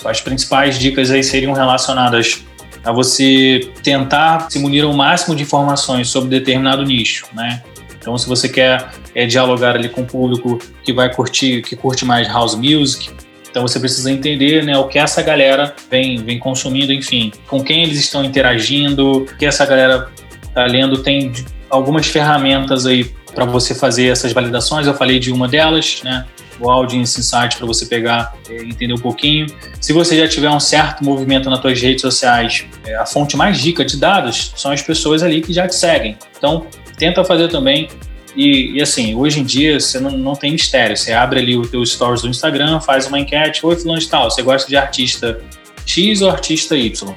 [0.04, 2.44] as principais dicas aí seriam relacionadas
[2.84, 7.62] a você tentar se munir ao máximo de informações sobre determinado nicho, né?
[7.98, 12.04] Então, se você quer é, dialogar ali com o público que vai curtir, que curte
[12.04, 13.10] mais house music,
[13.50, 17.84] então você precisa entender né, o que essa galera vem, vem consumindo, enfim, com quem
[17.84, 20.10] eles estão interagindo, o que essa galera
[20.42, 21.02] está lendo.
[21.02, 21.32] Tem
[21.70, 24.86] algumas ferramentas aí para você fazer essas validações.
[24.86, 26.26] Eu falei de uma delas, né?
[26.60, 29.46] O Audience Insight para você pegar e entender um pouquinho.
[29.80, 33.58] Se você já tiver um certo movimento nas suas redes sociais, é, a fonte mais
[33.58, 36.16] rica de dados são as pessoas ali que já te seguem.
[36.36, 36.66] Então,
[36.96, 37.88] tenta fazer também.
[38.36, 40.96] E, e, assim, hoje em dia você não, não tem mistério.
[40.96, 44.30] Você abre ali o teu stories do Instagram, faz uma enquete, oi fulano de tal,
[44.30, 45.40] você gosta de artista
[45.86, 47.14] X ou artista Y?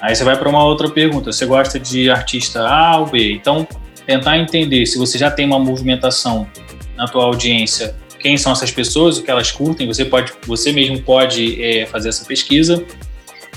[0.00, 3.32] Aí você vai para uma outra pergunta, você gosta de artista A ou B?
[3.32, 3.66] Então,
[4.08, 6.48] tentar entender se você já tem uma movimentação
[6.96, 10.98] na tua audiência, quem são essas pessoas, o que elas curtem, você pode, você mesmo
[11.02, 12.82] pode é, fazer essa pesquisa.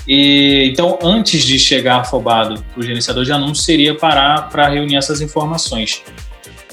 [0.06, 4.96] E, então, antes de chegar afobado para o gerenciador de anúncios, seria parar para reunir
[4.96, 6.02] essas informações.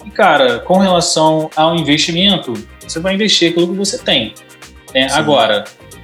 [0.06, 2.54] E, cara, com relação ao investimento,
[2.86, 4.34] você vai investir aquilo que você tem.
[4.94, 5.08] Né?
[5.12, 5.64] Agora,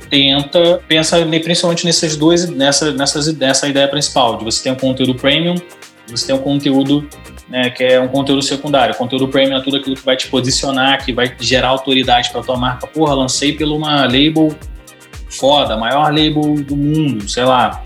[0.09, 5.13] tenta, pensa principalmente nessas duas, nessa, nessas, nessa ideia principal, de você ter um conteúdo
[5.13, 5.55] premium,
[6.07, 7.07] você tem um conteúdo
[7.47, 8.95] né, que é um conteúdo secundário.
[8.95, 12.57] Conteúdo premium é tudo aquilo que vai te posicionar, que vai gerar autoridade para tua
[12.57, 12.87] marca.
[12.87, 14.55] Porra, lancei por uma label
[15.29, 17.83] foda, maior label do mundo, sei lá.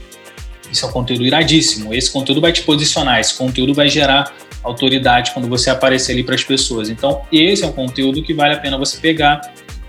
[0.71, 1.93] Isso é um conteúdo iradíssimo.
[1.93, 4.31] Esse conteúdo vai te posicionar, esse conteúdo vai gerar
[4.63, 6.89] autoridade quando você aparecer ali para as pessoas.
[6.89, 9.41] Então, esse é um conteúdo que vale a pena você pegar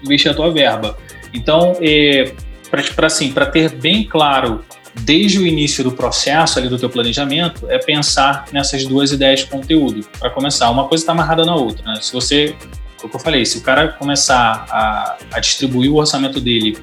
[0.02, 0.97] e investir a tua verba.
[1.34, 2.32] Então, é,
[2.70, 4.64] para assim, ter bem claro
[5.01, 9.47] desde o início do processo ali do teu planejamento é pensar nessas duas ideias de
[9.47, 10.70] conteúdo para começar.
[10.70, 11.85] Uma coisa está amarrada na outra.
[11.85, 11.98] Né?
[12.01, 12.55] Se você,
[13.02, 16.78] o que eu falei, se o cara começar a, a distribuir o orçamento dele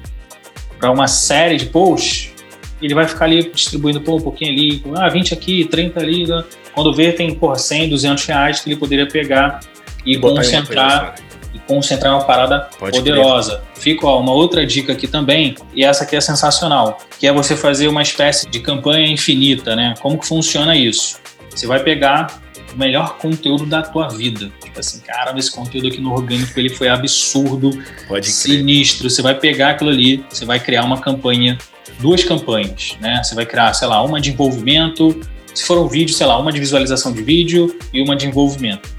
[0.78, 2.32] para uma série de posts,
[2.80, 6.26] ele vai ficar ali distribuindo pô, um pouquinho ali, ah, 20 aqui, 30 ali.
[6.26, 6.44] Né?
[6.74, 9.60] Quando vê, tem porra, 100, 200 reais que ele poderia pegar
[10.04, 11.16] e, e concentrar
[11.58, 13.56] e concentrar uma parada Pode poderosa.
[13.56, 13.68] Crer.
[13.74, 17.56] Fica ó, uma outra dica aqui também, e essa aqui é sensacional, que é você
[17.56, 19.94] fazer uma espécie de campanha infinita, né?
[20.00, 21.18] Como que funciona isso?
[21.50, 22.40] Você vai pegar
[22.72, 24.50] o melhor conteúdo da tua vida.
[24.62, 27.70] Tipo assim, cara, esse conteúdo aqui no orgânico ele foi absurdo,
[28.06, 29.00] Pode sinistro.
[29.00, 29.10] Crer.
[29.10, 31.58] Você vai pegar aquilo ali, você vai criar uma campanha,
[31.98, 33.22] duas campanhas, né?
[33.22, 35.20] Você vai criar, sei lá, uma de envolvimento,
[35.54, 38.97] se for um vídeo, sei lá, uma de visualização de vídeo e uma de envolvimento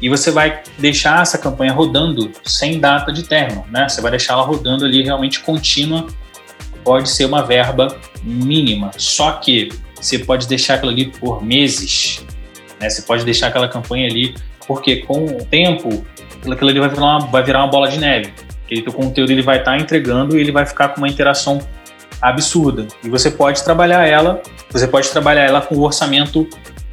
[0.00, 3.88] e você vai deixar essa campanha rodando sem data de término, né?
[3.88, 6.06] Você vai deixar ela rodando ali realmente contínua.
[6.82, 12.24] Pode ser uma verba mínima, só que você pode deixar aquilo ali por meses,
[12.80, 12.88] né?
[12.88, 14.34] Você pode deixar aquela campanha ali,
[14.66, 16.04] porque com o tempo
[16.50, 18.32] aquilo ali vai virar uma, vai virar uma bola de neve.
[18.64, 21.60] Aquele teu conteúdo ele vai estar tá entregando e ele vai ficar com uma interação
[22.22, 22.86] absurda.
[23.04, 26.48] E você pode trabalhar ela, você pode trabalhar ela com o orçamento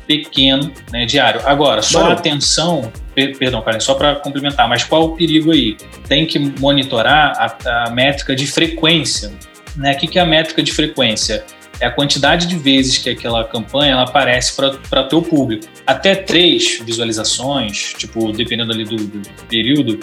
[0.08, 1.42] pequeno né, diário.
[1.46, 5.76] Agora, só atenção, per, perdão, Karen, só para complementar, mas qual o perigo aí?
[6.08, 9.32] Tem que monitorar a, a métrica de frequência.
[9.76, 9.92] Né?
[9.92, 11.46] O que, que é a métrica de frequência?
[11.80, 15.68] É a quantidade de vezes que aquela campanha ela aparece para o teu público.
[15.86, 20.00] Até três visualizações, tipo, dependendo ali do, do período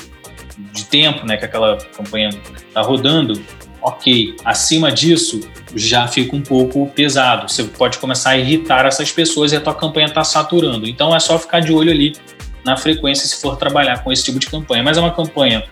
[0.72, 2.28] de tempo né, que aquela campanha
[2.68, 3.42] está rodando,
[3.84, 4.34] ok.
[4.44, 5.40] Acima disso,
[5.76, 7.48] já fica um pouco pesado.
[7.48, 10.88] Você pode começar a irritar essas pessoas e a tua campanha está saturando.
[10.88, 12.16] Então é só ficar de olho ali
[12.64, 14.82] na frequência se for trabalhar com esse tipo de campanha.
[14.82, 15.64] Mas é uma campanha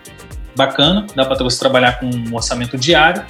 [0.55, 3.25] bacana, dá para você trabalhar com um orçamento diário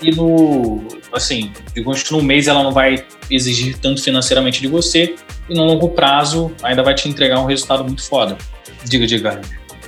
[0.00, 0.82] e no
[1.12, 5.14] assim, digamos que no mês ela não vai exigir tanto financeiramente de você
[5.48, 8.38] e no longo prazo ainda vai te entregar um resultado muito foda.
[8.86, 9.40] Diga, diga,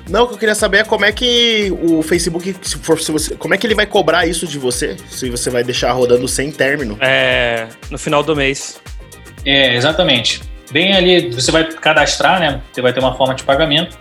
[0.08, 3.10] não, o que eu queria saber é como é que o Facebook, se for, se
[3.10, 4.96] você, como é que ele vai cobrar isso de você?
[5.08, 6.98] Se você vai deixar rodando sem término?
[7.00, 8.80] É, no final do mês.
[9.46, 10.42] É, exatamente.
[10.70, 12.60] Bem ali, você vai cadastrar, né?
[12.72, 13.96] Você vai ter uma forma de pagamento.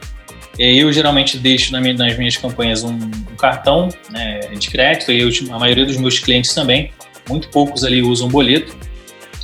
[0.59, 2.99] Eu geralmente deixo nas minhas campanhas um,
[3.37, 6.91] cartão né, de crédito e eu, a maioria dos meus clientes também.
[7.27, 8.75] Muito poucos ali usam boleto.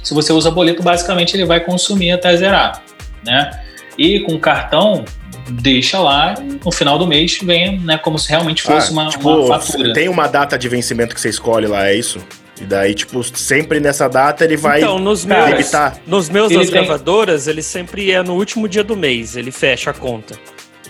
[0.03, 2.83] Se você usa boleto, basicamente ele vai consumir até zerar,
[3.25, 3.49] né?
[3.97, 5.03] E com cartão,
[5.49, 9.29] deixa lá no final do mês vem, né, como se realmente fosse ah, uma, tipo,
[9.29, 9.93] uma fatura.
[9.93, 12.19] Tem uma data de vencimento que você escolhe lá, é isso?
[12.61, 15.97] E daí, tipo, sempre nessa data ele vai então, nos meus, limitar.
[16.05, 16.71] Nos meus das tem...
[16.71, 20.37] gravadoras, ele sempre é no último dia do mês, ele fecha a conta.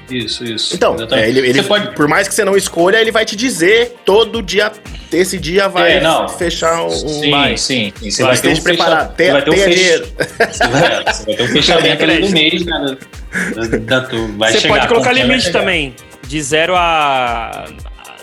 [0.09, 0.75] Isso, isso.
[0.75, 1.93] Então, é, ele, ele pode...
[1.93, 4.71] por mais que você não escolha, ele vai te dizer todo dia,
[5.13, 6.89] esse dia vai é, fechar um.
[6.89, 7.61] Sim, mais.
[7.61, 7.93] sim.
[8.01, 8.09] sim.
[8.09, 9.15] Você vai ter um preparado.
[9.15, 12.97] Vai ter um você, vai, você vai ter um fechamento ali do mês, né?
[13.85, 13.99] Da,
[14.37, 15.95] vai você pode colocar limite também.
[16.27, 17.65] De zero a.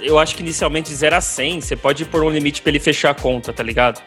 [0.01, 2.79] Eu acho que inicialmente de 0 a 100, você pode pôr um limite pra ele
[2.79, 4.01] fechar a conta, tá ligado?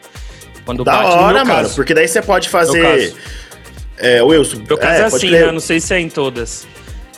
[0.64, 1.74] Quando da bate, hora, mano, caso.
[1.74, 3.14] porque daí você pode fazer.
[3.98, 4.62] É, Wilson.
[4.66, 5.52] Meu caso é, é assim, né?
[5.52, 6.66] Não sei se é em todas.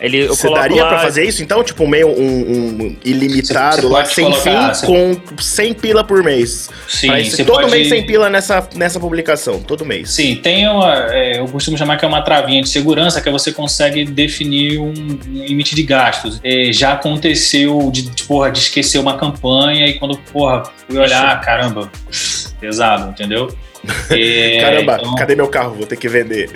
[0.02, 0.88] Ele, Você daria lá...
[0.88, 1.62] pra fazer isso, então?
[1.62, 6.68] Tipo, meio um, um ilimitado lá, sem colocar, fim, com 100 pila por mês.
[6.88, 7.70] Sim, você todo pode...
[7.70, 10.10] mês 100 pila nessa, nessa publicação, todo mês.
[10.10, 13.52] Sim, tem uma, é, eu costumo chamar que é uma travinha de segurança, que você
[13.52, 14.92] consegue definir um,
[15.24, 16.40] limite de gastos.
[16.42, 21.40] É, já aconteceu de, de, porra, de esquecer uma campanha e quando, porra, fui olhar,
[21.42, 21.88] caramba,
[22.60, 23.54] pesado, entendeu?
[24.10, 25.74] É, Caramba, então, cadê meu carro?
[25.74, 26.50] Vou ter que vender.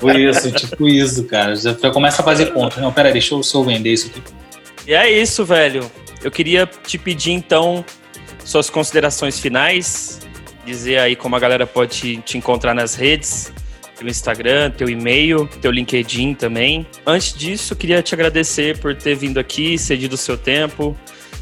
[0.00, 1.54] Foi isso, tipo isso, cara.
[1.54, 2.80] Já começa a fazer conta.
[2.80, 4.22] Não, pera aí, deixa eu só vender isso aqui.
[4.86, 5.90] E é isso, velho.
[6.22, 7.84] Eu queria te pedir então
[8.44, 10.20] suas considerações finais,
[10.64, 13.52] dizer aí como a galera pode te, te encontrar nas redes,
[13.98, 16.86] pelo Instagram, teu e-mail, teu LinkedIn também.
[17.06, 20.96] Antes disso, eu queria te agradecer por ter vindo aqui, cedido o seu tempo,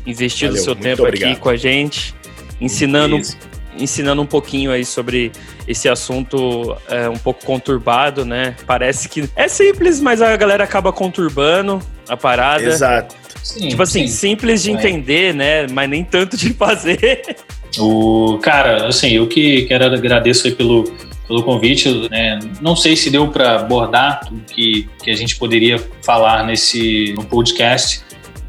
[0.07, 1.33] investido o seu tempo obrigado.
[1.33, 2.15] aqui com a gente,
[2.61, 3.37] ensinando Isso.
[3.79, 5.33] Ensinando um pouquinho aí sobre
[5.67, 8.57] esse assunto é, um pouco conturbado, né?
[8.67, 12.65] Parece que é simples, mas a galera acaba conturbando a parada.
[12.65, 13.15] Exato.
[13.43, 14.31] Sim, Tipo assim, sim.
[14.31, 15.67] simples de entender, né?
[15.69, 17.37] Mas nem tanto de fazer.
[17.79, 20.85] O, cara, assim, eu que quero agradeço aí pelo,
[21.27, 22.09] pelo convite.
[22.11, 22.39] né?
[22.61, 27.25] Não sei se deu para abordar tudo que, que a gente poderia falar nesse no
[27.25, 28.01] podcast,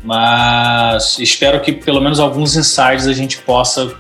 [0.04, 3.94] mas espero que pelo menos alguns insights a gente possa,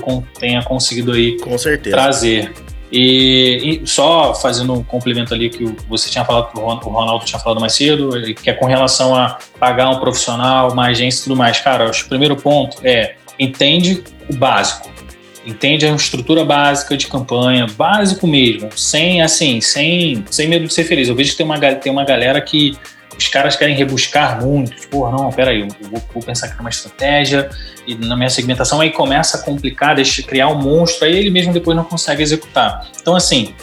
[0.00, 1.96] que eu tenha conseguido aí Com certeza.
[1.96, 2.52] trazer.
[2.92, 7.40] E, e só fazendo um complemento ali que você tinha falado, Ron- o Ronaldo tinha
[7.40, 11.34] falado mais cedo, que é com relação a pagar um profissional, uma agência e tudo
[11.36, 11.58] mais.
[11.60, 14.88] Cara, acho que o primeiro ponto é entende o básico.
[15.44, 20.84] Entende a estrutura básica de campanha, básico mesmo, sem assim, sem, sem medo de ser
[20.84, 21.08] feliz.
[21.08, 22.76] Eu vejo que tem uma, tem uma galera que
[23.16, 24.74] os caras querem rebuscar muito.
[24.74, 27.48] Tipo, "Porra, não, peraí, eu vou, vou pensar aqui numa estratégia
[27.86, 31.52] e na minha segmentação aí começa a complicar, deixa criar um monstro, aí ele mesmo
[31.52, 32.88] depois não consegue executar.
[33.00, 33.54] Então, assim,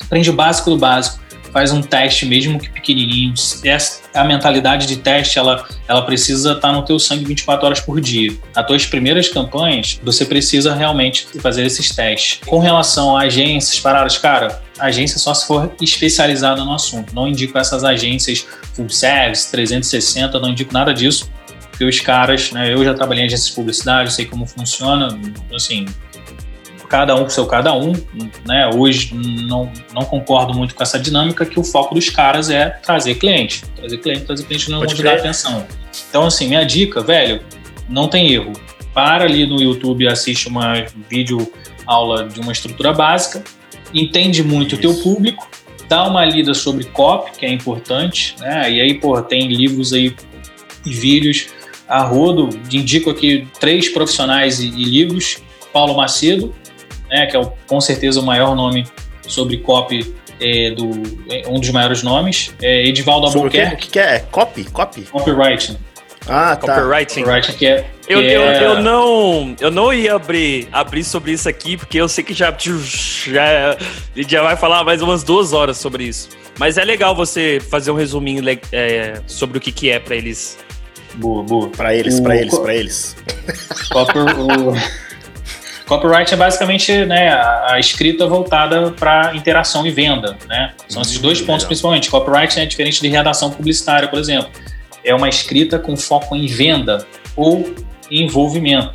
[0.00, 1.21] aprende o básico do básico,
[1.52, 3.34] faz um teste mesmo que pequenininho.
[3.64, 7.98] Essa- A mentalidade de teste, ela, ela precisa estar no teu sangue 24 horas por
[8.00, 8.36] dia.
[8.54, 12.38] As tuas primeiras campanhas, você precisa realmente fazer esses testes.
[12.46, 17.14] Com relação a agências, paradas, cara, agência só se for especializada no assunto.
[17.14, 21.30] Não indico essas agências full service, 360, não indico nada disso
[21.70, 25.18] porque os caras, né, eu já trabalhei em agências de publicidade, sei como funciona,
[25.54, 25.86] assim,
[26.92, 27.94] cada um com seu cada um,
[28.46, 32.68] né, hoje não, não concordo muito com essa dinâmica que o foco dos caras é
[32.68, 35.20] trazer cliente, trazer cliente, trazer cliente não Pode onde dá crer.
[35.20, 35.66] atenção.
[36.10, 37.40] Então, assim, minha dica, velho,
[37.88, 38.52] não tem erro.
[38.92, 41.50] Para ali no YouTube, assiste uma vídeo
[41.86, 43.42] aula de uma estrutura básica,
[43.94, 45.02] entende muito o teu Isso.
[45.02, 45.48] público,
[45.88, 48.70] dá uma lida sobre copy, que é importante, né?
[48.70, 50.14] E aí, pô, tem livros aí
[50.84, 51.46] e vídeos
[51.88, 52.50] a rodo.
[52.70, 55.38] Indico aqui três profissionais e, e livros.
[55.72, 56.54] Paulo Macedo,
[57.12, 58.86] né, que é o, com certeza o maior nome
[59.28, 60.90] sobre copy, é, do,
[61.30, 62.52] é um dos maiores nomes.
[62.60, 63.58] É Edivaldo Sobre o quê?
[63.58, 64.18] O Albuquerque, que, é?
[64.30, 64.64] Copy?
[64.64, 65.02] Copy?
[65.02, 65.76] copywriting.
[66.26, 66.74] Ah, tá.
[66.74, 67.22] Copywriting.
[67.22, 67.86] Copywriting que é...
[68.08, 71.98] Eu, que eu, é- eu não, eu não ia abrir, abrir sobre isso aqui, porque
[72.00, 73.76] eu sei que já, já,
[74.16, 76.28] já vai falar mais umas duas horas sobre isso.
[76.58, 80.58] Mas é legal você fazer um resuminho é, sobre o que, que é pra eles.
[81.14, 81.68] Boa, boa.
[81.68, 83.16] Pra eles, O pra eles, pra eles.
[83.92, 85.11] Copy, o...
[85.86, 90.36] Copyright é basicamente né, a, a escrita voltada para interação e venda.
[90.48, 90.72] Né?
[90.88, 91.66] São esses Hum, dois pontos legal.
[91.68, 92.10] principalmente.
[92.10, 94.50] Copyright é diferente de redação publicitária, por exemplo.
[95.04, 97.04] É uma escrita com foco em venda
[97.36, 97.74] ou
[98.10, 98.92] envolvimento.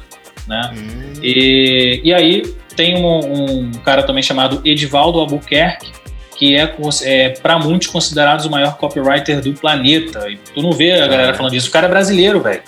[0.47, 0.72] Né?
[0.73, 2.41] Hum, E, e aí
[2.76, 5.91] tem um, um cara também chamado Edivaldo Albuquerque,
[6.38, 6.72] que é,
[7.03, 10.30] é para muitos considerado o maior copywriter do planeta.
[10.30, 11.34] E tu não vê a galera Ah.
[11.34, 11.68] falando disso.
[11.69, 12.61] O cara é brasileiro, velho.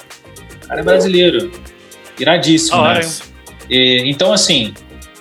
[0.64, 1.52] O cara é brasileiro.
[2.20, 3.02] Iradíssimo, Da né?
[3.02, 3.29] E,
[3.70, 4.74] então, assim,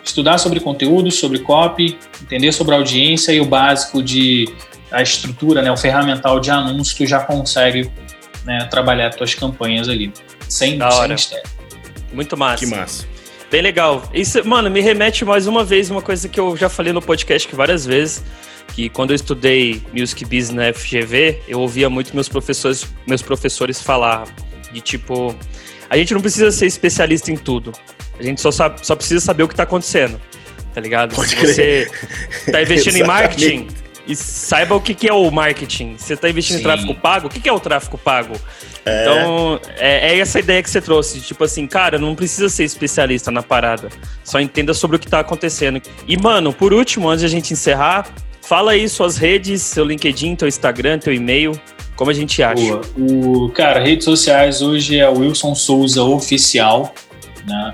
[0.04, 4.48] estudar sobre conteúdo, sobre copy, entender sobre a audiência e o básico de
[4.90, 7.90] a estrutura, né, o ferramental de anúncio, tu já consegue
[8.44, 10.12] né, trabalhar as tuas campanhas ali.
[10.48, 11.12] Sem, Da sem hora.
[11.12, 11.50] mistério.
[12.12, 12.64] Muito massa.
[12.64, 13.06] Que massa.
[13.50, 14.02] Bem legal.
[14.14, 17.54] Isso, mano, me remete mais uma vez uma coisa que eu já falei no podcast
[17.54, 18.24] várias vezes,
[18.74, 23.82] que quando eu estudei Music Business na FGV, eu ouvia muito meus professores, meus professores
[23.82, 24.24] falar
[24.72, 25.34] de tipo,
[25.88, 27.72] a gente não precisa ser especialista em tudo.
[28.19, 30.20] A gente só, sabe, só precisa saber o que tá acontecendo.
[30.74, 31.15] Tá ligado?
[31.15, 31.55] Pode Se crer.
[31.55, 33.69] você tá investindo em marketing,
[34.09, 35.97] e saiba o que, que é o marketing.
[35.99, 36.61] Você tá investindo Sim.
[36.61, 38.35] em tráfego pago, o que, que é o tráfego pago?
[38.81, 41.20] Então, é, é essa ideia que você trouxe.
[41.20, 43.90] Tipo assim, cara, não precisa ser especialista na parada.
[44.24, 45.82] Só entenda sobre o que tá acontecendo.
[46.07, 48.09] E, mano, por último, antes de a gente encerrar,
[48.40, 51.53] fala aí suas redes, seu LinkedIn, teu Instagram, teu e-mail,
[51.95, 52.62] como a gente acha.
[52.62, 52.81] Boa.
[52.97, 56.95] O, cara, redes sociais hoje é Wilson Souza Oficial,
[57.47, 57.73] né?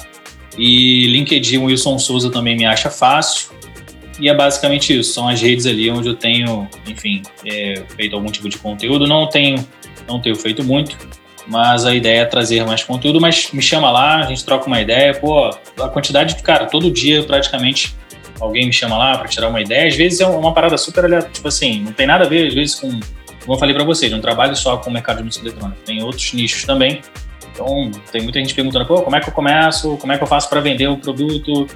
[0.57, 3.51] E LinkedIn Wilson Souza também me acha fácil.
[4.21, 5.13] E é basicamente isso.
[5.13, 9.07] São as redes ali onde eu tenho, enfim, é, feito algum tipo de conteúdo.
[9.07, 9.67] Não tenho,
[10.09, 10.97] não tenho feito muito,
[11.47, 13.21] mas a ideia é trazer mais conteúdo.
[13.21, 15.15] Mas me chama lá, a gente troca uma ideia.
[15.15, 15.51] Pô,
[15.81, 17.95] a quantidade de, cara, todo dia praticamente
[18.41, 19.89] alguém me chama lá para tirar uma ideia.
[19.89, 22.55] Às vezes é uma parada super aleatória, tipo assim, não tem nada a ver, às
[22.55, 23.01] vezes, com
[23.45, 26.03] como eu falei para vocês, não trabalho só com o mercado de música eletrônica, tem
[26.03, 27.03] outros nichos também.
[27.55, 29.97] Então, tem muita gente perguntando, pô, como é que eu começo?
[29.99, 31.67] Como é que eu faço para vender o produto?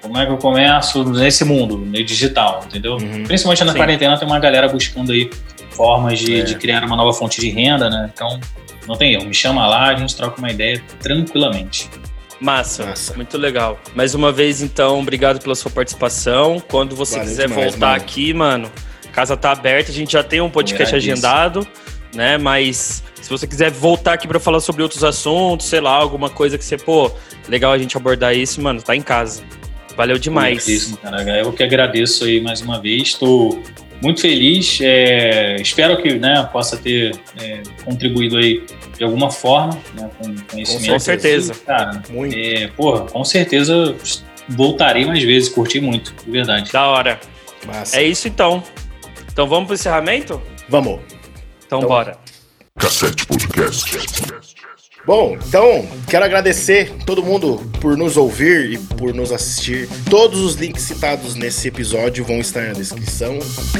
[0.00, 2.92] Como é que eu começo nesse mundo, no digital, entendeu?
[2.94, 3.24] Uhum.
[3.24, 3.78] Principalmente na Sim.
[3.78, 5.28] quarentena tem uma galera buscando aí
[5.70, 6.42] formas de, É.
[6.42, 8.10] de criar uma nova fonte de renda, né?
[8.14, 8.40] Então,
[8.88, 9.26] não tem erro.
[9.26, 11.90] Me chama lá, a gente troca uma ideia tranquilamente.
[12.40, 13.14] Massa, Massa.
[13.14, 13.78] muito legal.
[13.94, 16.62] Mais uma vez, então, obrigado pela sua participação.
[16.68, 17.96] Quando você Valeu quiser demais, voltar mano.
[18.02, 18.70] aqui, mano,
[19.06, 21.66] a casa tá aberta, a gente já tem um podcast agendado,
[22.16, 22.38] né?
[22.38, 26.56] Mas se você quiser voltar aqui pra falar sobre outros assuntos, sei lá, alguma coisa
[26.58, 27.10] que você, pô,
[27.48, 29.42] legal a gente abordar isso, mano, tá em casa.
[29.96, 30.66] Valeu demais.
[30.68, 31.22] Isso, cara.
[31.38, 33.02] Eu que agradeço aí mais uma vez.
[33.08, 33.62] Estou
[34.02, 34.78] muito feliz.
[34.82, 38.62] é, espero que né, possa ter é, contribuído aí
[38.96, 40.92] de alguma forma, né, com conhecimento.
[40.92, 41.54] Com certeza.
[41.66, 42.34] Cara, Muito.
[42.36, 43.94] é, porra, com certeza
[44.48, 45.48] voltarei mais vezes.
[45.48, 46.70] Curti muito, de verdade.
[46.72, 47.20] Da hora.
[47.66, 47.98] Massa.
[47.98, 48.62] É isso então.
[49.32, 50.40] Então vamos pro encerramento?
[50.68, 51.00] Vamos.
[51.66, 52.18] Então, Então- bora.
[52.78, 53.96] Cassete Podcast.
[55.06, 59.88] Bom, então quero agradecer todo mundo por nos ouvir e por nos assistir.
[60.10, 63.34] Todos os links citados nesse episódio vão estar na descrição,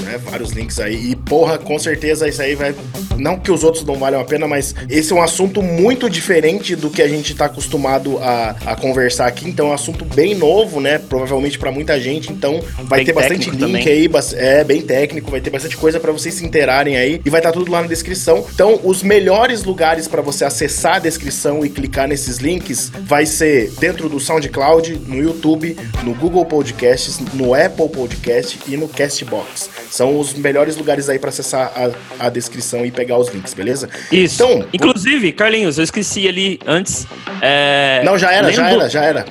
[0.05, 0.19] né?
[0.19, 1.11] Vários links aí.
[1.11, 2.73] E porra, com certeza isso aí vai.
[3.17, 6.77] Não que os outros não valham a pena, mas esse é um assunto muito diferente
[6.77, 9.49] do que a gente tá acostumado a, a conversar aqui.
[9.49, 10.99] Então é um assunto bem novo, né?
[10.99, 12.31] Provavelmente pra muita gente.
[12.31, 13.89] Então vai Bem ter bastante link também.
[13.89, 17.41] aí, é bem técnico, vai ter bastante coisa pra vocês se interarem aí e vai
[17.41, 18.45] estar tudo lá na descrição.
[18.55, 23.71] Então, os melhores lugares pra você acessar a descrição e clicar nesses links vai ser
[23.81, 25.75] dentro do SoundCloud, no YouTube,
[26.05, 29.71] no Google Podcasts, no Apple Podcast e no Castbox.
[29.91, 31.73] São os melhores lugares aí pra acessar
[32.21, 33.89] a, a descrição e pegar os links, beleza?
[34.13, 34.43] Isso.
[34.45, 37.07] Então, Inclusive, Carlinhos, eu esqueci ali antes.
[37.41, 39.25] é, Não, já era, já lendo- era, já era.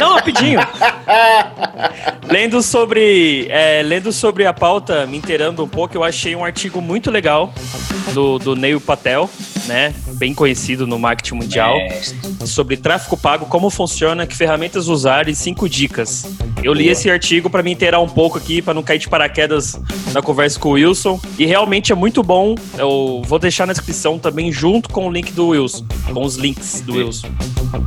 [0.00, 0.60] Não, rapidinho.
[2.30, 6.80] lendo sobre, é, lendo sobre a pauta, me inteirando um pouco, eu achei um artigo
[6.80, 7.52] muito legal
[8.14, 9.28] do, do Neil Patel,
[9.66, 9.94] né?
[10.14, 12.00] Bem conhecido no marketing mundial, É,
[12.46, 16.26] sobre tráfego pago, como funciona, que ferramentas usar e cinco dicas.
[16.62, 19.78] Eu li esse artigo para me inteirar um pouco aqui, para não cair de paraquedas
[20.12, 21.20] na conversa com o Wilson.
[21.38, 22.54] E realmente é muito bom.
[22.78, 26.80] Eu vou deixar na descrição também, junto com o link do Wilson, com os links
[26.82, 27.28] do Wilson.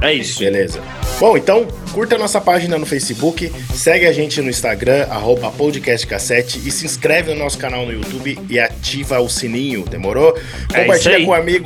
[0.02, 0.39] É isso.
[0.39, 0.81] Beleza.
[1.19, 6.60] Bom, então curta a nossa página no Facebook, segue a gente no Instagram, arroba podcastcassete
[6.65, 10.38] e se inscreve no nosso canal no YouTube e ativa o sininho, demorou?
[10.73, 11.26] É Compartilha aí.
[11.26, 11.64] com um amigo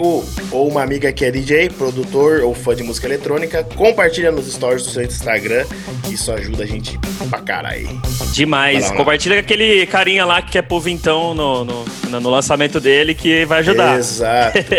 [0.51, 4.83] ou uma amiga que é DJ, produtor ou fã de música eletrônica, compartilha nos stories
[4.83, 5.65] do seu Instagram,
[6.09, 6.97] isso ajuda a gente
[7.29, 7.89] pra caralho.
[8.31, 8.89] Demais.
[8.89, 8.95] lá.
[8.95, 13.13] Compartilha com aquele carinha lá que quer pôr vintão no, no, no- no lançamento dele
[13.13, 13.97] que vai ajudar.
[13.97, 14.57] Exato.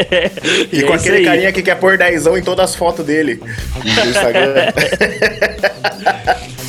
[0.72, 1.24] E, com é isso aquele aí.
[1.24, 3.40] carinha que quer pôr dezão em todas as fotos dele
[3.84, 4.72] no Instagram.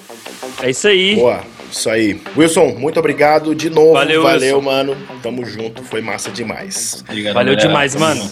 [0.61, 1.15] É isso aí.
[1.15, 1.41] Boa,
[1.71, 2.19] isso aí.
[2.37, 3.93] Wilson, muito obrigado de novo.
[3.93, 4.69] Valeu, Valeu, Wilson.
[4.71, 4.97] mano.
[5.23, 7.03] Tamo junto, foi massa demais.
[7.07, 7.67] obrigado, Valeu galera.
[7.69, 8.29] demais, mano.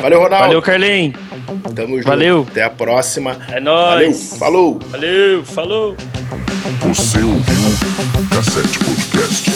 [0.00, 0.46] Valeu, Ronaldo.
[0.46, 1.14] Valeu, Carlinhos.
[1.74, 2.06] Tamo junto.
[2.08, 2.46] Valeu.
[2.50, 3.32] Até a próxima.
[3.48, 4.36] É Valeu, nóis.
[4.38, 4.78] falou.
[4.90, 5.96] Valeu, falou.
[6.82, 7.40] Você ouviu
[8.30, 9.50] Cassete Podcast.